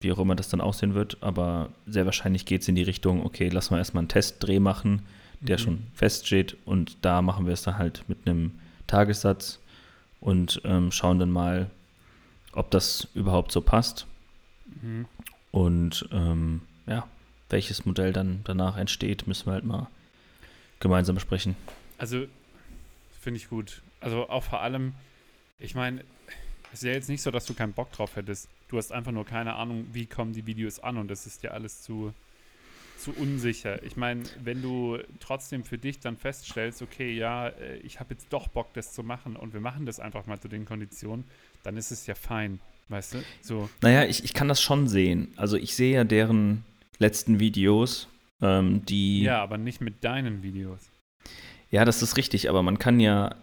wie 0.00 0.12
auch 0.12 0.18
immer 0.18 0.34
das 0.34 0.48
dann 0.48 0.60
aussehen 0.60 0.94
wird. 0.94 1.18
Aber 1.20 1.70
sehr 1.86 2.06
wahrscheinlich 2.06 2.46
geht 2.46 2.62
es 2.62 2.68
in 2.68 2.74
die 2.74 2.82
Richtung, 2.82 3.24
okay, 3.24 3.48
lass 3.48 3.70
mal 3.70 3.78
erstmal 3.78 4.00
einen 4.02 4.08
Testdreh 4.08 4.58
machen, 4.58 5.02
der 5.40 5.58
Mhm. 5.58 5.62
schon 5.62 5.86
feststeht. 5.94 6.56
Und 6.64 6.96
da 7.02 7.22
machen 7.22 7.46
wir 7.46 7.52
es 7.52 7.62
dann 7.62 7.78
halt 7.78 8.04
mit 8.08 8.26
einem 8.26 8.52
Tagessatz 8.86 9.58
und 10.20 10.60
ähm, 10.64 10.90
schauen 10.90 11.18
dann 11.18 11.30
mal, 11.30 11.70
ob 12.52 12.70
das 12.70 13.08
überhaupt 13.14 13.52
so 13.52 13.60
passt. 13.60 14.06
Mhm. 14.82 15.06
Und 15.52 16.08
ähm, 16.12 16.62
ja, 16.86 17.06
welches 17.50 17.84
Modell 17.84 18.12
dann 18.12 18.40
danach 18.44 18.76
entsteht, 18.76 19.26
müssen 19.26 19.46
wir 19.46 19.52
halt 19.54 19.64
mal 19.64 19.88
gemeinsam 20.80 21.14
besprechen. 21.14 21.56
Also, 21.98 22.24
finde 23.20 23.36
ich 23.38 23.48
gut. 23.50 23.82
Also 24.00 24.28
auch 24.30 24.44
vor 24.44 24.60
allem, 24.62 24.94
ich 25.58 25.74
meine, 25.74 26.00
es 26.72 26.78
ist 26.80 26.84
ja 26.84 26.92
jetzt 26.92 27.08
nicht 27.10 27.20
so, 27.20 27.30
dass 27.30 27.44
du 27.44 27.52
keinen 27.52 27.72
Bock 27.74 27.92
drauf 27.92 28.16
hättest. 28.16 28.48
Du 28.70 28.78
hast 28.78 28.92
einfach 28.92 29.10
nur 29.10 29.26
keine 29.26 29.56
Ahnung, 29.56 29.86
wie 29.92 30.06
kommen 30.06 30.32
die 30.32 30.46
Videos 30.46 30.78
an 30.78 30.96
und 30.96 31.10
das 31.10 31.26
ist 31.26 31.42
dir 31.42 31.52
alles 31.52 31.82
zu, 31.82 32.14
zu 32.96 33.10
unsicher. 33.10 33.82
Ich 33.82 33.96
meine, 33.96 34.22
wenn 34.44 34.62
du 34.62 34.98
trotzdem 35.18 35.64
für 35.64 35.76
dich 35.76 35.98
dann 35.98 36.16
feststellst, 36.16 36.80
okay, 36.80 37.12
ja, 37.12 37.48
äh, 37.48 37.78
ich 37.78 37.98
habe 37.98 38.14
jetzt 38.14 38.28
doch 38.30 38.46
Bock, 38.46 38.72
das 38.74 38.92
zu 38.92 39.02
machen 39.02 39.34
und 39.34 39.54
wir 39.54 39.60
machen 39.60 39.86
das 39.86 39.98
einfach 39.98 40.26
mal 40.26 40.38
zu 40.38 40.46
den 40.46 40.66
Konditionen, 40.66 41.24
dann 41.64 41.76
ist 41.76 41.90
es 41.90 42.06
ja 42.06 42.14
fein. 42.14 42.60
Weißt 42.88 43.14
du? 43.14 43.18
So, 43.42 43.68
Naja, 43.80 44.04
ich, 44.04 44.22
ich 44.22 44.34
kann 44.34 44.46
das 44.46 44.62
schon 44.62 44.86
sehen. 44.86 45.34
Also 45.34 45.56
ich 45.56 45.74
sehe 45.74 45.96
ja 45.96 46.04
deren 46.04 46.64
letzten 46.98 47.40
Videos, 47.40 48.06
ähm, 48.40 48.84
die. 48.84 49.24
ja, 49.24 49.42
aber 49.42 49.58
nicht 49.58 49.80
mit 49.80 50.04
deinen 50.04 50.44
Videos. 50.44 50.90
Ja, 51.72 51.84
das 51.84 52.02
ist 52.02 52.16
richtig, 52.16 52.48
aber 52.48 52.62
man 52.62 52.78
kann 52.78 53.00
ja 53.00 53.34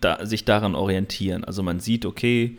da, 0.00 0.24
sich 0.24 0.46
daran 0.46 0.74
orientieren. 0.74 1.44
Also 1.44 1.62
man 1.62 1.80
sieht, 1.80 2.06
okay, 2.06 2.58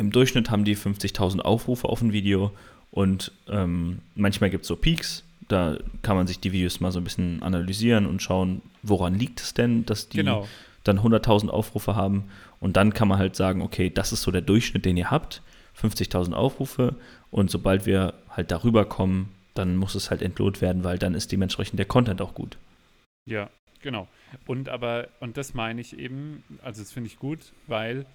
im 0.00 0.10
Durchschnitt 0.10 0.50
haben 0.50 0.64
die 0.64 0.76
50.000 0.76 1.40
Aufrufe 1.40 1.88
auf 1.88 2.00
ein 2.00 2.12
Video 2.12 2.52
und 2.90 3.32
ähm, 3.48 4.00
manchmal 4.14 4.50
gibt 4.50 4.62
es 4.62 4.68
so 4.68 4.76
Peaks. 4.76 5.22
Da 5.48 5.76
kann 6.02 6.16
man 6.16 6.26
sich 6.26 6.40
die 6.40 6.52
Videos 6.52 6.80
mal 6.80 6.90
so 6.90 7.00
ein 7.00 7.04
bisschen 7.04 7.42
analysieren 7.42 8.06
und 8.06 8.22
schauen, 8.22 8.62
woran 8.82 9.14
liegt 9.14 9.40
es 9.40 9.52
denn, 9.54 9.84
dass 9.84 10.08
die 10.08 10.18
Genau. 10.18 10.48
dann 10.84 11.00
100.000 11.00 11.48
Aufrufe 11.48 11.96
haben. 11.96 12.24
Und 12.60 12.76
dann 12.76 12.94
kann 12.94 13.08
man 13.08 13.18
halt 13.18 13.36
sagen, 13.36 13.60
okay, 13.62 13.90
das 13.90 14.12
ist 14.12 14.22
so 14.22 14.30
der 14.30 14.42
Durchschnitt, 14.42 14.84
den 14.84 14.96
ihr 14.96 15.10
habt. 15.10 15.42
50.000 15.80 16.32
Aufrufe. 16.32 16.96
Und 17.30 17.50
sobald 17.50 17.84
wir 17.84 18.14
halt 18.30 18.50
darüber 18.50 18.84
kommen, 18.84 19.32
dann 19.54 19.76
muss 19.76 19.94
es 19.94 20.10
halt 20.10 20.22
entlohnt 20.22 20.60
werden, 20.60 20.84
weil 20.84 20.98
dann 20.98 21.14
ist 21.14 21.32
dementsprechend 21.32 21.78
der 21.78 21.86
Content 21.86 22.22
auch 22.22 22.34
gut. 22.34 22.56
Ja, 23.28 23.50
genau. 23.82 24.08
Und 24.46 24.68
aber, 24.68 25.08
und 25.20 25.36
das 25.36 25.54
meine 25.54 25.80
ich 25.80 25.98
eben, 25.98 26.44
also 26.62 26.80
das 26.80 26.92
finde 26.92 27.08
ich 27.08 27.18
gut, 27.18 27.52
weil 27.66 28.06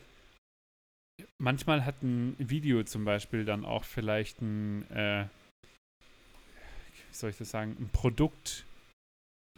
manchmal 1.38 1.86
hat 1.86 2.02
ein 2.02 2.36
Video 2.38 2.84
zum 2.84 3.06
Beispiel 3.06 3.46
dann 3.46 3.66
auch 3.66 3.84
vielleicht 3.84 4.42
ein, 4.42 4.90
äh, 4.92 5.26
wie 5.64 7.16
soll 7.16 7.30
ich 7.30 7.38
das 7.38 7.52
sagen, 7.52 7.76
ein 7.80 7.90
Produkt, 7.90 8.66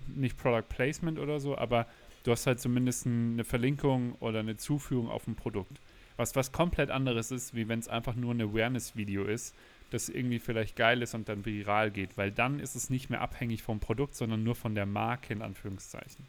nicht 0.08 0.38
Product 0.38 0.68
Placement 0.70 1.20
oder 1.20 1.40
so, 1.40 1.58
aber 1.58 1.88
du 2.24 2.32
hast 2.32 2.48
halt 2.48 2.60
zumindest 2.60 3.06
eine 3.06 3.44
Verlinkung 3.44 4.14
oder 4.20 4.40
eine 4.40 4.58
Zuführung 4.58 5.10
auf 5.10 5.28
ein 5.28 5.36
Produkt. 5.36 5.80
Was 6.18 6.36
was 6.36 6.52
komplett 6.52 6.90
anderes 6.90 7.32
ist, 7.32 7.54
wie 7.56 7.68
wenn 7.68 7.80
es 7.80 7.88
einfach 7.88 8.16
nur 8.16 8.34
ein 8.34 8.42
Awareness-Video 8.42 9.26
ist, 9.26 9.56
das 9.92 10.10
irgendwie 10.10 10.40
vielleicht 10.40 10.76
geil 10.76 11.02
ist 11.02 11.14
und 11.14 11.30
dann 11.30 11.46
viral 11.46 11.92
geht, 11.92 12.18
weil 12.18 12.32
dann 12.32 12.60
ist 12.60 12.76
es 12.76 12.90
nicht 12.90 13.10
mehr 13.10 13.22
abhängig 13.22 13.64
vom 13.64 13.80
Produkt, 13.80 14.16
sondern 14.16 14.44
nur 14.44 14.56
von 14.56 14.76
der 14.76 14.86
Marke 14.86 15.34
in 15.34 15.42
Anführungszeichen. 15.42 16.26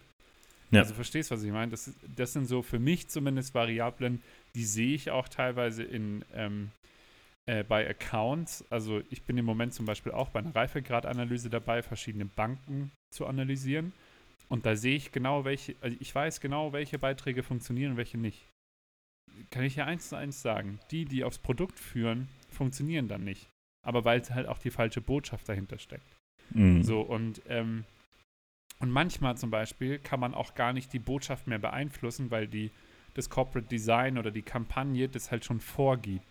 Ja. 0.70 0.80
Also 0.82 0.94
verstehst, 0.94 1.30
was 1.30 1.42
ich 1.42 1.50
meine? 1.50 1.70
Das, 1.70 1.90
das 2.14 2.34
sind 2.34 2.46
so 2.46 2.62
für 2.62 2.78
mich 2.78 3.08
zumindest 3.08 3.54
Variablen, 3.54 4.22
die 4.54 4.64
sehe 4.64 4.94
ich 4.94 5.10
auch 5.10 5.28
teilweise 5.28 5.82
in 5.82 6.24
ähm, 6.34 6.70
äh, 7.48 7.64
bei 7.64 7.88
Accounts. 7.88 8.64
Also 8.70 9.00
ich 9.08 9.22
bin 9.22 9.38
im 9.38 9.46
Moment 9.46 9.72
zum 9.72 9.86
Beispiel 9.86 10.12
auch 10.12 10.28
bei 10.28 10.40
einer 10.40 10.54
Reifegradanalyse 10.54 11.48
dabei, 11.48 11.82
verschiedene 11.82 12.26
Banken 12.26 12.92
zu 13.10 13.26
analysieren. 13.26 13.92
Und 14.48 14.66
da 14.66 14.76
sehe 14.76 14.96
ich 14.96 15.12
genau, 15.12 15.44
welche, 15.44 15.74
also 15.80 15.96
ich 15.98 16.14
weiß 16.14 16.40
genau, 16.40 16.72
welche 16.72 16.98
Beiträge 16.98 17.42
funktionieren 17.42 17.92
und 17.92 17.96
welche 17.96 18.18
nicht. 18.18 18.48
Kann 19.50 19.64
ich 19.64 19.76
ja 19.76 19.86
eins 19.86 20.10
zu 20.10 20.16
eins 20.16 20.42
sagen. 20.42 20.78
Die, 20.90 21.04
die 21.04 21.24
aufs 21.24 21.38
Produkt 21.38 21.78
führen, 21.78 22.28
funktionieren 22.50 23.08
dann 23.08 23.24
nicht. 23.24 23.48
Aber 23.86 24.04
weil 24.04 24.22
halt 24.30 24.46
auch 24.46 24.58
die 24.58 24.70
falsche 24.70 25.00
Botschaft 25.00 25.48
dahinter 25.48 25.78
steckt. 25.78 26.16
Mhm. 26.50 26.82
So, 26.82 27.00
und, 27.00 27.40
ähm, 27.48 27.84
und 28.78 28.90
manchmal 28.90 29.38
zum 29.38 29.50
Beispiel 29.50 29.98
kann 29.98 30.20
man 30.20 30.34
auch 30.34 30.54
gar 30.54 30.74
nicht 30.74 30.92
die 30.92 30.98
Botschaft 30.98 31.46
mehr 31.46 31.58
beeinflussen, 31.58 32.30
weil 32.30 32.46
die, 32.46 32.70
das 33.18 33.30
Corporate 33.30 33.68
Design 33.68 34.16
oder 34.16 34.30
die 34.30 34.42
Kampagne 34.42 35.08
das 35.08 35.30
halt 35.30 35.44
schon 35.44 35.60
vorgibt. 35.60 36.24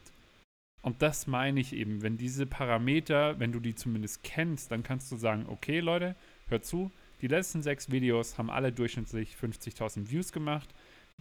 Und 0.81 1.01
das 1.01 1.27
meine 1.27 1.59
ich 1.59 1.73
eben, 1.73 2.01
wenn 2.01 2.17
diese 2.17 2.45
Parameter, 2.45 3.39
wenn 3.39 3.51
du 3.51 3.59
die 3.59 3.75
zumindest 3.75 4.23
kennst, 4.23 4.71
dann 4.71 4.83
kannst 4.83 5.11
du 5.11 5.17
sagen, 5.17 5.45
okay 5.49 5.79
Leute, 5.79 6.15
hört 6.47 6.65
zu, 6.65 6.91
die 7.21 7.27
letzten 7.27 7.61
sechs 7.61 7.91
Videos 7.91 8.37
haben 8.37 8.49
alle 8.49 8.71
durchschnittlich 8.71 9.35
50.000 9.35 10.09
Views 10.09 10.31
gemacht. 10.31 10.69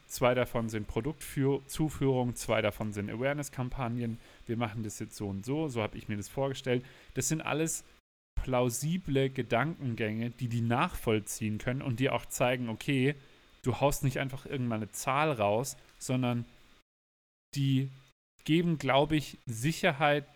Zwei 0.07 0.35
davon 0.35 0.69
sind 0.69 0.87
Produktzuführung, 0.87 2.37
zwei 2.37 2.63
davon 2.63 2.93
sind 2.93 3.11
Awareness-Kampagnen. 3.11 4.19
Wir 4.47 4.57
machen 4.57 4.83
das 4.85 4.99
jetzt 4.99 5.17
so 5.17 5.27
und 5.29 5.45
so, 5.45 5.69
so 5.69 5.83
habe 5.83 5.97
ich 5.99 6.07
mir 6.07 6.17
das 6.17 6.29
vorgestellt. 6.29 6.85
Das 7.15 7.29
sind 7.29 7.41
alles 7.41 7.85
plausible 8.37 9.31
Gedankengänge, 9.31 10.31
die 10.31 10.49
die 10.49 10.61
nachvollziehen 10.61 11.59
können 11.59 11.83
und 11.83 11.99
die 11.99 12.11
auch 12.11 12.27
zeigen, 12.27 12.69
okay, 12.69 13.17
du 13.67 13.81
haust 13.81 14.05
nicht 14.05 14.19
einfach 14.19 14.47
irgendwann 14.47 14.83
eine 14.83 14.93
Zahl 14.93 15.33
raus, 15.33 15.77
sondern 15.99 16.45
die 17.55 17.91
geben, 18.45 18.79
glaube 18.79 19.17
ich, 19.17 19.39
Sicherheit 19.47 20.27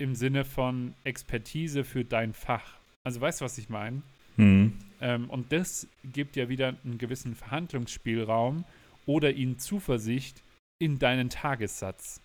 im 0.00 0.14
Sinne 0.14 0.44
von 0.44 0.94
Expertise 1.04 1.84
für 1.84 2.04
dein 2.04 2.34
Fach. 2.34 2.78
Also 3.04 3.20
weißt 3.20 3.40
du, 3.40 3.44
was 3.44 3.58
ich 3.58 3.68
meine? 3.68 4.02
Mhm. 4.36 4.78
Ähm, 5.00 5.30
und 5.30 5.52
das 5.52 5.86
gibt 6.04 6.36
ja 6.36 6.48
wieder 6.48 6.76
einen 6.84 6.98
gewissen 6.98 7.34
Verhandlungsspielraum 7.34 8.64
oder 9.06 9.32
ihnen 9.32 9.58
Zuversicht 9.58 10.42
in 10.80 10.98
deinen 10.98 11.30
Tagessatz. 11.30 12.20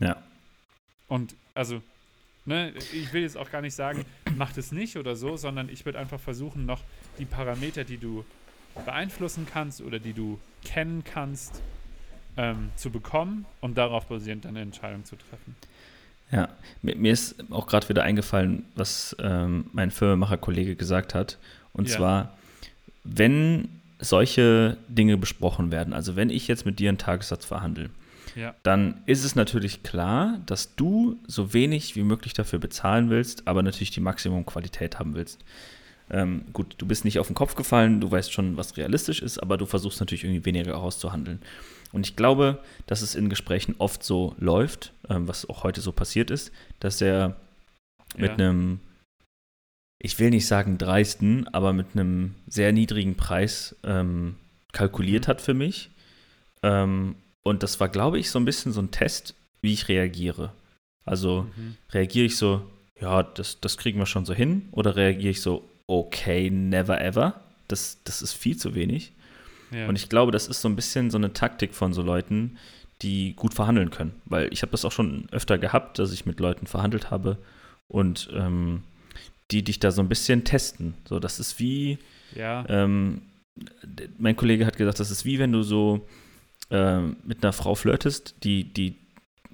Ja. 0.00 0.22
Und 1.08 1.36
also, 1.54 1.82
ne, 2.44 2.72
ich 2.92 3.12
will 3.12 3.22
jetzt 3.22 3.36
auch 3.36 3.50
gar 3.50 3.60
nicht 3.60 3.74
sagen, 3.74 4.04
mach 4.36 4.52
das 4.52 4.72
nicht 4.72 4.96
oder 4.96 5.16
so, 5.16 5.36
sondern 5.36 5.68
ich 5.68 5.84
würde 5.84 5.98
einfach 5.98 6.20
versuchen, 6.20 6.64
noch 6.66 6.82
die 7.18 7.26
Parameter, 7.26 7.84
die 7.84 7.98
du 7.98 8.24
beeinflussen 8.84 9.46
kannst 9.50 9.80
oder 9.80 9.98
die 9.98 10.12
du 10.12 10.38
kennen 10.64 11.04
kannst, 11.04 11.60
ähm, 12.36 12.70
zu 12.76 12.90
bekommen 12.90 13.44
und 13.60 13.76
darauf 13.76 14.06
basierend 14.06 14.46
eine 14.46 14.60
Entscheidung 14.60 15.04
zu 15.04 15.16
treffen. 15.16 15.54
Ja, 16.30 16.48
mir, 16.80 16.96
mir 16.96 17.12
ist 17.12 17.34
auch 17.50 17.66
gerade 17.66 17.88
wieder 17.90 18.02
eingefallen, 18.04 18.64
was 18.74 19.14
ähm, 19.20 19.66
mein 19.72 19.90
Firmenmacher-Kollege 19.90 20.76
gesagt 20.76 21.14
hat. 21.14 21.38
Und 21.74 21.88
Ja. 21.90 21.96
zwar, 21.96 22.38
wenn 23.04 23.68
solche 23.98 24.78
Dinge 24.88 25.16
besprochen 25.18 25.70
werden, 25.70 25.92
also 25.92 26.16
wenn 26.16 26.30
ich 26.30 26.48
jetzt 26.48 26.64
mit 26.64 26.78
dir 26.78 26.88
einen 26.88 26.98
Tagessatz 26.98 27.44
verhandle, 27.44 27.90
Ja. 28.34 28.54
dann 28.62 29.02
ist 29.04 29.24
es 29.24 29.34
natürlich 29.34 29.82
klar, 29.82 30.40
dass 30.46 30.74
du 30.74 31.18
so 31.26 31.52
wenig 31.52 31.96
wie 31.96 32.02
möglich 32.02 32.32
dafür 32.32 32.58
bezahlen 32.58 33.10
willst, 33.10 33.46
aber 33.46 33.62
natürlich 33.62 33.90
die 33.90 34.00
Maximumqualität 34.00 34.98
haben 34.98 35.14
willst. 35.14 35.44
Ähm, 36.12 36.44
gut, 36.52 36.74
du 36.78 36.86
bist 36.86 37.04
nicht 37.06 37.18
auf 37.18 37.26
den 37.26 37.34
Kopf 37.34 37.54
gefallen, 37.54 38.00
du 38.00 38.10
weißt 38.10 38.32
schon, 38.32 38.56
was 38.58 38.76
realistisch 38.76 39.22
ist, 39.22 39.38
aber 39.38 39.56
du 39.56 39.64
versuchst 39.66 39.98
natürlich 39.98 40.24
irgendwie 40.24 40.44
weniger 40.44 40.76
auszuhandeln. 40.78 41.40
Und 41.92 42.06
ich 42.06 42.16
glaube, 42.16 42.62
dass 42.86 43.00
es 43.02 43.14
in 43.14 43.28
Gesprächen 43.30 43.74
oft 43.78 44.02
so 44.04 44.34
läuft, 44.38 44.92
ähm, 45.08 45.26
was 45.26 45.48
auch 45.48 45.62
heute 45.64 45.80
so 45.80 45.90
passiert 45.92 46.30
ist, 46.30 46.52
dass 46.80 47.00
er 47.00 47.36
mit 48.16 48.30
Ja. 48.30 48.34
einem, 48.34 48.80
ich 49.98 50.18
will 50.18 50.30
nicht 50.30 50.46
sagen 50.46 50.78
dreisten, 50.78 51.48
aber 51.48 51.72
mit 51.72 51.88
einem 51.94 52.34
sehr 52.46 52.72
niedrigen 52.72 53.14
Preis 53.14 53.76
ähm, 53.84 54.36
kalkuliert 54.72 55.24
Mhm. 55.26 55.28
hat 55.28 55.40
für 55.40 55.54
mich. 55.54 55.90
Ähm, 56.62 57.14
und 57.42 57.62
das 57.62 57.80
war, 57.80 57.88
glaube 57.88 58.18
ich, 58.18 58.30
so 58.30 58.38
ein 58.38 58.44
bisschen 58.44 58.72
so 58.72 58.80
ein 58.80 58.90
Test, 58.90 59.34
wie 59.62 59.72
ich 59.72 59.88
reagiere. 59.88 60.52
Also 61.04 61.46
Mhm. 61.56 61.76
reagiere 61.90 62.26
ich 62.26 62.36
so, 62.36 62.68
ja, 63.00 63.22
das, 63.22 63.60
das 63.60 63.78
kriegen 63.78 63.98
wir 63.98 64.06
schon 64.06 64.24
so 64.26 64.34
hin, 64.34 64.68
oder 64.72 64.94
reagiere 64.96 65.30
ich 65.30 65.40
so, 65.40 65.68
okay, 66.00 66.50
never 66.50 67.00
ever, 67.00 67.40
das, 67.68 67.98
das 68.04 68.22
ist 68.22 68.32
viel 68.32 68.56
zu 68.56 68.74
wenig. 68.74 69.12
Ja. 69.70 69.88
Und 69.88 69.96
ich 69.96 70.08
glaube, 70.08 70.32
das 70.32 70.48
ist 70.48 70.60
so 70.60 70.68
ein 70.68 70.76
bisschen 70.76 71.10
so 71.10 71.18
eine 71.18 71.32
Taktik 71.32 71.74
von 71.74 71.92
so 71.92 72.02
Leuten, 72.02 72.58
die 73.00 73.34
gut 73.34 73.54
verhandeln 73.54 73.90
können. 73.90 74.12
Weil 74.24 74.52
ich 74.52 74.62
habe 74.62 74.72
das 74.72 74.84
auch 74.84 74.92
schon 74.92 75.28
öfter 75.32 75.58
gehabt, 75.58 75.98
dass 75.98 76.12
ich 76.12 76.26
mit 76.26 76.40
Leuten 76.40 76.66
verhandelt 76.66 77.10
habe 77.10 77.38
und 77.88 78.30
ähm, 78.32 78.82
die 79.50 79.62
dich 79.62 79.80
da 79.80 79.90
so 79.90 80.02
ein 80.02 80.08
bisschen 80.08 80.44
testen. 80.44 80.94
So, 81.08 81.18
das 81.18 81.40
ist 81.40 81.58
wie, 81.58 81.98
ja. 82.34 82.64
ähm, 82.68 83.22
mein 84.18 84.36
Kollege 84.36 84.66
hat 84.66 84.76
gesagt, 84.76 85.00
das 85.00 85.10
ist 85.10 85.24
wie 85.24 85.38
wenn 85.38 85.52
du 85.52 85.62
so 85.62 86.06
ähm, 86.70 87.16
mit 87.24 87.42
einer 87.42 87.52
Frau 87.52 87.74
flirtest, 87.74 88.36
die, 88.44 88.64
die 88.72 88.96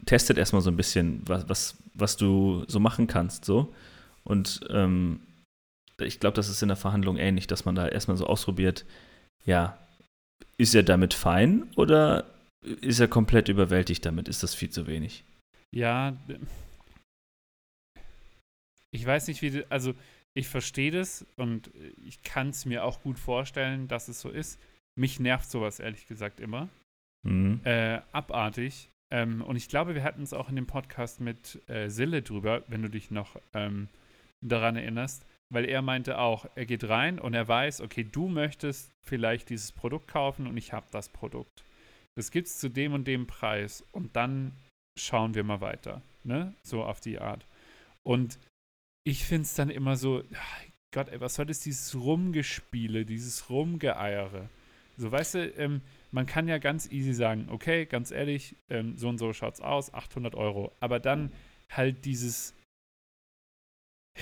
testet 0.06 0.38
erstmal 0.38 0.62
so 0.62 0.70
ein 0.70 0.76
bisschen, 0.76 1.22
was, 1.26 1.48
was, 1.48 1.76
was 1.94 2.16
du 2.16 2.64
so 2.68 2.80
machen 2.80 3.06
kannst, 3.06 3.44
so. 3.44 3.72
Und 4.24 4.60
ähm, 4.70 5.20
ich 6.00 6.20
glaube, 6.20 6.34
das 6.34 6.48
ist 6.48 6.62
in 6.62 6.68
der 6.68 6.76
Verhandlung 6.76 7.16
ähnlich, 7.16 7.46
dass 7.46 7.64
man 7.64 7.74
da 7.74 7.88
erstmal 7.88 8.16
so 8.16 8.26
ausprobiert, 8.26 8.84
ja, 9.44 9.78
ist 10.56 10.74
er 10.74 10.82
damit 10.82 11.14
fein 11.14 11.70
oder 11.76 12.26
ist 12.80 13.00
er 13.00 13.08
komplett 13.08 13.48
überwältigt 13.48 14.04
damit? 14.04 14.28
Ist 14.28 14.42
das 14.42 14.54
viel 14.54 14.70
zu 14.70 14.86
wenig? 14.86 15.24
Ja, 15.74 16.16
ich 18.90 19.04
weiß 19.04 19.28
nicht, 19.28 19.42
wie, 19.42 19.50
du- 19.50 19.70
also 19.70 19.94
ich 20.34 20.48
verstehe 20.48 20.90
das 20.90 21.26
und 21.36 21.70
ich 22.04 22.22
kann 22.22 22.50
es 22.50 22.64
mir 22.64 22.84
auch 22.84 23.02
gut 23.02 23.18
vorstellen, 23.18 23.88
dass 23.88 24.08
es 24.08 24.20
so 24.20 24.30
ist. 24.30 24.58
Mich 24.98 25.20
nervt 25.20 25.50
sowas 25.50 25.80
ehrlich 25.80 26.06
gesagt 26.06 26.40
immer. 26.40 26.68
Mhm. 27.26 27.60
Äh, 27.64 28.00
abartig. 28.12 28.88
Ähm, 29.10 29.42
und 29.42 29.56
ich 29.56 29.68
glaube, 29.68 29.94
wir 29.94 30.04
hatten 30.04 30.22
es 30.22 30.32
auch 30.32 30.48
in 30.48 30.56
dem 30.56 30.66
Podcast 30.66 31.20
mit 31.20 31.60
äh, 31.68 31.88
Sille 31.88 32.22
drüber, 32.22 32.62
wenn 32.68 32.82
du 32.82 32.90
dich 32.90 33.10
noch 33.10 33.36
ähm, 33.54 33.88
daran 34.44 34.76
erinnerst, 34.76 35.24
weil 35.50 35.64
er 35.64 35.82
meinte 35.82 36.18
auch, 36.18 36.46
er 36.54 36.66
geht 36.66 36.88
rein 36.88 37.18
und 37.18 37.34
er 37.34 37.48
weiß, 37.48 37.80
okay, 37.80 38.04
du 38.04 38.28
möchtest 38.28 38.90
vielleicht 39.06 39.48
dieses 39.50 39.72
Produkt 39.72 40.08
kaufen 40.08 40.46
und 40.46 40.56
ich 40.56 40.72
habe 40.72 40.86
das 40.90 41.08
Produkt. 41.08 41.64
Das 42.16 42.30
gibt 42.30 42.48
es 42.48 42.58
zu 42.58 42.68
dem 42.68 42.92
und 42.92 43.06
dem 43.06 43.26
Preis 43.26 43.84
und 43.92 44.16
dann 44.16 44.52
schauen 44.98 45.34
wir 45.34 45.44
mal 45.44 45.60
weiter. 45.60 46.02
Ne? 46.24 46.54
So 46.62 46.84
auf 46.84 47.00
die 47.00 47.18
Art. 47.18 47.46
Und 48.02 48.38
ich 49.04 49.24
finde 49.24 49.44
es 49.44 49.54
dann 49.54 49.70
immer 49.70 49.96
so, 49.96 50.22
Gott, 50.92 51.08
ey, 51.08 51.20
was 51.20 51.34
soll 51.34 51.46
das, 51.46 51.60
dieses 51.60 51.94
Rumgespiele, 51.94 53.04
dieses 53.04 53.48
Rumgeeiere? 53.48 54.48
So, 54.96 55.12
weißt 55.12 55.34
du, 55.34 55.48
ähm, 55.56 55.80
man 56.10 56.26
kann 56.26 56.48
ja 56.48 56.58
ganz 56.58 56.90
easy 56.90 57.12
sagen, 57.12 57.48
okay, 57.50 57.86
ganz 57.86 58.10
ehrlich, 58.10 58.56
ähm, 58.68 58.96
so 58.96 59.08
und 59.08 59.18
so 59.18 59.32
schaut's 59.32 59.60
aus, 59.60 59.94
800 59.94 60.34
Euro. 60.34 60.72
Aber 60.80 60.98
dann 60.98 61.32
halt 61.70 62.04
dieses, 62.04 62.54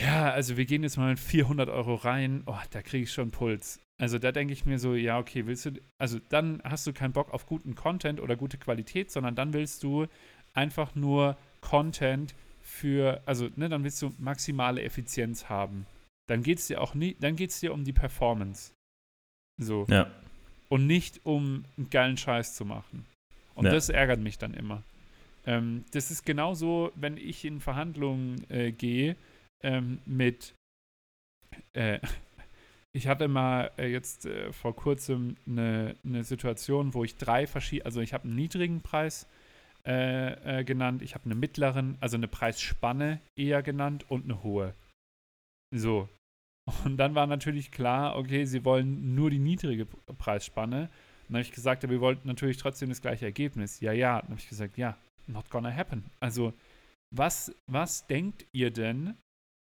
ja, 0.00 0.30
also 0.30 0.56
wir 0.56 0.66
gehen 0.66 0.82
jetzt 0.82 0.96
mal 0.96 1.10
mit 1.10 1.20
400 1.20 1.68
Euro 1.68 1.94
rein, 1.94 2.42
oh, 2.46 2.58
da 2.70 2.82
kriege 2.82 3.04
ich 3.04 3.12
schon 3.12 3.30
Puls. 3.30 3.80
Also 3.98 4.18
da 4.18 4.30
denke 4.30 4.52
ich 4.52 4.66
mir 4.66 4.78
so, 4.78 4.94
ja, 4.94 5.18
okay, 5.18 5.46
willst 5.46 5.66
du, 5.66 5.70
also 5.98 6.18
dann 6.28 6.60
hast 6.64 6.86
du 6.86 6.92
keinen 6.92 7.12
Bock 7.12 7.32
auf 7.32 7.46
guten 7.46 7.74
Content 7.74 8.20
oder 8.20 8.36
gute 8.36 8.58
Qualität, 8.58 9.10
sondern 9.10 9.34
dann 9.34 9.52
willst 9.54 9.82
du 9.82 10.06
einfach 10.52 10.94
nur 10.94 11.36
Content 11.60 12.34
für, 12.60 13.22
also, 13.26 13.48
ne, 13.56 13.68
dann 13.68 13.84
willst 13.84 14.02
du 14.02 14.12
maximale 14.18 14.82
Effizienz 14.82 15.48
haben. 15.48 15.86
Dann 16.28 16.42
geht 16.42 16.58
es 16.58 16.66
dir 16.66 16.80
auch 16.80 16.94
nie, 16.94 17.16
dann 17.20 17.36
geht 17.36 17.50
es 17.50 17.60
dir 17.60 17.72
um 17.72 17.84
die 17.84 17.92
Performance. 17.92 18.72
So 19.58 19.86
Ja. 19.88 20.10
und 20.68 20.86
nicht 20.86 21.20
um 21.24 21.64
einen 21.78 21.88
geilen 21.88 22.16
Scheiß 22.16 22.54
zu 22.54 22.64
machen. 22.64 23.06
Und 23.54 23.66
Ja. 23.66 23.70
das 23.72 23.88
ärgert 23.88 24.20
mich 24.20 24.36
dann 24.36 24.52
immer. 24.52 24.82
Ähm, 25.46 25.84
das 25.92 26.10
ist 26.10 26.26
genauso, 26.26 26.92
wenn 26.96 27.16
ich 27.16 27.44
in 27.44 27.60
Verhandlungen 27.60 28.44
äh, 28.50 28.72
gehe 28.72 29.16
ähm, 29.62 30.00
mit. 30.04 30.54
Äh, 31.72 32.00
ich 32.92 33.08
hatte 33.08 33.28
mal 33.28 33.70
äh, 33.78 33.88
jetzt 33.88 34.26
äh, 34.26 34.52
vor 34.52 34.74
kurzem 34.74 35.36
eine, 35.46 35.96
eine 36.04 36.24
Situation, 36.24 36.94
wo 36.94 37.04
ich 37.04 37.16
drei 37.16 37.46
verschiedene, 37.46 37.86
also 37.86 38.00
ich 38.00 38.14
habe 38.14 38.24
einen 38.24 38.36
niedrigen 38.36 38.80
Preis 38.82 39.26
äh, 39.86 40.60
äh, 40.60 40.64
genannt, 40.64 41.02
ich 41.02 41.14
habe 41.14 41.26
einen 41.26 41.38
mittleren, 41.38 41.96
also 42.00 42.16
eine 42.16 42.28
Preisspanne 42.28 43.20
eher 43.36 43.62
genannt 43.62 44.04
und 44.08 44.24
eine 44.24 44.42
hohe. 44.42 44.74
So. 45.74 46.08
Und 46.84 46.96
dann 46.96 47.14
war 47.14 47.26
natürlich 47.26 47.70
klar, 47.70 48.16
okay, 48.16 48.44
sie 48.44 48.64
wollen 48.64 49.14
nur 49.14 49.30
die 49.30 49.38
niedrige 49.38 49.86
Preisspanne. 49.86 50.90
Dann 51.28 51.36
habe 51.36 51.42
ich 51.42 51.52
gesagt, 51.52 51.84
aber 51.84 51.92
wir 51.92 52.00
wollten 52.00 52.26
natürlich 52.26 52.56
trotzdem 52.56 52.88
das 52.88 53.00
gleiche 53.00 53.24
Ergebnis. 53.24 53.80
Ja, 53.80 53.92
ja. 53.92 54.20
Dann 54.20 54.30
habe 54.30 54.40
ich 54.40 54.48
gesagt, 54.48 54.76
ja, 54.76 54.96
not 55.26 55.48
gonna 55.50 55.72
happen. 55.72 56.04
Also, 56.20 56.52
was, 57.14 57.54
was 57.66 58.06
denkt 58.06 58.46
ihr 58.52 58.72
denn? 58.72 59.16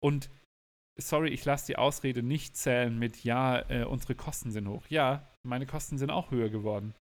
Und 0.02 0.30
sorry, 0.98 1.30
ich 1.30 1.44
lasse 1.44 1.66
die 1.66 1.76
Ausrede 1.76 2.22
nicht 2.22 2.56
zählen 2.56 2.98
mit, 2.98 3.24
ja, 3.24 3.68
äh, 3.70 3.84
unsere 3.84 4.14
Kosten 4.14 4.50
sind 4.50 4.68
hoch. 4.68 4.86
Ja, 4.88 5.28
meine 5.42 5.66
Kosten 5.66 5.98
sind 5.98 6.10
auch 6.10 6.30
höher 6.30 6.48
geworden. 6.48 6.94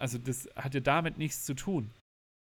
Also, 0.00 0.18
das 0.18 0.48
hat 0.56 0.74
ja 0.74 0.80
damit 0.80 1.18
nichts 1.18 1.44
zu 1.44 1.54
tun. 1.54 1.90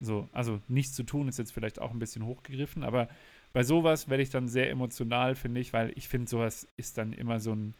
So, 0.04 0.28
also 0.32 0.60
nichts 0.68 0.94
zu 0.94 1.04
tun 1.04 1.28
ist 1.28 1.38
jetzt 1.38 1.52
vielleicht 1.52 1.80
auch 1.80 1.90
ein 1.90 1.98
bisschen 1.98 2.26
hochgegriffen, 2.26 2.84
aber 2.84 3.08
bei 3.52 3.62
sowas 3.62 4.10
werde 4.10 4.22
ich 4.22 4.28
dann 4.30 4.48
sehr 4.48 4.68
emotional, 4.70 5.34
finde 5.34 5.60
ich, 5.60 5.72
weil 5.72 5.92
ich 5.96 6.08
finde, 6.08 6.28
sowas 6.28 6.68
ist 6.76 6.98
dann 6.98 7.14
immer 7.14 7.40
so 7.40 7.54
ein 7.54 7.74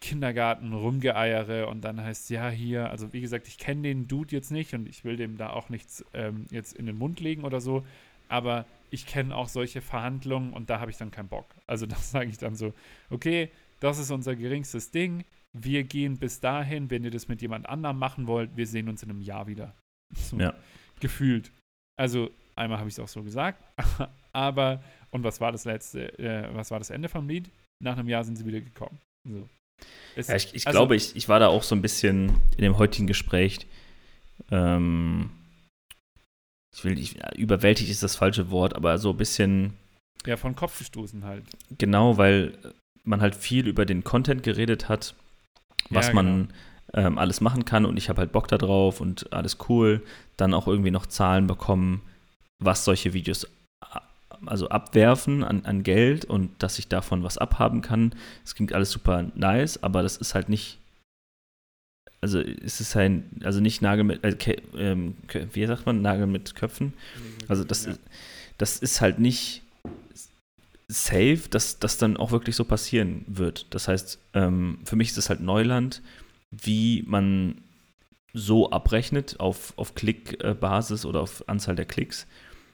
Kindergarten 0.00 0.72
rumgeeiere 0.72 1.68
und 1.68 1.82
dann 1.82 2.00
heißt 2.00 2.30
ja 2.30 2.48
hier, 2.50 2.90
also 2.90 3.12
wie 3.12 3.20
gesagt, 3.20 3.46
ich 3.46 3.58
kenne 3.58 3.82
den 3.82 4.08
Dude 4.08 4.34
jetzt 4.34 4.50
nicht 4.50 4.74
und 4.74 4.88
ich 4.88 5.04
will 5.04 5.16
dem 5.16 5.36
da 5.36 5.50
auch 5.50 5.68
nichts 5.68 6.04
ähm, 6.14 6.46
jetzt 6.50 6.72
in 6.72 6.86
den 6.86 6.98
Mund 6.98 7.20
legen 7.20 7.44
oder 7.44 7.60
so, 7.60 7.84
aber 8.28 8.66
ich 8.90 9.06
kenne 9.06 9.34
auch 9.36 9.48
solche 9.48 9.80
Verhandlungen 9.80 10.52
und 10.52 10.70
da 10.70 10.80
habe 10.80 10.90
ich 10.90 10.96
dann 10.96 11.10
keinen 11.10 11.28
Bock. 11.28 11.46
Also 11.66 11.86
da 11.86 11.96
sage 11.96 12.30
ich 12.30 12.38
dann 12.38 12.54
so, 12.54 12.72
okay, 13.10 13.50
das 13.80 13.98
ist 13.98 14.10
unser 14.10 14.34
geringstes 14.36 14.90
Ding, 14.90 15.24
wir 15.56 15.84
gehen 15.84 16.18
bis 16.18 16.40
dahin, 16.40 16.90
wenn 16.90 17.04
ihr 17.04 17.10
das 17.10 17.28
mit 17.28 17.40
jemand 17.42 17.68
anderem 17.68 17.98
machen 17.98 18.26
wollt, 18.26 18.56
wir 18.56 18.66
sehen 18.66 18.88
uns 18.88 19.02
in 19.02 19.10
einem 19.10 19.20
Jahr 19.22 19.46
wieder. 19.46 19.74
So, 20.16 20.38
Ja. 20.38 20.54
Gefühlt. 21.00 21.52
Also 21.98 22.30
einmal 22.56 22.78
habe 22.78 22.88
ich 22.88 22.94
es 22.94 23.00
auch 23.00 23.08
so 23.08 23.22
gesagt. 23.22 23.62
Aber, 24.32 24.82
und 25.10 25.22
was 25.24 25.40
war 25.40 25.52
das 25.52 25.64
letzte, 25.64 26.18
äh, 26.18 26.48
was 26.54 26.70
war 26.70 26.78
das 26.78 26.90
Ende 26.90 27.08
vom 27.08 27.28
Lied? 27.28 27.50
Nach 27.82 27.96
einem 27.96 28.08
Jahr 28.08 28.24
sind 28.24 28.36
sie 28.36 28.46
wieder 28.46 28.60
gekommen. 28.60 28.98
So. 29.28 29.48
Es, 30.16 30.28
Ja, 30.28 30.36
ich 30.36 30.54
ich 30.54 30.66
also- 30.66 30.76
glaube, 30.78 30.96
ich, 30.96 31.14
ich 31.14 31.28
war 31.28 31.38
da 31.40 31.48
auch 31.48 31.62
so 31.62 31.74
ein 31.74 31.82
bisschen 31.82 32.40
in 32.56 32.62
dem 32.62 32.78
heutigen 32.78 33.06
Gespräch. 33.06 33.66
Ähm, 34.50 35.30
ich 36.74 36.84
will 36.84 36.94
nicht, 36.94 37.18
überwältigt 37.36 37.90
ist 37.90 38.02
das 38.02 38.16
falsche 38.16 38.50
Wort, 38.50 38.74
aber 38.76 38.98
so 38.98 39.10
ein 39.10 39.16
bisschen 39.16 39.74
Ja, 40.26 40.36
von 40.36 40.54
Kopf 40.54 40.78
gestoßen 40.78 41.24
halt. 41.24 41.44
genau, 41.76 42.16
weil 42.18 42.56
man 43.04 43.20
halt 43.20 43.34
viel 43.34 43.66
über 43.66 43.86
den 43.86 44.04
Content 44.04 44.42
geredet 44.42 44.88
hat, 44.88 45.14
was 45.90 46.12
Ja, 46.12 46.12
man 46.12 46.52
ähm, 46.94 47.18
alles 47.18 47.40
machen 47.40 47.64
kann 47.64 47.86
und 47.86 47.96
ich 47.96 48.08
habe 48.08 48.20
halt 48.20 48.32
Bock 48.32 48.48
da 48.48 48.58
drauf 48.58 49.00
und 49.00 49.32
alles 49.32 49.58
cool. 49.68 50.02
Dann 50.36 50.54
auch 50.54 50.66
irgendwie 50.66 50.90
noch 50.90 51.06
Zahlen 51.06 51.46
bekommen, 51.46 52.02
was 52.62 52.84
solche 52.84 53.12
Videos 53.14 53.46
also 54.46 54.68
abwerfen 54.68 55.42
an, 55.42 55.64
an 55.64 55.82
Geld 55.82 56.24
und 56.24 56.62
dass 56.62 56.78
ich 56.78 56.88
davon 56.88 57.24
was 57.24 57.38
abhaben 57.38 57.82
kann. 57.82 58.14
Das 58.44 58.54
klingt 58.54 58.72
alles 58.72 58.90
super 58.90 59.24
nice, 59.34 59.82
aber 59.82 60.02
das 60.02 60.16
ist 60.16 60.34
halt 60.34 60.48
nicht, 60.48 60.78
also 62.20 62.40
es 62.40 62.80
ist 62.80 62.94
halt, 62.94 63.22
also 63.42 63.60
nicht 63.60 63.80
Nagel 63.82 64.04
mit, 64.04 64.24
äh, 64.24 64.56
ähm, 64.76 65.16
wie 65.52 65.66
sagt 65.66 65.86
man, 65.86 66.02
Nagel 66.02 66.26
mit 66.26 66.54
Köpfen. 66.54 66.92
Also 67.46 67.64
das, 67.64 67.84
ja. 67.84 67.92
ist, 67.92 68.00
das 68.58 68.78
ist 68.78 69.00
halt 69.00 69.18
nicht 69.18 69.62
safe, 70.88 71.42
dass 71.50 71.78
das 71.78 71.98
dann 71.98 72.16
auch 72.16 72.32
wirklich 72.32 72.56
so 72.56 72.64
passieren 72.64 73.24
wird. 73.28 73.66
Das 73.70 73.88
heißt, 73.88 74.18
ähm, 74.34 74.78
für 74.84 74.96
mich 74.96 75.10
ist 75.10 75.18
es 75.18 75.28
halt 75.28 75.40
Neuland, 75.40 76.02
wie 76.50 77.04
man 77.06 77.60
so 78.32 78.70
abrechnet 78.70 79.38
auf, 79.38 79.72
auf 79.76 79.94
Klickbasis 79.94 81.04
oder 81.04 81.20
auf 81.20 81.48
Anzahl 81.48 81.76
der 81.76 81.84
Klicks. 81.84 82.26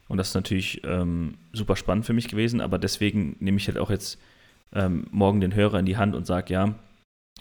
Und 0.08 0.18
das 0.18 0.28
ist 0.28 0.34
natürlich 0.34 0.82
ähm, 0.84 1.34
super 1.52 1.76
spannend 1.76 2.06
für 2.06 2.12
mich 2.12 2.28
gewesen, 2.28 2.60
aber 2.60 2.78
deswegen 2.78 3.36
nehme 3.40 3.58
ich 3.58 3.66
halt 3.66 3.78
auch 3.78 3.90
jetzt 3.90 4.18
ähm, 4.72 5.06
morgen 5.10 5.40
den 5.40 5.54
Hörer 5.54 5.78
in 5.78 5.86
die 5.86 5.96
Hand 5.96 6.14
und 6.14 6.26
sage, 6.26 6.52
ja, 6.52 6.74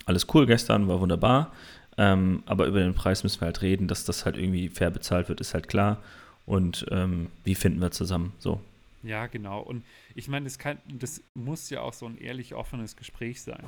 alles 0.06 0.26
cool 0.34 0.46
gestern, 0.46 0.88
war 0.88 1.00
wunderbar, 1.00 1.52
ähm, 1.96 2.42
aber 2.46 2.66
über 2.66 2.80
den 2.80 2.94
Preis 2.94 3.22
müssen 3.22 3.40
wir 3.40 3.46
halt 3.46 3.62
reden, 3.62 3.88
dass 3.88 4.04
das 4.04 4.24
halt 4.24 4.36
irgendwie 4.36 4.68
fair 4.68 4.90
bezahlt 4.90 5.28
wird, 5.28 5.40
ist 5.40 5.54
halt 5.54 5.68
klar. 5.68 6.02
Und 6.46 6.86
ähm, 6.90 7.30
wie 7.44 7.54
finden 7.54 7.80
wir 7.80 7.90
zusammen? 7.90 8.32
So. 8.38 8.60
Ja, 9.02 9.26
genau. 9.26 9.60
Und 9.60 9.84
ich 10.14 10.28
meine, 10.28 10.44
das, 10.44 10.58
kann, 10.58 10.78
das 10.88 11.22
muss 11.34 11.70
ja 11.70 11.80
auch 11.82 11.92
so 11.92 12.06
ein 12.06 12.18
ehrlich 12.18 12.54
offenes 12.54 12.96
Gespräch 12.96 13.42
sein. 13.42 13.64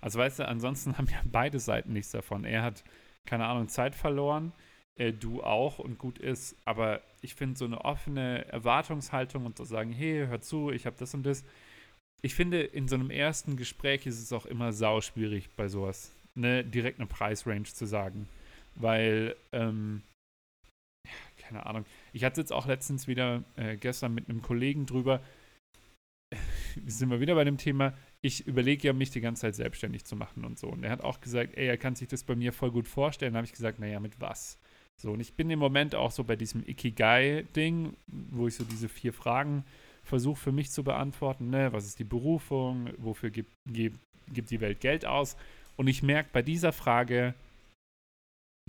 Also 0.00 0.18
weißt 0.18 0.40
du, 0.40 0.48
ansonsten 0.48 0.96
haben 0.98 1.08
ja 1.10 1.20
beide 1.24 1.60
Seiten 1.60 1.92
nichts 1.92 2.10
davon. 2.10 2.44
Er 2.44 2.62
hat, 2.62 2.82
keine 3.26 3.46
Ahnung, 3.46 3.68
Zeit 3.68 3.94
verloren, 3.94 4.52
äh, 4.96 5.12
du 5.12 5.42
auch 5.42 5.78
und 5.78 5.98
gut 5.98 6.18
ist. 6.18 6.56
Aber 6.64 7.00
ich 7.20 7.34
finde 7.34 7.58
so 7.58 7.66
eine 7.66 7.84
offene 7.84 8.46
Erwartungshaltung 8.48 9.46
und 9.46 9.56
zu 9.56 9.64
sagen, 9.64 9.92
hey, 9.92 10.26
hör 10.26 10.40
zu, 10.40 10.70
ich 10.70 10.86
habe 10.86 10.96
das 10.98 11.14
und 11.14 11.24
das. 11.24 11.44
Ich 12.22 12.34
finde, 12.34 12.62
in 12.62 12.86
so 12.88 12.96
einem 12.96 13.10
ersten 13.10 13.56
Gespräch 13.56 14.06
ist 14.06 14.20
es 14.20 14.32
auch 14.32 14.44
immer 14.44 14.72
sauschwierig 14.72 15.48
bei 15.56 15.68
sowas, 15.68 16.12
ne, 16.34 16.64
direkt 16.64 16.98
eine 16.98 17.06
Preisrange 17.06 17.64
zu 17.64 17.86
sagen. 17.86 18.28
Weil, 18.76 19.36
ähm, 19.52 20.02
keine 21.38 21.66
Ahnung. 21.66 21.84
Ich 22.12 22.24
hatte 22.24 22.40
jetzt 22.40 22.52
auch 22.52 22.66
letztens 22.66 23.08
wieder 23.08 23.42
äh, 23.56 23.76
gestern 23.76 24.14
mit 24.14 24.28
einem 24.28 24.42
Kollegen 24.42 24.86
drüber, 24.86 25.20
sind 26.86 27.10
wir 27.10 27.20
wieder 27.20 27.34
bei 27.34 27.44
dem 27.44 27.58
Thema, 27.58 27.94
ich 28.22 28.46
überlege 28.46 28.88
ja, 28.88 28.92
mich 28.92 29.10
die 29.10 29.20
ganze 29.20 29.42
Zeit 29.42 29.54
selbstständig 29.54 30.04
zu 30.04 30.14
machen 30.14 30.44
und 30.44 30.58
so. 30.58 30.68
Und 30.68 30.84
er 30.84 30.90
hat 30.90 31.02
auch 31.02 31.20
gesagt, 31.20 31.56
ey, 31.56 31.66
er 31.66 31.78
kann 31.78 31.96
sich 31.96 32.08
das 32.08 32.22
bei 32.22 32.36
mir 32.36 32.52
voll 32.52 32.70
gut 32.70 32.86
vorstellen. 32.86 33.32
Da 33.32 33.38
habe 33.38 33.46
ich 33.46 33.52
gesagt, 33.52 33.78
naja, 33.78 33.98
mit 33.98 34.20
was? 34.20 34.58
So, 35.00 35.12
und 35.12 35.20
ich 35.20 35.32
bin 35.32 35.48
im 35.50 35.58
Moment 35.58 35.94
auch 35.94 36.10
so 36.10 36.24
bei 36.24 36.36
diesem 36.36 36.62
Ikigai-Ding, 36.66 37.96
wo 38.06 38.46
ich 38.46 38.54
so 38.54 38.64
diese 38.64 38.88
vier 38.88 39.14
Fragen 39.14 39.64
versuche 40.04 40.38
für 40.38 40.52
mich 40.52 40.70
zu 40.70 40.84
beantworten. 40.84 41.48
Ne? 41.48 41.72
Was 41.72 41.86
ist 41.86 41.98
die 41.98 42.04
Berufung? 42.04 42.90
Wofür 42.98 43.30
gibt, 43.30 43.50
gibt, 43.66 43.98
gibt 44.32 44.50
die 44.50 44.60
Welt 44.60 44.80
Geld 44.80 45.06
aus? 45.06 45.36
Und 45.80 45.86
ich 45.86 46.02
merke 46.02 46.28
bei 46.30 46.42
dieser 46.42 46.72
Frage, 46.72 47.32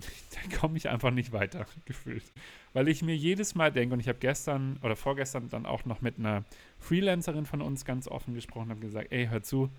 da 0.00 0.56
komme 0.56 0.78
ich 0.78 0.88
einfach 0.88 1.10
nicht 1.10 1.30
weiter, 1.30 1.66
gefühlt. 1.84 2.24
Weil 2.72 2.88
ich 2.88 3.02
mir 3.02 3.14
jedes 3.14 3.54
Mal 3.54 3.70
denke, 3.70 3.92
und 3.92 4.00
ich 4.00 4.08
habe 4.08 4.18
gestern 4.18 4.78
oder 4.78 4.96
vorgestern 4.96 5.50
dann 5.50 5.66
auch 5.66 5.84
noch 5.84 6.00
mit 6.00 6.18
einer 6.18 6.42
Freelancerin 6.78 7.44
von 7.44 7.60
uns 7.60 7.84
ganz 7.84 8.08
offen 8.08 8.32
gesprochen, 8.32 8.70
habe 8.70 8.80
gesagt, 8.80 9.12
ey, 9.12 9.26
hör 9.26 9.42
zu, 9.42 9.70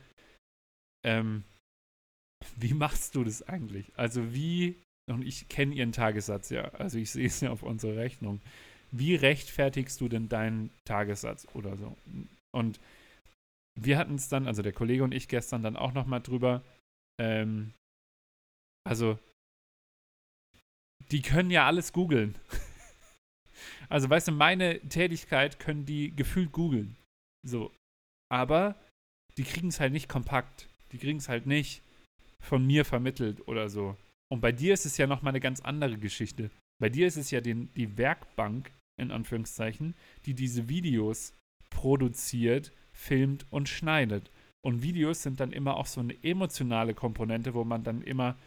ähm, 1.03 1.43
wie 2.55 2.75
machst 2.75 3.15
du 3.15 3.23
das 3.23 3.41
eigentlich? 3.41 3.91
Also 3.97 4.35
wie, 4.35 4.79
und 5.09 5.25
ich 5.25 5.49
kenne 5.49 5.73
ihren 5.73 5.91
Tagessatz 5.91 6.51
ja, 6.51 6.65
also 6.75 6.99
ich 6.99 7.09
sehe 7.09 7.25
es 7.25 7.41
ja 7.41 7.49
auf 7.49 7.63
unserer 7.63 7.95
Rechnung, 7.95 8.41
wie 8.91 9.15
rechtfertigst 9.15 9.99
du 9.99 10.07
denn 10.07 10.29
deinen 10.29 10.69
Tagessatz 10.85 11.47
oder 11.55 11.77
so? 11.77 11.97
Und 12.51 12.79
wir 13.73 13.97
hatten 13.97 14.13
es 14.13 14.29
dann, 14.29 14.45
also 14.45 14.61
der 14.61 14.71
Kollege 14.71 15.03
und 15.03 15.15
ich 15.15 15.27
gestern 15.27 15.63
dann 15.63 15.75
auch 15.75 15.93
noch 15.93 16.05
mal 16.05 16.19
drüber, 16.19 16.61
ähm, 17.19 17.73
also 18.83 19.17
die 21.11 21.21
können 21.21 21.51
ja 21.51 21.67
alles 21.67 21.93
googeln. 21.93 22.35
Also, 23.89 24.09
weißt 24.09 24.29
du, 24.29 24.31
meine 24.31 24.79
Tätigkeit 24.89 25.59
können 25.59 25.85
die 25.85 26.15
gefühlt 26.15 26.51
googeln. 26.51 26.95
So. 27.45 27.71
Aber 28.31 28.75
die 29.37 29.43
kriegen 29.43 29.67
es 29.67 29.79
halt 29.79 29.93
nicht 29.93 30.09
kompakt. 30.09 30.67
Die 30.91 30.97
kriegen 30.97 31.19
es 31.19 31.29
halt 31.29 31.45
nicht 31.45 31.83
von 32.41 32.65
mir 32.65 32.85
vermittelt 32.85 33.47
oder 33.47 33.69
so. 33.69 33.95
Und 34.31 34.41
bei 34.41 34.51
dir 34.51 34.73
ist 34.73 34.85
es 34.85 34.97
ja 34.97 35.05
nochmal 35.05 35.31
eine 35.31 35.39
ganz 35.39 35.61
andere 35.61 35.97
Geschichte. 35.97 36.49
Bei 36.81 36.89
dir 36.89 37.07
ist 37.07 37.17
es 37.17 37.29
ja 37.29 37.39
den, 37.39 37.71
die 37.75 37.97
Werkbank, 37.97 38.71
in 38.99 39.11
Anführungszeichen, 39.11 39.95
die 40.25 40.33
diese 40.33 40.69
Videos 40.69 41.33
produziert, 41.69 42.71
filmt 42.93 43.45
und 43.51 43.69
schneidet. 43.69 44.31
Und 44.65 44.81
Videos 44.81 45.21
sind 45.21 45.39
dann 45.39 45.51
immer 45.51 45.75
auch 45.75 45.85
so 45.85 45.99
eine 45.99 46.15
emotionale 46.23 46.93
Komponente, 46.93 47.53
wo 47.53 47.65
man 47.65 47.83
dann 47.83 48.01
immer, 48.01 48.37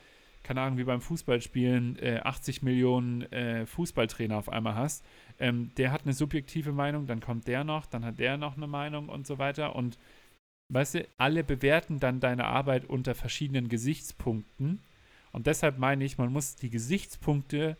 keine 0.42 0.62
Ahnung, 0.62 0.78
wie 0.78 0.84
beim 0.84 1.02
Fußballspielen, 1.02 1.98
äh, 1.98 2.20
80 2.24 2.62
Millionen 2.62 3.30
äh, 3.32 3.66
Fußballtrainer 3.66 4.36
auf 4.36 4.48
einmal 4.48 4.74
hast. 4.74 5.04
Ähm, 5.38 5.72
der 5.76 5.92
hat 5.92 6.04
eine 6.04 6.14
subjektive 6.14 6.72
Meinung, 6.72 7.06
dann 7.06 7.20
kommt 7.20 7.46
der 7.46 7.64
noch, 7.64 7.84
dann 7.84 8.04
hat 8.04 8.18
der 8.18 8.38
noch 8.38 8.56
eine 8.56 8.66
Meinung 8.66 9.10
und 9.10 9.26
so 9.26 9.38
weiter. 9.38 9.76
Und 9.76 9.98
weißt 10.72 10.94
du, 10.94 11.08
alle 11.18 11.44
bewerten 11.44 12.00
dann 12.00 12.20
deine 12.20 12.46
Arbeit 12.46 12.86
unter 12.86 13.14
verschiedenen 13.14 13.68
Gesichtspunkten. 13.68 14.80
Und 15.32 15.46
deshalb 15.46 15.78
meine 15.78 16.04
ich, 16.04 16.16
man 16.16 16.32
muss 16.32 16.56
die 16.56 16.70
Gesichtspunkte 16.70 17.76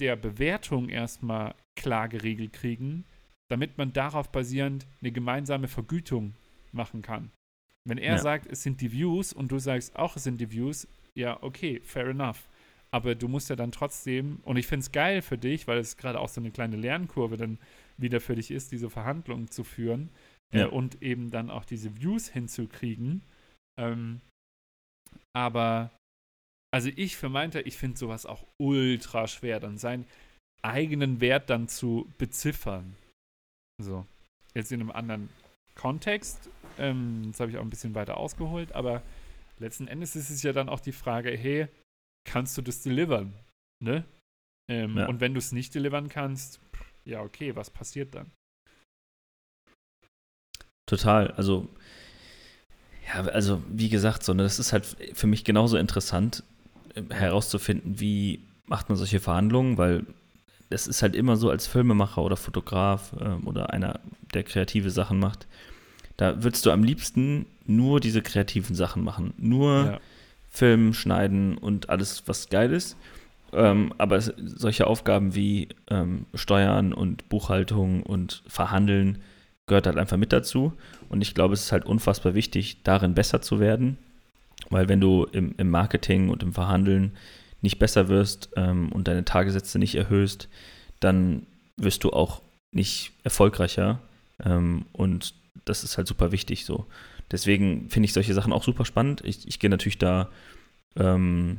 der 0.00 0.16
Bewertung 0.16 0.88
erstmal 0.88 1.54
klar 1.78 2.08
geregelt 2.08 2.54
kriegen, 2.54 3.04
damit 3.50 3.76
man 3.76 3.92
darauf 3.92 4.32
basierend 4.32 4.86
eine 5.02 5.12
gemeinsame 5.12 5.68
Vergütung 5.68 6.34
machen 6.72 7.02
kann. 7.02 7.30
Wenn 7.86 7.98
er 7.98 8.14
Ja. 8.14 8.18
sagt, 8.18 8.46
es 8.46 8.62
sind 8.62 8.80
die 8.80 8.92
Views 8.92 9.32
und 9.32 9.52
du 9.52 9.58
sagst 9.58 9.96
auch, 9.96 10.16
es 10.16 10.24
sind 10.24 10.40
die 10.40 10.50
Views, 10.50 10.88
ja, 11.14 11.40
okay, 11.42 11.80
fair 11.84 12.08
enough. 12.08 12.48
Aber 12.90 13.14
du 13.14 13.28
musst 13.28 13.48
ja 13.48 13.56
dann 13.56 13.72
trotzdem, 13.72 14.40
und 14.42 14.56
ich 14.56 14.66
finde 14.66 14.82
es 14.84 14.92
geil 14.92 15.22
für 15.22 15.38
dich, 15.38 15.66
weil 15.66 15.78
es 15.78 15.96
gerade 15.96 16.18
auch 16.20 16.28
so 16.28 16.40
eine 16.40 16.50
kleine 16.50 16.76
Lernkurve 16.76 17.36
dann 17.36 17.58
wieder 17.96 18.20
für 18.20 18.34
dich 18.34 18.50
ist, 18.50 18.72
diese 18.72 18.90
Verhandlungen 18.90 19.50
zu 19.50 19.64
führen 19.64 20.10
äh, 20.52 20.60
Ja. 20.60 20.66
und 20.66 21.02
eben 21.02 21.30
dann 21.30 21.50
auch 21.50 21.64
diese 21.64 21.96
Views 21.96 22.28
hinzukriegen. 22.28 23.22
Ähm, 23.78 24.20
aber, 25.34 25.90
also 26.72 26.90
ich 26.96 27.16
für 27.16 27.28
meinte, 27.28 27.60
ich 27.60 27.76
finde 27.76 27.98
sowas 27.98 28.26
auch 28.26 28.44
ultra 28.58 29.26
schwer, 29.28 29.60
dann 29.60 29.78
seinen 29.78 30.06
eigenen 30.62 31.20
Wert 31.20 31.50
dann 31.50 31.68
zu 31.68 32.10
beziffern. 32.18 32.96
So, 33.82 34.06
jetzt 34.54 34.72
in 34.72 34.80
einem 34.80 34.90
anderen 34.90 35.28
Kontext. 35.74 36.48
Ähm, 36.78 37.24
jetzt 37.26 37.40
habe 37.40 37.50
ich 37.50 37.58
auch 37.58 37.62
ein 37.62 37.70
bisschen 37.70 37.94
weiter 37.94 38.16
ausgeholt, 38.16 38.72
aber 38.72 39.02
letzten 39.58 39.88
Endes 39.88 40.16
ist 40.16 40.30
es 40.30 40.42
ja 40.42 40.52
dann 40.52 40.68
auch 40.68 40.80
die 40.80 40.92
Frage, 40.92 41.30
hey, 41.30 41.68
kannst 42.24 42.56
du 42.58 42.62
das 42.62 42.82
delivern? 42.82 43.32
Ne? 43.82 44.04
Ähm, 44.70 44.96
Ja. 44.96 45.06
Und 45.06 45.20
wenn 45.20 45.34
du 45.34 45.38
es 45.38 45.52
nicht 45.52 45.74
delivern 45.74 46.08
kannst, 46.08 46.60
ja, 47.04 47.22
okay, 47.22 47.54
was 47.54 47.70
passiert 47.70 48.14
dann? 48.14 48.30
Total. 50.88 51.30
Also, 51.32 51.68
ja, 53.06 53.22
also 53.26 53.62
wie 53.68 53.88
gesagt, 53.88 54.22
so, 54.24 54.34
ne, 54.34 54.42
das 54.42 54.58
ist 54.58 54.72
halt 54.72 54.84
für 55.14 55.26
mich 55.26 55.44
genauso 55.44 55.76
interessant, 55.76 56.42
äh, 56.94 57.02
herauszufinden, 57.10 58.00
wie 58.00 58.40
macht 58.66 58.88
man 58.88 58.98
solche 58.98 59.20
Verhandlungen, 59.20 59.78
weil 59.78 60.04
es 60.70 60.86
ist 60.88 61.02
halt 61.02 61.14
immer 61.14 61.36
so 61.36 61.50
als 61.50 61.66
Filmemacher 61.66 62.22
oder 62.22 62.36
Fotograf 62.36 63.14
ähm, 63.20 63.46
oder 63.46 63.70
einer, 63.70 64.00
der 64.34 64.42
kreative 64.42 64.90
Sachen 64.90 65.18
macht, 65.18 65.46
da 66.16 66.42
würdest 66.42 66.64
du 66.66 66.70
am 66.70 66.82
liebsten 66.82 67.46
nur 67.66 68.00
diese 68.00 68.22
kreativen 68.22 68.74
Sachen 68.74 69.04
machen. 69.04 69.34
Nur 69.36 69.84
Ja. 69.84 70.00
Filmen, 70.48 70.94
Schneiden 70.94 71.58
und 71.58 71.90
alles, 71.90 72.22
was 72.26 72.48
geil 72.48 72.72
ist. 72.72 72.96
Ähm, 73.52 73.92
aber 73.98 74.16
es, 74.16 74.32
solche 74.36 74.86
Aufgaben 74.86 75.34
wie 75.34 75.68
ähm, 75.88 76.26
Steuern 76.34 76.92
und 76.92 77.28
Buchhaltung 77.28 78.02
und 78.02 78.42
Verhandeln 78.46 79.18
gehört 79.66 79.86
halt 79.86 79.98
einfach 79.98 80.16
mit 80.16 80.32
dazu. 80.32 80.72
Und 81.08 81.20
ich 81.20 81.34
glaube, 81.34 81.54
es 81.54 81.64
ist 81.64 81.72
halt 81.72 81.84
unfassbar 81.84 82.34
wichtig, 82.34 82.82
darin 82.84 83.14
besser 83.14 83.42
zu 83.42 83.60
werden. 83.60 83.98
Weil 84.70 84.88
wenn 84.88 85.00
du 85.00 85.24
im, 85.30 85.54
im 85.58 85.70
Marketing 85.70 86.30
und 86.30 86.42
im 86.42 86.52
Verhandeln 86.52 87.12
nicht 87.60 87.78
besser 87.78 88.08
wirst 88.08 88.50
ähm, 88.56 88.90
und 88.92 89.08
deine 89.08 89.24
Tagessätze 89.24 89.78
nicht 89.78 89.94
erhöhst, 89.94 90.48
dann 91.00 91.46
wirst 91.76 92.04
du 92.04 92.10
auch 92.10 92.40
nicht 92.72 93.12
erfolgreicher. 93.24 94.00
Ähm, 94.44 94.86
und 94.92 95.34
das 95.64 95.84
ist 95.84 95.96
halt 95.96 96.06
super 96.06 96.32
wichtig 96.32 96.64
so. 96.64 96.86
Deswegen 97.30 97.88
finde 97.90 98.06
ich 98.06 98.12
solche 98.12 98.34
Sachen 98.34 98.52
auch 98.52 98.62
super 98.62 98.84
spannend. 98.84 99.22
Ich, 99.24 99.46
ich 99.48 99.58
gehe 99.58 99.70
natürlich 99.70 99.98
da 99.98 100.28
ähm, 100.96 101.58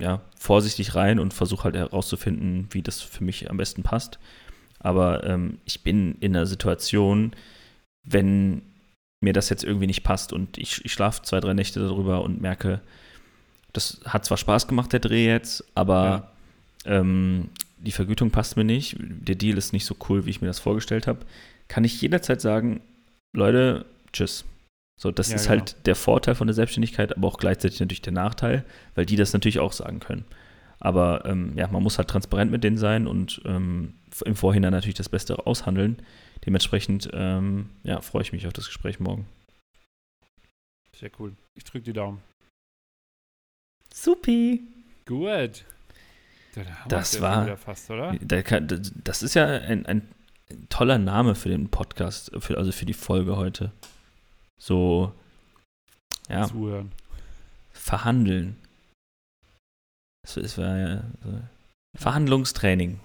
ja, 0.00 0.20
vorsichtig 0.38 0.94
rein 0.94 1.18
und 1.18 1.32
versuche 1.32 1.64
halt 1.64 1.76
herauszufinden, 1.76 2.68
wie 2.70 2.82
das 2.82 3.00
für 3.00 3.24
mich 3.24 3.50
am 3.50 3.56
besten 3.56 3.82
passt. 3.82 4.18
Aber 4.78 5.24
ähm, 5.24 5.58
ich 5.64 5.82
bin 5.82 6.16
in 6.20 6.36
einer 6.36 6.46
Situation, 6.46 7.32
wenn 8.06 8.62
mir 9.22 9.32
das 9.32 9.48
jetzt 9.48 9.64
irgendwie 9.64 9.86
nicht 9.86 10.04
passt 10.04 10.32
und 10.32 10.58
ich, 10.58 10.84
ich 10.84 10.92
schlafe 10.92 11.22
zwei, 11.22 11.40
drei 11.40 11.54
Nächte 11.54 11.80
darüber 11.80 12.22
und 12.22 12.40
merke, 12.40 12.80
das 13.72 14.00
hat 14.04 14.24
zwar 14.24 14.36
Spaß 14.36 14.68
gemacht, 14.68 14.92
der 14.92 15.00
Dreh 15.00 15.26
jetzt, 15.26 15.64
aber 15.74 16.30
ja. 16.84 17.00
ähm, 17.00 17.48
die 17.78 17.92
Vergütung 17.92 18.30
passt 18.30 18.56
mir 18.56 18.64
nicht, 18.64 18.96
der 18.98 19.34
Deal 19.34 19.56
ist 19.56 19.72
nicht 19.72 19.86
so 19.86 19.96
cool, 20.08 20.26
wie 20.26 20.30
ich 20.30 20.40
mir 20.40 20.46
das 20.46 20.60
vorgestellt 20.60 21.06
habe, 21.06 21.20
kann 21.68 21.84
ich 21.84 22.00
jederzeit 22.00 22.40
sagen, 22.40 22.80
Leute, 23.36 23.86
tschüss. 24.12 24.44
So, 24.98 25.10
das 25.10 25.28
ja, 25.28 25.36
ist 25.36 25.48
genau. 25.48 25.60
halt 25.60 25.86
der 25.86 25.94
Vorteil 25.94 26.34
von 26.34 26.46
der 26.46 26.54
Selbstständigkeit, 26.54 27.16
aber 27.16 27.28
auch 27.28 27.38
gleichzeitig 27.38 27.80
natürlich 27.80 28.02
der 28.02 28.14
Nachteil, 28.14 28.64
weil 28.94 29.04
die 29.04 29.16
das 29.16 29.32
natürlich 29.32 29.58
auch 29.58 29.72
sagen 29.72 30.00
können. 30.00 30.24
Aber 30.78 31.24
ähm, 31.26 31.52
ja, 31.56 31.68
man 31.68 31.82
muss 31.82 31.98
halt 31.98 32.08
transparent 32.08 32.50
mit 32.50 32.64
denen 32.64 32.78
sein 32.78 33.06
und 33.06 33.42
ähm, 33.44 33.94
im 34.24 34.36
Vorhinein 34.36 34.72
natürlich 34.72 34.94
das 34.94 35.08
Beste 35.08 35.46
aushandeln. 35.46 36.02
Dementsprechend 36.44 37.10
ähm, 37.12 37.70
ja, 37.82 38.00
freue 38.00 38.22
ich 38.22 38.32
mich 38.32 38.46
auf 38.46 38.52
das 38.52 38.66
Gespräch 38.66 39.00
morgen. 39.00 39.26
Sehr 40.94 41.10
cool. 41.18 41.34
Ich 41.54 41.64
drücke 41.64 41.84
die 41.84 41.92
Daumen. 41.92 42.22
Supi. 43.92 44.62
Gut. 45.04 45.64
Da 46.54 46.62
das 46.88 47.20
war. 47.20 47.56
Fast, 47.58 47.90
das 49.04 49.22
ist 49.22 49.34
ja 49.34 49.46
ein, 49.46 49.84
ein, 49.84 50.08
toller 50.68 50.98
Name 50.98 51.34
für 51.34 51.48
den 51.48 51.68
Podcast, 51.68 52.30
für, 52.38 52.58
also 52.58 52.72
für 52.72 52.86
die 52.86 52.94
Folge 52.94 53.36
heute. 53.36 53.72
So. 54.58 55.12
Ja. 56.28 56.46
Zuhören. 56.46 56.92
Verhandeln. 57.72 58.56
Das 60.22 60.58
war 60.58 60.76
ja. 60.76 61.04
So. 61.22 61.40
Verhandlungstraining. 61.96 63.00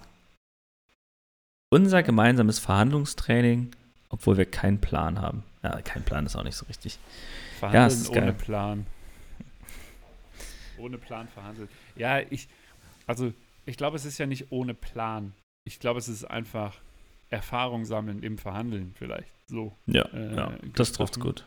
Unser 1.70 2.04
gemeinsames 2.04 2.60
Verhandlungstraining, 2.60 3.72
obwohl 4.10 4.38
wir 4.38 4.46
keinen 4.46 4.82
Plan 4.82 5.22
haben. 5.22 5.44
Ja, 5.64 5.80
kein 5.82 6.04
Plan 6.04 6.26
ist 6.26 6.36
auch 6.36 6.44
nicht 6.44 6.58
so 6.58 6.66
richtig. 6.66 7.00
Verhandeln 7.60 7.82
ja, 7.82 7.88
ist 7.88 8.10
ohne 8.10 8.20
geil. 8.20 8.34
Plan. 8.34 8.88
Ohne 10.78 10.98
Plan 10.98 11.28
verhandeln. 11.30 11.70
Ja, 11.96 12.20
ich, 12.20 12.50
also 13.08 13.32
ich 13.66 13.78
glaube, 13.78 13.96
es 13.96 14.06
ist 14.06 14.18
ja 14.18 14.26
nicht 14.26 14.52
ohne 14.52 14.74
Plan. 14.74 15.34
Ich 15.64 15.80
glaube, 15.80 16.00
es 16.00 16.10
ist 16.10 16.26
einfach 16.26 16.76
Erfahrung 17.32 17.86
sammeln 17.86 18.22
im 18.22 18.38
Verhandeln 18.38 18.94
vielleicht. 18.94 19.34
So. 19.48 19.76
Ja, 19.88 20.04
äh, 20.14 20.36
ja 20.36 20.54
das 20.76 20.92
trifft 20.92 21.20
gut. 21.20 21.46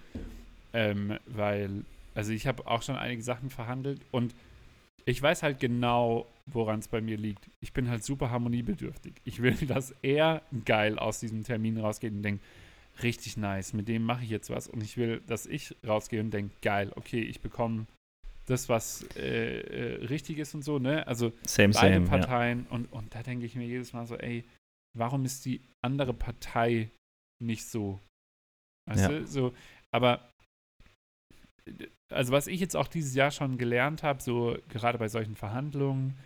Ähm, 0.72 1.18
weil, 1.26 1.84
also 2.14 2.32
ich 2.32 2.46
habe 2.46 2.66
auch 2.66 2.82
schon 2.82 2.96
einige 2.96 3.22
Sachen 3.22 3.50
verhandelt 3.50 4.00
und 4.10 4.34
ich 5.04 5.20
weiß 5.20 5.42
halt 5.42 5.60
genau, 5.60 6.26
woran 6.46 6.80
es 6.80 6.88
bei 6.88 7.00
mir 7.00 7.18
liegt. 7.18 7.50
Ich 7.60 7.72
bin 7.72 7.90
halt 7.90 8.02
super 8.02 8.30
harmoniebedürftig. 8.30 9.14
Ich 9.24 9.42
will, 9.42 9.54
dass 9.68 9.94
er 10.02 10.42
geil 10.64 10.98
aus 10.98 11.20
diesem 11.20 11.44
Termin 11.44 11.78
rausgeht 11.78 12.12
und 12.12 12.22
denkt, 12.22 12.42
richtig 13.02 13.36
nice, 13.36 13.74
mit 13.74 13.88
dem 13.88 14.04
mache 14.04 14.24
ich 14.24 14.30
jetzt 14.30 14.50
was. 14.50 14.66
Und 14.66 14.82
ich 14.82 14.96
will, 14.96 15.20
dass 15.26 15.46
ich 15.46 15.76
rausgehe 15.86 16.20
und 16.20 16.32
denke, 16.32 16.54
geil, 16.62 16.92
okay, 16.96 17.20
ich 17.20 17.40
bekomme 17.40 17.86
das, 18.46 18.68
was 18.68 19.06
äh, 19.16 19.60
äh, 19.60 20.04
richtig 20.06 20.38
ist 20.38 20.54
und 20.54 20.62
so, 20.62 20.78
ne? 20.78 21.06
Also 21.06 21.32
same, 21.44 21.72
beide 21.72 21.94
same, 21.94 22.06
Parteien 22.06 22.66
ja. 22.68 22.76
und, 22.76 22.92
und 22.92 23.14
da 23.14 23.22
denke 23.22 23.46
ich 23.46 23.54
mir 23.54 23.66
jedes 23.66 23.92
Mal 23.92 24.06
so, 24.06 24.16
ey, 24.16 24.44
warum 24.96 25.24
ist 25.24 25.44
die 25.44 25.62
andere 25.84 26.14
Partei 26.14 26.90
nicht 27.42 27.66
so? 27.66 28.00
Weißt 28.88 29.02
ja. 29.02 29.08
du? 29.08 29.26
So, 29.26 29.54
aber 29.92 30.30
also 32.12 32.32
was 32.32 32.46
ich 32.46 32.60
jetzt 32.60 32.76
auch 32.76 32.88
dieses 32.88 33.14
Jahr 33.14 33.30
schon 33.30 33.58
gelernt 33.58 34.02
habe, 34.02 34.22
so 34.22 34.56
gerade 34.68 34.98
bei 34.98 35.08
solchen 35.08 35.36
Verhandlungen, 35.36 36.18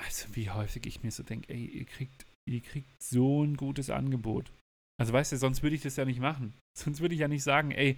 also 0.00 0.34
wie 0.34 0.50
häufig 0.50 0.86
ich 0.86 1.02
mir 1.02 1.10
so 1.10 1.22
denke, 1.22 1.52
ey, 1.52 1.64
ihr 1.66 1.84
kriegt, 1.84 2.26
ihr 2.48 2.60
kriegt 2.60 3.02
so 3.02 3.44
ein 3.44 3.56
gutes 3.56 3.90
Angebot. 3.90 4.52
Also 5.00 5.12
weißt 5.12 5.32
du, 5.32 5.36
sonst 5.36 5.62
würde 5.62 5.76
ich 5.76 5.82
das 5.82 5.96
ja 5.96 6.04
nicht 6.04 6.20
machen. 6.20 6.54
Sonst 6.78 7.00
würde 7.00 7.14
ich 7.14 7.20
ja 7.20 7.28
nicht 7.28 7.42
sagen, 7.42 7.72
ey, 7.72 7.96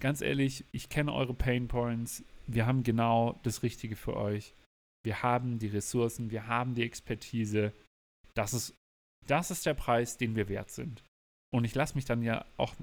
ganz 0.00 0.22
ehrlich, 0.22 0.64
ich 0.72 0.88
kenne 0.88 1.12
eure 1.12 1.34
Pain 1.34 1.68
Points, 1.68 2.24
wir 2.46 2.66
haben 2.66 2.82
genau 2.82 3.38
das 3.42 3.62
Richtige 3.62 3.94
für 3.94 4.16
euch. 4.16 4.54
Wir 5.04 5.22
haben 5.22 5.58
die 5.58 5.66
Ressourcen, 5.66 6.30
wir 6.30 6.46
haben 6.46 6.74
die 6.74 6.82
Expertise. 6.82 7.74
Das 8.36 8.54
ist, 8.54 8.74
das 9.26 9.50
ist 9.50 9.66
der 9.66 9.74
Preis, 9.74 10.16
den 10.16 10.36
wir 10.36 10.48
wert 10.48 10.70
sind. 10.70 11.02
Und 11.54 11.64
ich 11.64 11.74
lasse 11.74 11.94
mich 11.94 12.04
dann 12.04 12.22
ja 12.22 12.44
auch, 12.56 12.74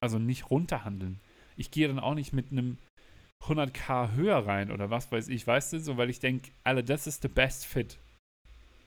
also 0.00 0.18
nicht 0.18 0.50
runterhandeln. 0.50 1.20
Ich 1.56 1.70
gehe 1.70 1.88
dann 1.88 1.98
auch 1.98 2.14
nicht 2.14 2.32
mit 2.32 2.50
einem 2.50 2.78
100k 3.44 4.14
höher 4.14 4.46
rein 4.46 4.70
oder 4.70 4.90
was 4.90 5.10
weiß 5.12 5.28
ich, 5.28 5.46
weißt 5.46 5.72
du, 5.72 5.80
so, 5.80 5.96
weil 5.96 6.10
ich 6.10 6.20
denke, 6.20 6.50
alle, 6.64 6.82
das 6.82 7.06
ist 7.06 7.22
the 7.22 7.28
best 7.28 7.64
fit. 7.64 7.98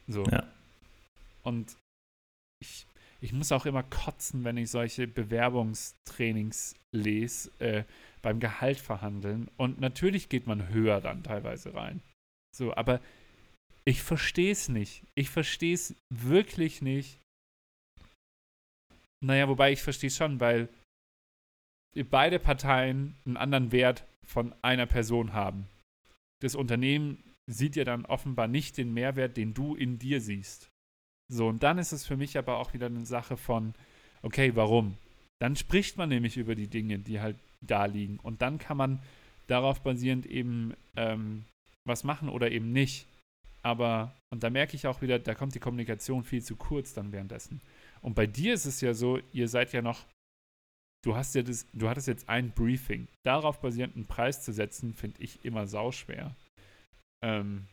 So. 0.07 0.25
Ja. 0.25 0.51
Und 1.43 1.77
ich, 2.61 2.85
ich 3.21 3.33
muss 3.33 3.51
auch 3.51 3.65
immer 3.65 3.83
kotzen, 3.83 4.43
wenn 4.43 4.57
ich 4.57 4.69
solche 4.69 5.07
Bewerbungstrainings 5.07 6.75
lese, 6.93 7.51
äh, 7.59 7.83
beim 8.21 8.39
Gehalt 8.39 8.79
verhandeln. 8.79 9.49
Und 9.57 9.79
natürlich 9.79 10.29
geht 10.29 10.47
man 10.47 10.69
höher 10.69 11.01
dann 11.01 11.23
teilweise 11.23 11.73
rein. 11.73 12.01
So, 12.55 12.75
aber 12.75 12.99
ich 13.85 14.01
verstehe 14.01 14.51
es 14.51 14.69
nicht. 14.69 15.03
Ich 15.15 15.29
verstehe 15.29 15.73
es 15.73 15.95
wirklich 16.09 16.81
nicht. 16.81 17.19
Naja, 19.23 19.47
wobei 19.47 19.71
ich 19.71 19.81
verstehe 19.81 20.07
es 20.07 20.17
schon, 20.17 20.39
weil 20.39 20.69
beide 22.09 22.39
Parteien 22.39 23.15
einen 23.25 23.37
anderen 23.37 23.71
Wert 23.71 24.05
von 24.23 24.53
einer 24.61 24.85
Person 24.85 25.33
haben. 25.33 25.67
Das 26.41 26.55
Unternehmen 26.55 27.23
sieht 27.47 27.75
ja 27.75 27.83
dann 27.83 28.05
offenbar 28.05 28.47
nicht 28.47 28.77
den 28.77 28.93
Mehrwert, 28.93 29.37
den 29.37 29.53
du 29.53 29.75
in 29.75 29.99
dir 29.99 30.21
siehst. 30.21 30.69
So, 31.31 31.47
und 31.47 31.63
dann 31.63 31.77
ist 31.77 31.91
es 31.91 32.05
für 32.05 32.17
mich 32.17 32.37
aber 32.37 32.57
auch 32.57 32.73
wieder 32.73 32.87
eine 32.87 33.05
Sache 33.05 33.37
von, 33.37 33.73
okay, 34.21 34.55
warum? 34.55 34.97
Dann 35.39 35.55
spricht 35.55 35.97
man 35.97 36.09
nämlich 36.09 36.37
über 36.37 36.55
die 36.55 36.67
Dinge, 36.67 36.99
die 36.99 37.19
halt 37.19 37.37
da 37.61 37.85
liegen. 37.85 38.19
Und 38.19 38.41
dann 38.41 38.57
kann 38.57 38.77
man 38.77 39.01
darauf 39.47 39.81
basierend 39.81 40.25
eben 40.25 40.73
ähm, 40.95 41.45
was 41.85 42.03
machen 42.03 42.29
oder 42.29 42.51
eben 42.51 42.71
nicht. 42.71 43.07
Aber, 43.63 44.15
und 44.31 44.43
da 44.43 44.49
merke 44.49 44.75
ich 44.75 44.87
auch 44.87 45.01
wieder, 45.01 45.19
da 45.19 45.35
kommt 45.35 45.53
die 45.55 45.59
Kommunikation 45.59 46.23
viel 46.23 46.41
zu 46.41 46.55
kurz 46.55 46.93
dann 46.93 47.11
währenddessen. 47.11 47.61
Und 48.01 48.15
bei 48.15 48.25
dir 48.25 48.53
ist 48.53 48.65
es 48.65 48.81
ja 48.81 48.93
so, 48.93 49.19
ihr 49.31 49.47
seid 49.47 49.71
ja 49.73 49.81
noch 49.81 50.05
du 51.03 51.15
hast 51.15 51.35
ja 51.35 51.41
das, 51.41 51.67
du 51.73 51.89
hattest 51.89 52.07
jetzt 52.07 52.29
ein 52.29 52.51
Briefing. 52.51 53.07
Darauf 53.23 53.59
basierend 53.59 53.95
einen 53.95 54.05
Preis 54.05 54.43
zu 54.43 54.53
setzen, 54.53 54.93
finde 54.93 55.21
ich 55.21 55.43
immer 55.43 55.67
sauschwer. 55.67 56.35
Ähm, 57.23 57.65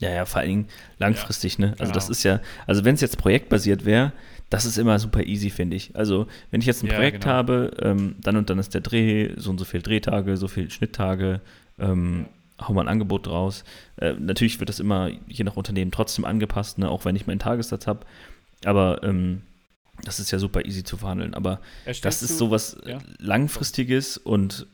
ja, 0.00 0.10
ja, 0.10 0.24
vor 0.24 0.40
allen 0.40 0.48
Dingen 0.48 0.68
langfristig, 0.98 1.58
ja, 1.58 1.66
ne? 1.66 1.70
Also 1.72 1.84
genau. 1.84 1.94
das 1.94 2.08
ist 2.08 2.22
ja, 2.24 2.40
also 2.66 2.84
wenn 2.84 2.94
es 2.94 3.00
jetzt 3.00 3.18
projektbasiert 3.18 3.84
wäre, 3.84 4.12
das 4.50 4.64
ist 4.64 4.78
immer 4.78 4.98
super 4.98 5.22
easy, 5.24 5.50
finde 5.50 5.76
ich. 5.76 5.94
Also 5.94 6.26
wenn 6.50 6.60
ich 6.60 6.66
jetzt 6.66 6.82
ein 6.82 6.88
ja, 6.88 6.94
Projekt 6.94 7.22
genau. 7.22 7.34
habe, 7.34 7.76
ähm, 7.80 8.16
dann 8.20 8.36
und 8.36 8.50
dann 8.50 8.58
ist 8.58 8.74
der 8.74 8.80
Dreh, 8.80 9.32
so 9.36 9.50
und 9.50 9.58
so 9.58 9.64
viele 9.64 9.82
Drehtage, 9.82 10.36
so 10.36 10.48
viele 10.48 10.70
Schnitttage, 10.70 11.40
ähm, 11.78 12.26
hau 12.68 12.72
mal 12.72 12.82
ein 12.82 12.88
Angebot 12.88 13.26
draus. 13.26 13.64
Äh, 13.96 14.14
natürlich 14.14 14.58
wird 14.60 14.68
das 14.68 14.80
immer 14.80 15.10
je 15.26 15.44
nach 15.44 15.56
Unternehmen 15.56 15.90
trotzdem 15.90 16.24
angepasst, 16.24 16.78
ne? 16.78 16.88
auch 16.88 17.04
wenn 17.04 17.16
ich 17.16 17.26
meinen 17.26 17.38
Tagessatz 17.38 17.86
habe. 17.86 18.06
Aber 18.64 19.02
ähm, 19.02 19.42
das 20.04 20.20
ist 20.20 20.30
ja 20.30 20.38
super 20.38 20.64
easy 20.64 20.84
zu 20.84 20.96
verhandeln, 20.96 21.34
aber 21.34 21.60
das 21.84 22.22
ist 22.22 22.38
sowas 22.38 22.76
ja? 22.86 22.98
Langfristiges 23.18 24.16
und 24.16 24.66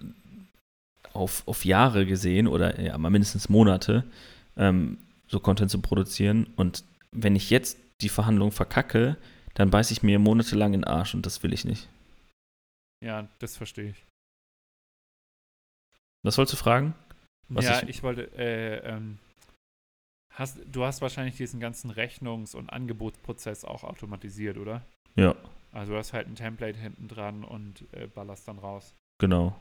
auf, 1.13 1.43
auf 1.47 1.65
Jahre 1.65 2.07
gesehen 2.07 2.47
oder 2.47 2.81
ja, 2.81 2.97
mal 2.97 3.11
mindestens 3.11 3.49
Monate 3.49 4.05
ähm, 4.57 4.99
so 5.27 5.41
Content 5.41 5.71
zu 5.71 5.81
produzieren. 5.81 6.47
Und 6.57 6.85
wenn 7.13 7.37
ich 7.37 7.51
jetzt 7.51 7.79
die 8.01 8.09
Verhandlung 8.09 8.53
verkacke, 8.53 9.17
dann 9.55 9.71
beiße 9.71 9.93
ich 9.93 10.03
mir 10.03 10.19
monatelang 10.19 10.75
in 10.75 10.83
den 10.83 10.89
Arsch 10.89 11.15
und 11.15 11.27
das 11.27 11.43
will 11.43 11.53
ich 11.53 11.65
nicht. 11.65 11.89
Ja, 13.05 13.29
das 13.39 13.57
verstehe 13.57 13.91
ich. 13.91 14.05
Was 16.23 16.39
wolltest 16.39 16.55
du 16.55 16.63
fragen? 16.63 16.95
Was 17.49 17.65
ja, 17.65 17.83
ich, 17.83 17.89
ich 17.89 18.03
wollte, 18.03 18.31
äh, 18.37 18.79
ähm, 18.89 19.19
hast, 20.35 20.59
du 20.71 20.85
hast 20.85 21.01
wahrscheinlich 21.01 21.37
diesen 21.37 21.61
ganzen 21.61 21.91
Rechnungs- 21.91 22.55
und 22.55 22.71
Angebotsprozess 22.71 23.65
auch 23.65 23.85
automatisiert, 23.85 24.59
oder? 24.59 24.83
Ja. 25.17 25.35
Also 25.73 25.93
du 25.93 25.99
hast 25.99 26.13
halt 26.13 26.29
ein 26.29 26.35
Template 26.35 26.79
hinten 26.79 27.09
dran 27.09 27.45
und 27.45 27.85
äh, 27.93 28.07
ballerst 28.07 28.47
dann 28.49 28.59
raus. 28.59 28.95
Genau. 29.19 29.57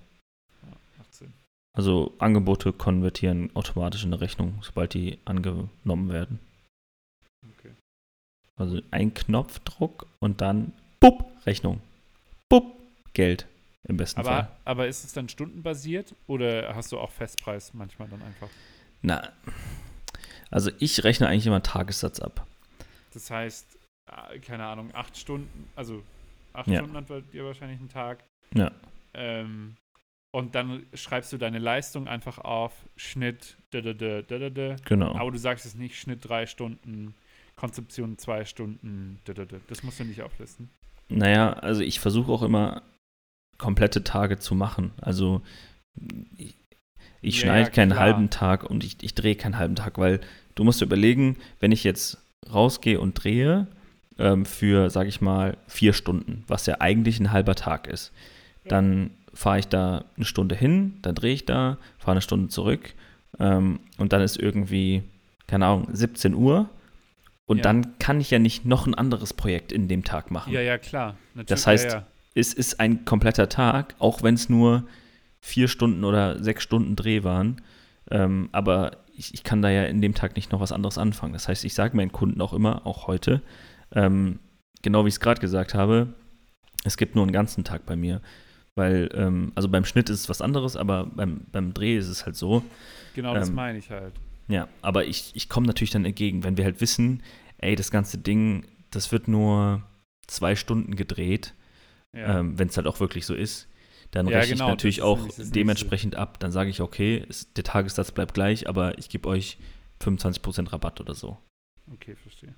Ja, 0.64 0.74
macht 0.98 1.14
Sinn. 1.14 1.34
Also 1.74 2.14
Angebote 2.20 2.74
konvertieren 2.74 3.56
automatisch 3.56 4.04
in 4.04 4.14
eine 4.14 4.22
Rechnung, 4.22 4.60
sobald 4.62 4.94
die 4.94 5.20
angenommen 5.26 6.10
werden. 6.10 6.40
Okay. 7.58 7.72
Also 8.56 8.82
ein 8.92 9.14
Knopfdruck 9.14 10.08
und 10.20 10.42
dann 10.42 10.74
bupp, 11.00 11.26
Rechnung. 11.46 11.82
Bupp, 12.50 12.76
Geld 13.14 13.48
im 13.88 13.98
besten 13.98 14.20
aber, 14.20 14.30
Fall. 14.30 14.52
Aber 14.66 14.88
ist 14.88 15.04
es 15.04 15.14
dann 15.14 15.30
stundenbasiert 15.30 16.16
oder 16.28 16.76
hast 16.76 16.92
du 16.92 17.00
auch 17.00 17.12
Festpreis 17.12 17.74
manchmal 17.74 18.08
dann 18.10 18.22
einfach? 18.22 18.50
Na, 19.02 19.32
also 20.50 20.72
ich 20.80 21.04
rechne 21.04 21.28
eigentlich 21.28 21.48
immer 21.48 21.64
Tagessatz 21.64 22.20
ab. 22.20 22.46
Das 23.14 23.30
heißt, 23.30 23.78
äh, 24.12 24.40
keine 24.40 24.66
Ahnung, 24.66 24.92
acht 24.94 25.18
Stunden, 25.18 25.70
also 25.76 26.04
acht 26.54 26.68
Ja. 26.68 26.80
Stunden 26.80 26.98
hat 26.98 27.08
bei 27.08 27.22
dir 27.22 27.46
wahrscheinlich 27.46 27.80
ein 27.80 27.90
Tag. 27.90 28.24
Ja. 28.54 28.72
Ähm, 29.14 29.76
und 30.32 30.56
dann 30.56 30.86
schreibst 30.94 31.32
du 31.34 31.38
deine 31.38 31.60
Leistung 31.60 32.08
einfach 32.08 32.38
auf, 32.38 32.74
Schnitt, 32.96 33.58
da, 33.72 33.82
da, 33.82 33.94
da, 33.94 34.22
da, 34.22 34.38
da, 34.38 34.50
da. 34.50 34.76
Genau. 34.86 35.16
Aber 35.16 35.32
du 35.32 35.38
sagst 35.38 35.66
es 35.66 35.76
nicht, 35.76 35.98
Schnitt 35.98 36.28
drei 36.28 36.46
Stunden, 36.46 37.16
Konzeption 37.56 38.18
zwei 38.18 38.46
Stunden, 38.46 39.20
da, 39.26 39.34
da, 39.34 39.46
da. 39.46 39.58
das 39.68 39.84
musst 39.84 40.00
du 40.00 40.04
nicht 40.04 40.22
auflisten. 40.22 40.70
Naja, 41.10 41.54
also 41.54 41.82
ich 41.82 42.00
versuche 42.00 42.32
auch 42.32 42.44
immer 42.44 42.84
komplette 43.58 44.04
Tage 44.04 44.40
zu 44.40 44.56
machen. 44.56 44.92
Also 45.02 45.42
ich, 46.38 46.56
ich 47.22 47.40
schneide 47.40 47.68
ja, 47.68 47.70
keinen 47.70 47.92
klar. 47.92 48.04
halben 48.04 48.30
Tag 48.30 48.64
und 48.70 48.84
ich, 48.84 48.98
ich 49.02 49.16
drehe 49.16 49.36
keinen 49.36 49.58
halben 49.58 49.76
Tag, 49.76 49.98
weil 49.98 50.20
du 50.56 50.64
musst 50.64 50.82
dir 50.82 50.86
überlegen, 50.86 51.38
wenn 51.60 51.72
ich 51.72 51.84
jetzt 51.84 52.18
rausgehe 52.54 53.00
und 53.00 53.14
drehe 53.14 53.68
ähm, 54.20 54.46
für, 54.46 54.90
sag 54.90 55.08
ich 55.08 55.22
mal, 55.22 55.58
vier 55.68 55.94
Stunden, 55.94 56.44
was 56.48 56.66
ja 56.66 56.80
eigentlich 56.80 57.20
ein 57.20 57.32
halber 57.32 57.56
Tag 57.56 57.88
ist, 57.88 58.12
dann 58.68 59.12
fahre 59.34 59.60
ich 59.60 59.68
da 59.68 60.06
eine 60.16 60.26
Stunde 60.26 60.56
hin, 60.56 60.96
dann 61.02 61.16
drehe 61.16 61.34
ich 61.34 61.46
da, 61.46 61.78
fahre 62.00 62.12
eine 62.12 62.22
Stunde 62.22 62.50
zurück 62.50 62.94
ähm, 63.40 63.80
und 63.98 64.14
dann 64.14 64.22
ist 64.22 64.38
irgendwie, 64.38 65.04
keine 65.48 65.66
Ahnung, 65.68 65.88
17 65.92 66.34
Uhr 66.34 66.70
und 67.46 67.58
Ja. 67.58 67.64
dann 67.64 67.98
kann 68.00 68.20
ich 68.20 68.32
ja 68.32 68.40
nicht 68.40 68.66
noch 68.66 68.88
ein 68.88 68.96
anderes 68.96 69.34
Projekt 69.34 69.72
in 69.72 69.88
dem 69.88 70.04
Tag 70.04 70.32
machen 70.32 70.52
Ja, 70.54 70.62
ja, 70.62 70.78
klar. 70.78 71.16
Natürlich, 71.34 71.48
Das 71.48 71.68
heißt, 71.68 71.92
ja. 71.92 72.08
Es 72.38 72.54
ist 72.54 72.80
ein 72.80 73.04
kompletter 73.04 73.50
Tag, 73.50 73.96
auch 74.00 74.22
wenn 74.22 74.36
es 74.36 74.48
nur 74.48 74.84
vier 75.40 75.68
Stunden 75.68 76.04
oder 76.04 76.42
sechs 76.44 76.64
Stunden 76.64 76.96
Dreh 76.96 77.24
waren. 77.24 77.62
Ähm, 78.12 78.50
aber 78.52 78.98
ich, 79.14 79.34
ich 79.34 79.44
kann 79.44 79.62
da 79.62 79.70
ja 79.70 79.86
in 79.86 80.02
dem 80.02 80.14
Tag 80.14 80.36
nicht 80.36 80.52
noch 80.52 80.60
was 80.60 80.72
anderes 80.72 80.98
anfangen. 80.98 81.34
Das 81.34 81.48
heißt, 81.48 81.66
ich 81.66 81.74
sage 81.74 81.98
meinen 81.98 82.12
Kunden 82.12 82.40
auch 82.42 82.54
immer, 82.54 82.86
auch 82.86 83.08
heute, 83.08 83.42
ähm, 83.92 84.40
genau 84.84 85.04
wie 85.04 85.10
ich 85.10 85.16
es 85.16 85.20
gerade 85.20 85.42
gesagt 85.42 85.74
habe, 85.74 86.14
es 86.84 86.98
gibt 86.98 87.16
nur 87.16 87.24
einen 87.24 87.34
ganzen 87.34 87.64
Tag 87.64 87.86
bei 87.86 87.96
mir. 87.96 88.22
Weil, 88.76 89.10
ähm, 89.16 89.52
also 89.56 89.68
beim 89.68 89.86
Schnitt 89.86 90.10
ist 90.12 90.20
es 90.20 90.30
was 90.30 90.42
anderes, 90.42 90.76
aber 90.76 91.08
beim, 91.08 91.42
beim 91.52 91.74
Dreh 91.74 91.98
ist 91.98 92.08
es 92.08 92.26
halt 92.26 92.36
so. 92.36 92.64
genau 93.16 93.34
das 93.34 93.50
ähm, 93.50 93.56
meine 93.56 93.80
ich 93.80 93.90
halt. 93.90 94.14
Ja, 94.48 94.68
aber 94.84 95.06
ich, 95.06 95.32
ich 95.34 95.50
komme 95.50 95.66
natürlich 95.66 95.90
dann 95.90 96.06
entgegen, 96.06 96.44
wenn 96.44 96.58
wir 96.58 96.66
halt 96.66 96.80
wissen, 96.80 97.24
ey, 97.58 97.76
das 97.76 97.90
ganze 97.90 98.20
Ding, 98.20 98.66
das 98.92 99.12
wird 99.12 99.28
nur 99.28 99.82
zwei 100.28 100.56
Stunden 100.56 100.96
gedreht, 100.96 101.56
Ja. 102.18 102.40
ähm, 102.40 102.58
wenn 102.58 102.68
es 102.70 102.78
halt 102.78 102.88
auch 102.88 103.00
wirklich 103.00 103.26
so 103.26 103.34
ist, 103.36 103.68
dann 104.12 104.28
Ja, 104.28 104.40
rechne 104.40 104.56
genau, 104.56 104.66
ich 104.68 104.72
natürlich 104.72 104.98
ist 104.98 105.04
auch 105.04 105.20
dementsprechend 105.38 106.16
ab. 106.16 106.40
Dann 106.40 106.52
sage 106.52 106.70
ich, 106.70 106.82
okay, 106.82 107.24
es, 107.30 107.54
der 107.54 107.64
Tagessatz 107.64 108.12
bleibt 108.12 108.34
gleich, 108.34 108.68
aber 108.68 108.98
ich 108.98 109.10
gebe 109.10 109.28
euch 109.28 109.58
25% 110.02 110.72
Rabatt 110.72 111.00
oder 111.02 111.14
so. 111.14 111.38
Okay, 111.94 112.16
verstehe. 112.16 112.56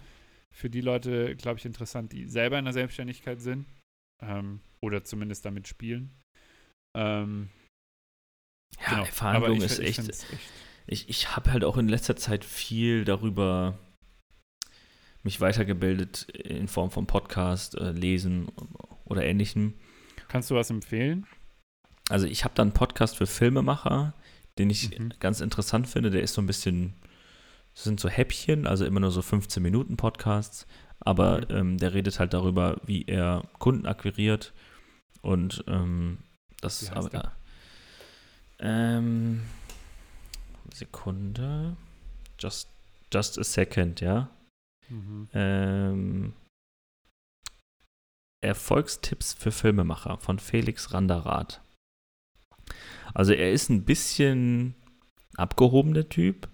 für 0.55 0.71
die 0.71 0.81
Leute, 0.81 1.37
glaube 1.37 1.59
ich, 1.59 1.65
interessant, 1.67 2.13
die 2.13 2.27
selber 2.27 2.59
in 2.59 2.65
der 2.65 2.73
Selbstständigkeit 2.75 3.41
sind 3.41 3.67
ähm, 4.23 4.61
oder 4.83 5.05
zumindest 5.05 5.45
damit 5.45 5.69
spielen. 5.69 6.11
Ähm, 6.97 7.49
Ja, 8.81 8.91
genau. 8.91 9.05
Verhandlung 9.07 9.57
ich- 9.59 9.65
ist 9.65 9.79
ich 9.79 9.99
echt, 9.99 10.09
echt 10.09 10.33
Ich, 10.87 11.09
ich 11.09 11.35
habe 11.37 11.53
halt 11.53 11.65
auch 11.65 11.77
in 11.77 11.89
letzter 11.89 12.17
Zeit 12.17 12.45
viel 12.45 13.05
darüber 13.05 13.79
mich 15.23 15.41
weitergebildet 15.41 16.23
in 16.31 16.69
Form 16.69 16.91
von 16.93 17.07
Podcast, 17.07 17.75
äh, 17.77 17.91
Lesen 17.91 18.49
oder 19.05 19.25
ähnlichem. 19.25 19.75
Kannst 20.29 20.51
du 20.51 20.55
was 20.55 20.71
empfehlen? 20.71 21.27
Also 22.09 22.27
ich 22.27 22.45
habe 22.45 22.55
da 22.55 22.63
einen 22.63 22.73
Podcast 22.73 23.17
für 23.17 23.27
Filmemacher, 23.27 24.15
den 24.59 24.71
ich 24.71 24.97
Mhm. 24.97 25.13
ganz 25.19 25.41
interessant 25.41 25.89
finde. 25.89 26.11
Der 26.11 26.23
ist 26.23 26.35
so 26.35 26.41
ein 26.41 26.47
bisschen, 26.47 26.95
das 27.75 27.83
sind 27.85 27.99
so 27.99 28.09
Häppchen, 28.09 28.69
also 28.69 28.85
immer 28.85 29.01
nur 29.01 29.11
so 29.11 29.23
15 29.23 29.61
Minuten 29.61 29.97
Podcasts, 29.97 30.69
aber 31.01 31.39
Mhm. 31.41 31.57
ähm, 31.57 31.79
der 31.79 31.95
redet 31.95 32.21
halt 32.21 32.33
darüber, 32.33 32.81
wie 32.87 33.05
er 33.07 33.43
Kunden 33.59 33.87
akquiriert 33.87 34.53
und 35.23 35.65
ähm, 35.67 36.19
das 36.61 36.83
heißt 36.83 36.93
aber, 36.97 37.09
der? 37.11 37.33
ähm, 38.61 39.43
Sekunde, 40.77 41.77
just 42.39 42.69
just 43.13 43.39
a 43.39 43.45
second, 43.45 44.01
ja. 44.01 44.31
Mhm. 44.89 45.29
Ähm, 45.33 46.33
Erfolgstipps 48.41 49.33
für 49.33 49.51
Filmemacher 49.51 50.19
von 50.19 50.39
Felix 50.39 50.93
Randerath. 50.93 51.61
Also 53.15 53.33
er 53.33 53.53
ist 53.53 53.71
ein 53.71 53.85
bisschen 53.85 54.75
abgehobener 55.37 56.09
Typ. 56.09 56.49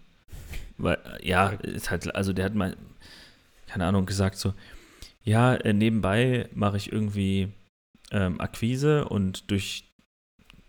Weil, 0.78 0.98
äh, 1.04 1.28
ja, 1.28 1.48
ist 1.48 1.90
halt, 1.90 2.14
also 2.14 2.32
der 2.32 2.46
hat 2.46 2.54
mal, 2.54 2.76
keine 3.66 3.86
Ahnung, 3.86 4.06
gesagt 4.06 4.36
so, 4.36 4.54
ja, 5.24 5.54
äh, 5.54 5.72
nebenbei 5.72 6.48
mache 6.54 6.76
ich 6.76 6.92
irgendwie 6.92 7.52
ähm, 8.10 8.40
Akquise 8.40 9.08
und 9.08 9.50
durch 9.50 9.84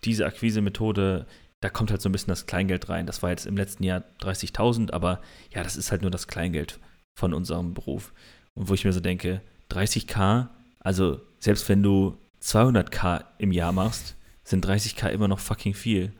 diese 0.04 0.26
Akquise-Methode, 0.26 1.26
da 1.64 1.70
kommt 1.70 1.90
halt 1.90 2.02
so 2.02 2.10
ein 2.10 2.12
bisschen 2.12 2.28
das 2.28 2.44
Kleingeld 2.44 2.90
rein. 2.90 3.06
Das 3.06 3.22
war 3.22 3.30
jetzt 3.30 3.46
im 3.46 3.56
letzten 3.56 3.84
Jahr 3.84 4.04
30.000, 4.20 4.92
aber 4.92 5.22
ja, 5.50 5.62
das 5.62 5.76
ist 5.76 5.90
halt 5.90 6.02
nur 6.02 6.10
das 6.10 6.28
Kleingeld 6.28 6.78
von 7.18 7.32
unserem 7.32 7.72
Beruf. 7.72 8.12
Und 8.52 8.68
wo 8.68 8.74
ich 8.74 8.84
mir 8.84 8.92
so 8.92 9.00
denke, 9.00 9.40
30k, 9.70 10.48
also 10.80 11.22
selbst 11.38 11.66
wenn 11.70 11.82
du 11.82 12.18
200k 12.42 13.24
im 13.38 13.50
Jahr 13.50 13.72
machst, 13.72 14.14
sind 14.42 14.66
30k 14.66 15.08
immer 15.08 15.26
noch 15.26 15.38
fucking 15.38 15.72
viel. 15.72 16.12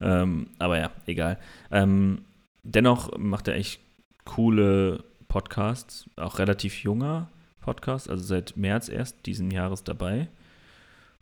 Ähm, 0.00 0.48
aber 0.58 0.78
ja, 0.80 0.90
egal. 1.06 1.38
Ähm, 1.70 2.24
dennoch 2.64 3.16
macht 3.16 3.46
er 3.46 3.54
echt 3.54 3.80
coole 4.24 5.04
Podcasts, 5.28 6.10
auch 6.16 6.40
relativ 6.40 6.82
junger 6.82 7.30
Podcast, 7.60 8.10
also 8.10 8.24
seit 8.24 8.56
März 8.56 8.88
erst 8.88 9.24
diesen 9.26 9.52
Jahres 9.52 9.84
dabei. 9.84 10.26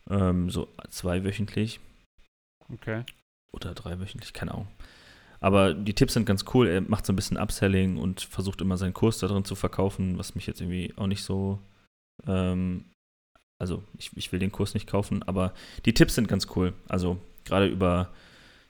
Ähm, 0.09 0.49
so 0.49 0.69
zweiwöchentlich 0.89 1.79
Okay. 2.73 3.03
Oder 3.51 3.73
dreiwöchentlich, 3.73 4.33
keine 4.33 4.53
Ahnung. 4.53 4.67
Aber 5.41 5.73
die 5.73 5.93
Tipps 5.93 6.13
sind 6.13 6.25
ganz 6.25 6.45
cool. 6.53 6.67
Er 6.67 6.81
macht 6.81 7.05
so 7.05 7.13
ein 7.13 7.15
bisschen 7.15 7.37
Upselling 7.37 7.97
und 7.97 8.21
versucht 8.21 8.61
immer 8.61 8.77
seinen 8.77 8.93
Kurs 8.93 9.19
da 9.19 9.27
drin 9.27 9.45
zu 9.45 9.55
verkaufen, 9.55 10.17
was 10.17 10.35
mich 10.35 10.47
jetzt 10.47 10.59
irgendwie 10.59 10.93
auch 10.97 11.07
nicht 11.07 11.23
so. 11.23 11.59
Ähm, 12.27 12.85
also, 13.57 13.83
ich, 13.97 14.11
ich 14.15 14.31
will 14.31 14.39
den 14.39 14.51
Kurs 14.51 14.73
nicht 14.73 14.87
kaufen, 14.87 15.23
aber 15.23 15.53
die 15.85 15.93
Tipps 15.93 16.15
sind 16.15 16.27
ganz 16.27 16.47
cool. 16.55 16.73
Also, 16.87 17.17
gerade 17.45 17.67
über 17.67 18.09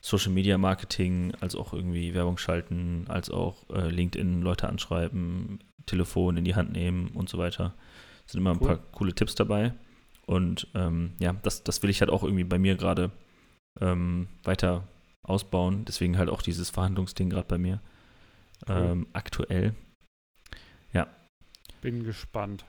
Social 0.01 0.31
Media 0.31 0.57
Marketing, 0.57 1.33
als 1.41 1.55
auch 1.55 1.73
irgendwie 1.73 2.13
Werbung 2.13 2.37
schalten, 2.37 3.05
als 3.07 3.29
auch 3.29 3.69
äh, 3.71 3.89
LinkedIn 3.89 4.41
Leute 4.41 4.69
anschreiben, 4.69 5.59
Telefon 5.85 6.37
in 6.37 6.45
die 6.45 6.55
Hand 6.55 6.71
nehmen 6.71 7.09
und 7.09 7.29
so 7.29 7.37
weiter. 7.37 7.73
Sind 8.27 8.41
immer 8.41 8.51
ein 8.51 8.59
Cool. 8.61 8.67
paar 8.67 8.77
coole 8.91 9.13
Tipps 9.13 9.33
dabei. 9.35 9.73
Und 10.27 10.67
ähm, 10.75 11.13
ja, 11.19 11.33
das, 11.41 11.63
das 11.63 11.81
will 11.81 11.89
ich 11.89 12.01
halt 12.01 12.11
auch 12.11 12.23
irgendwie 12.23 12.43
bei 12.43 12.59
mir 12.59 12.75
gerade 12.75 13.09
ähm, 13.81 14.27
weiter 14.43 14.87
ausbauen. 15.23 15.85
Deswegen 15.85 16.17
halt 16.17 16.29
auch 16.29 16.41
dieses 16.41 16.69
Verhandlungsding 16.69 17.29
gerade 17.29 17.47
bei 17.47 17.57
mir 17.57 17.81
Cool. 18.67 18.75
ähm, 18.77 19.07
aktuell. 19.13 19.73
Bin 21.81 22.03
gespannt. 22.03 22.65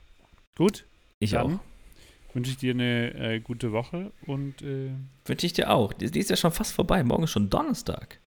Gut, 0.57 0.85
Ich 1.19 1.33
Dann 1.33 1.57
auch. 1.57 2.35
wünsche 2.35 2.53
ich 2.53 2.59
dir 2.59 2.75
eine 2.75 3.13
äh, 3.15 3.41
gute 3.41 3.73
Woche 3.73 4.13
und 4.27 4.63
äh, 4.63 4.93
Wünsche 5.25 5.47
ich 5.47 5.53
dir 5.53 5.69
auch. 5.71 5.93
Die, 5.93 6.09
die 6.13 6.21
ist 6.21 6.31
ja 6.31 6.37
schon 6.37 6.53
fast 6.53 6.73
vorbei. 6.75 7.03
Morgen 7.03 7.25
ist 7.25 7.33
schon 7.33 7.51
Donnerstag. 7.51 8.21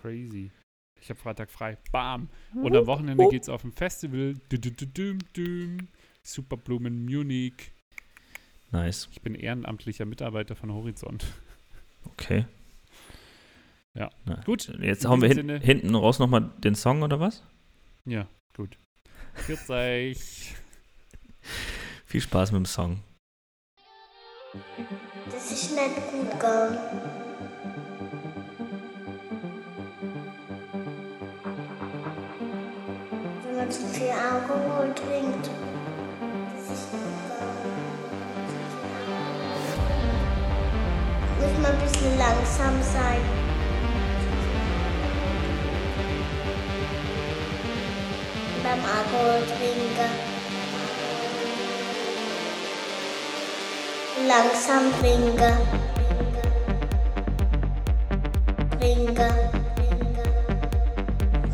crazy. 0.00 0.52
Ich 1.00 1.10
habe 1.10 1.18
Freitag 1.18 1.50
frei. 1.50 1.76
Bam. 1.90 2.28
Und 2.54 2.76
am 2.76 2.86
Wochenende 2.86 3.28
geht's 3.30 3.48
auf 3.48 3.64
ein 3.64 3.72
Festival. 3.72 4.36
Superblumen 6.22 7.04
Munich. 7.04 7.72
Nice. 8.70 9.08
Ich 9.10 9.20
bin 9.22 9.34
ehrenamtlicher 9.34 10.04
Mitarbeiter 10.04 10.54
von 10.54 10.72
Horizont. 10.72 11.24
Okay. 12.06 12.46
Ja. 13.94 14.10
Na, 14.24 14.40
Gut, 14.44 14.72
Jetzt 14.80 15.06
hauen 15.06 15.20
wir 15.20 15.28
hin, 15.28 15.60
hinten 15.60 15.94
raus 15.94 16.18
nochmal 16.18 16.50
den 16.58 16.74
Song 16.74 17.02
oder 17.02 17.20
was? 17.20 17.42
Ja, 18.04 18.26
gut. 18.56 18.78
Grüß 19.46 19.70
euch. 19.70 20.54
Viel 22.06 22.20
Spaß 22.20 22.52
mit 22.52 22.60
dem 22.60 22.66
Song. 22.66 23.00
Das 25.30 25.50
ist 25.50 25.74
nicht 25.74 25.94
gut 26.10 26.30
gegangen. 26.30 26.78
Wenn 33.44 33.56
man 33.56 33.70
zu 33.70 33.86
viel 33.86 34.10
Alkohol 34.10 34.94
trinkt. 34.94 35.61
Muss 41.42 41.58
man 41.60 41.72
ein 41.72 41.78
bisschen 41.80 42.16
langsam 42.18 42.80
sein. 42.82 43.20
Beim 48.62 48.78
Alkohol 48.78 49.42
trinken. 49.58 50.12
Langsam 54.28 54.92
trinken. 55.00 55.56
Trinken. 58.78 59.34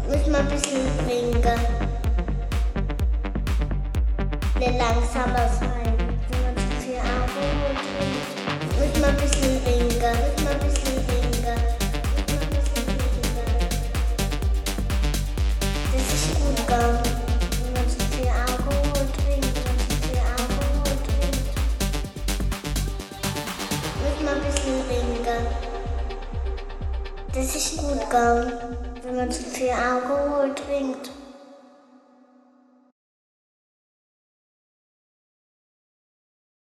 Muss 0.07 0.26
man 0.26 0.41
ein 0.41 0.49
bisschen 0.49 0.84
trinken. 1.07 1.61
Langsamer 4.78 5.49
sein. 5.49 5.97
Wenn 6.28 6.43
man 6.43 6.55
zu 6.57 6.62
viel 6.84 6.99
Alkohol 6.99 7.72
trinkt. 7.74 8.78
Muss 8.78 9.01
man 9.01 9.11
ein 9.11 9.16
bisschen 9.16 9.38
Das 27.39 27.55
ist 27.55 27.77
gut 27.77 28.01
gegangen, 28.01 28.53
wenn 29.05 29.17
man 29.17 29.31
zu 29.31 29.45
viel 29.45 29.71
Alkohol 29.71 30.53
trinkt. 30.55 31.18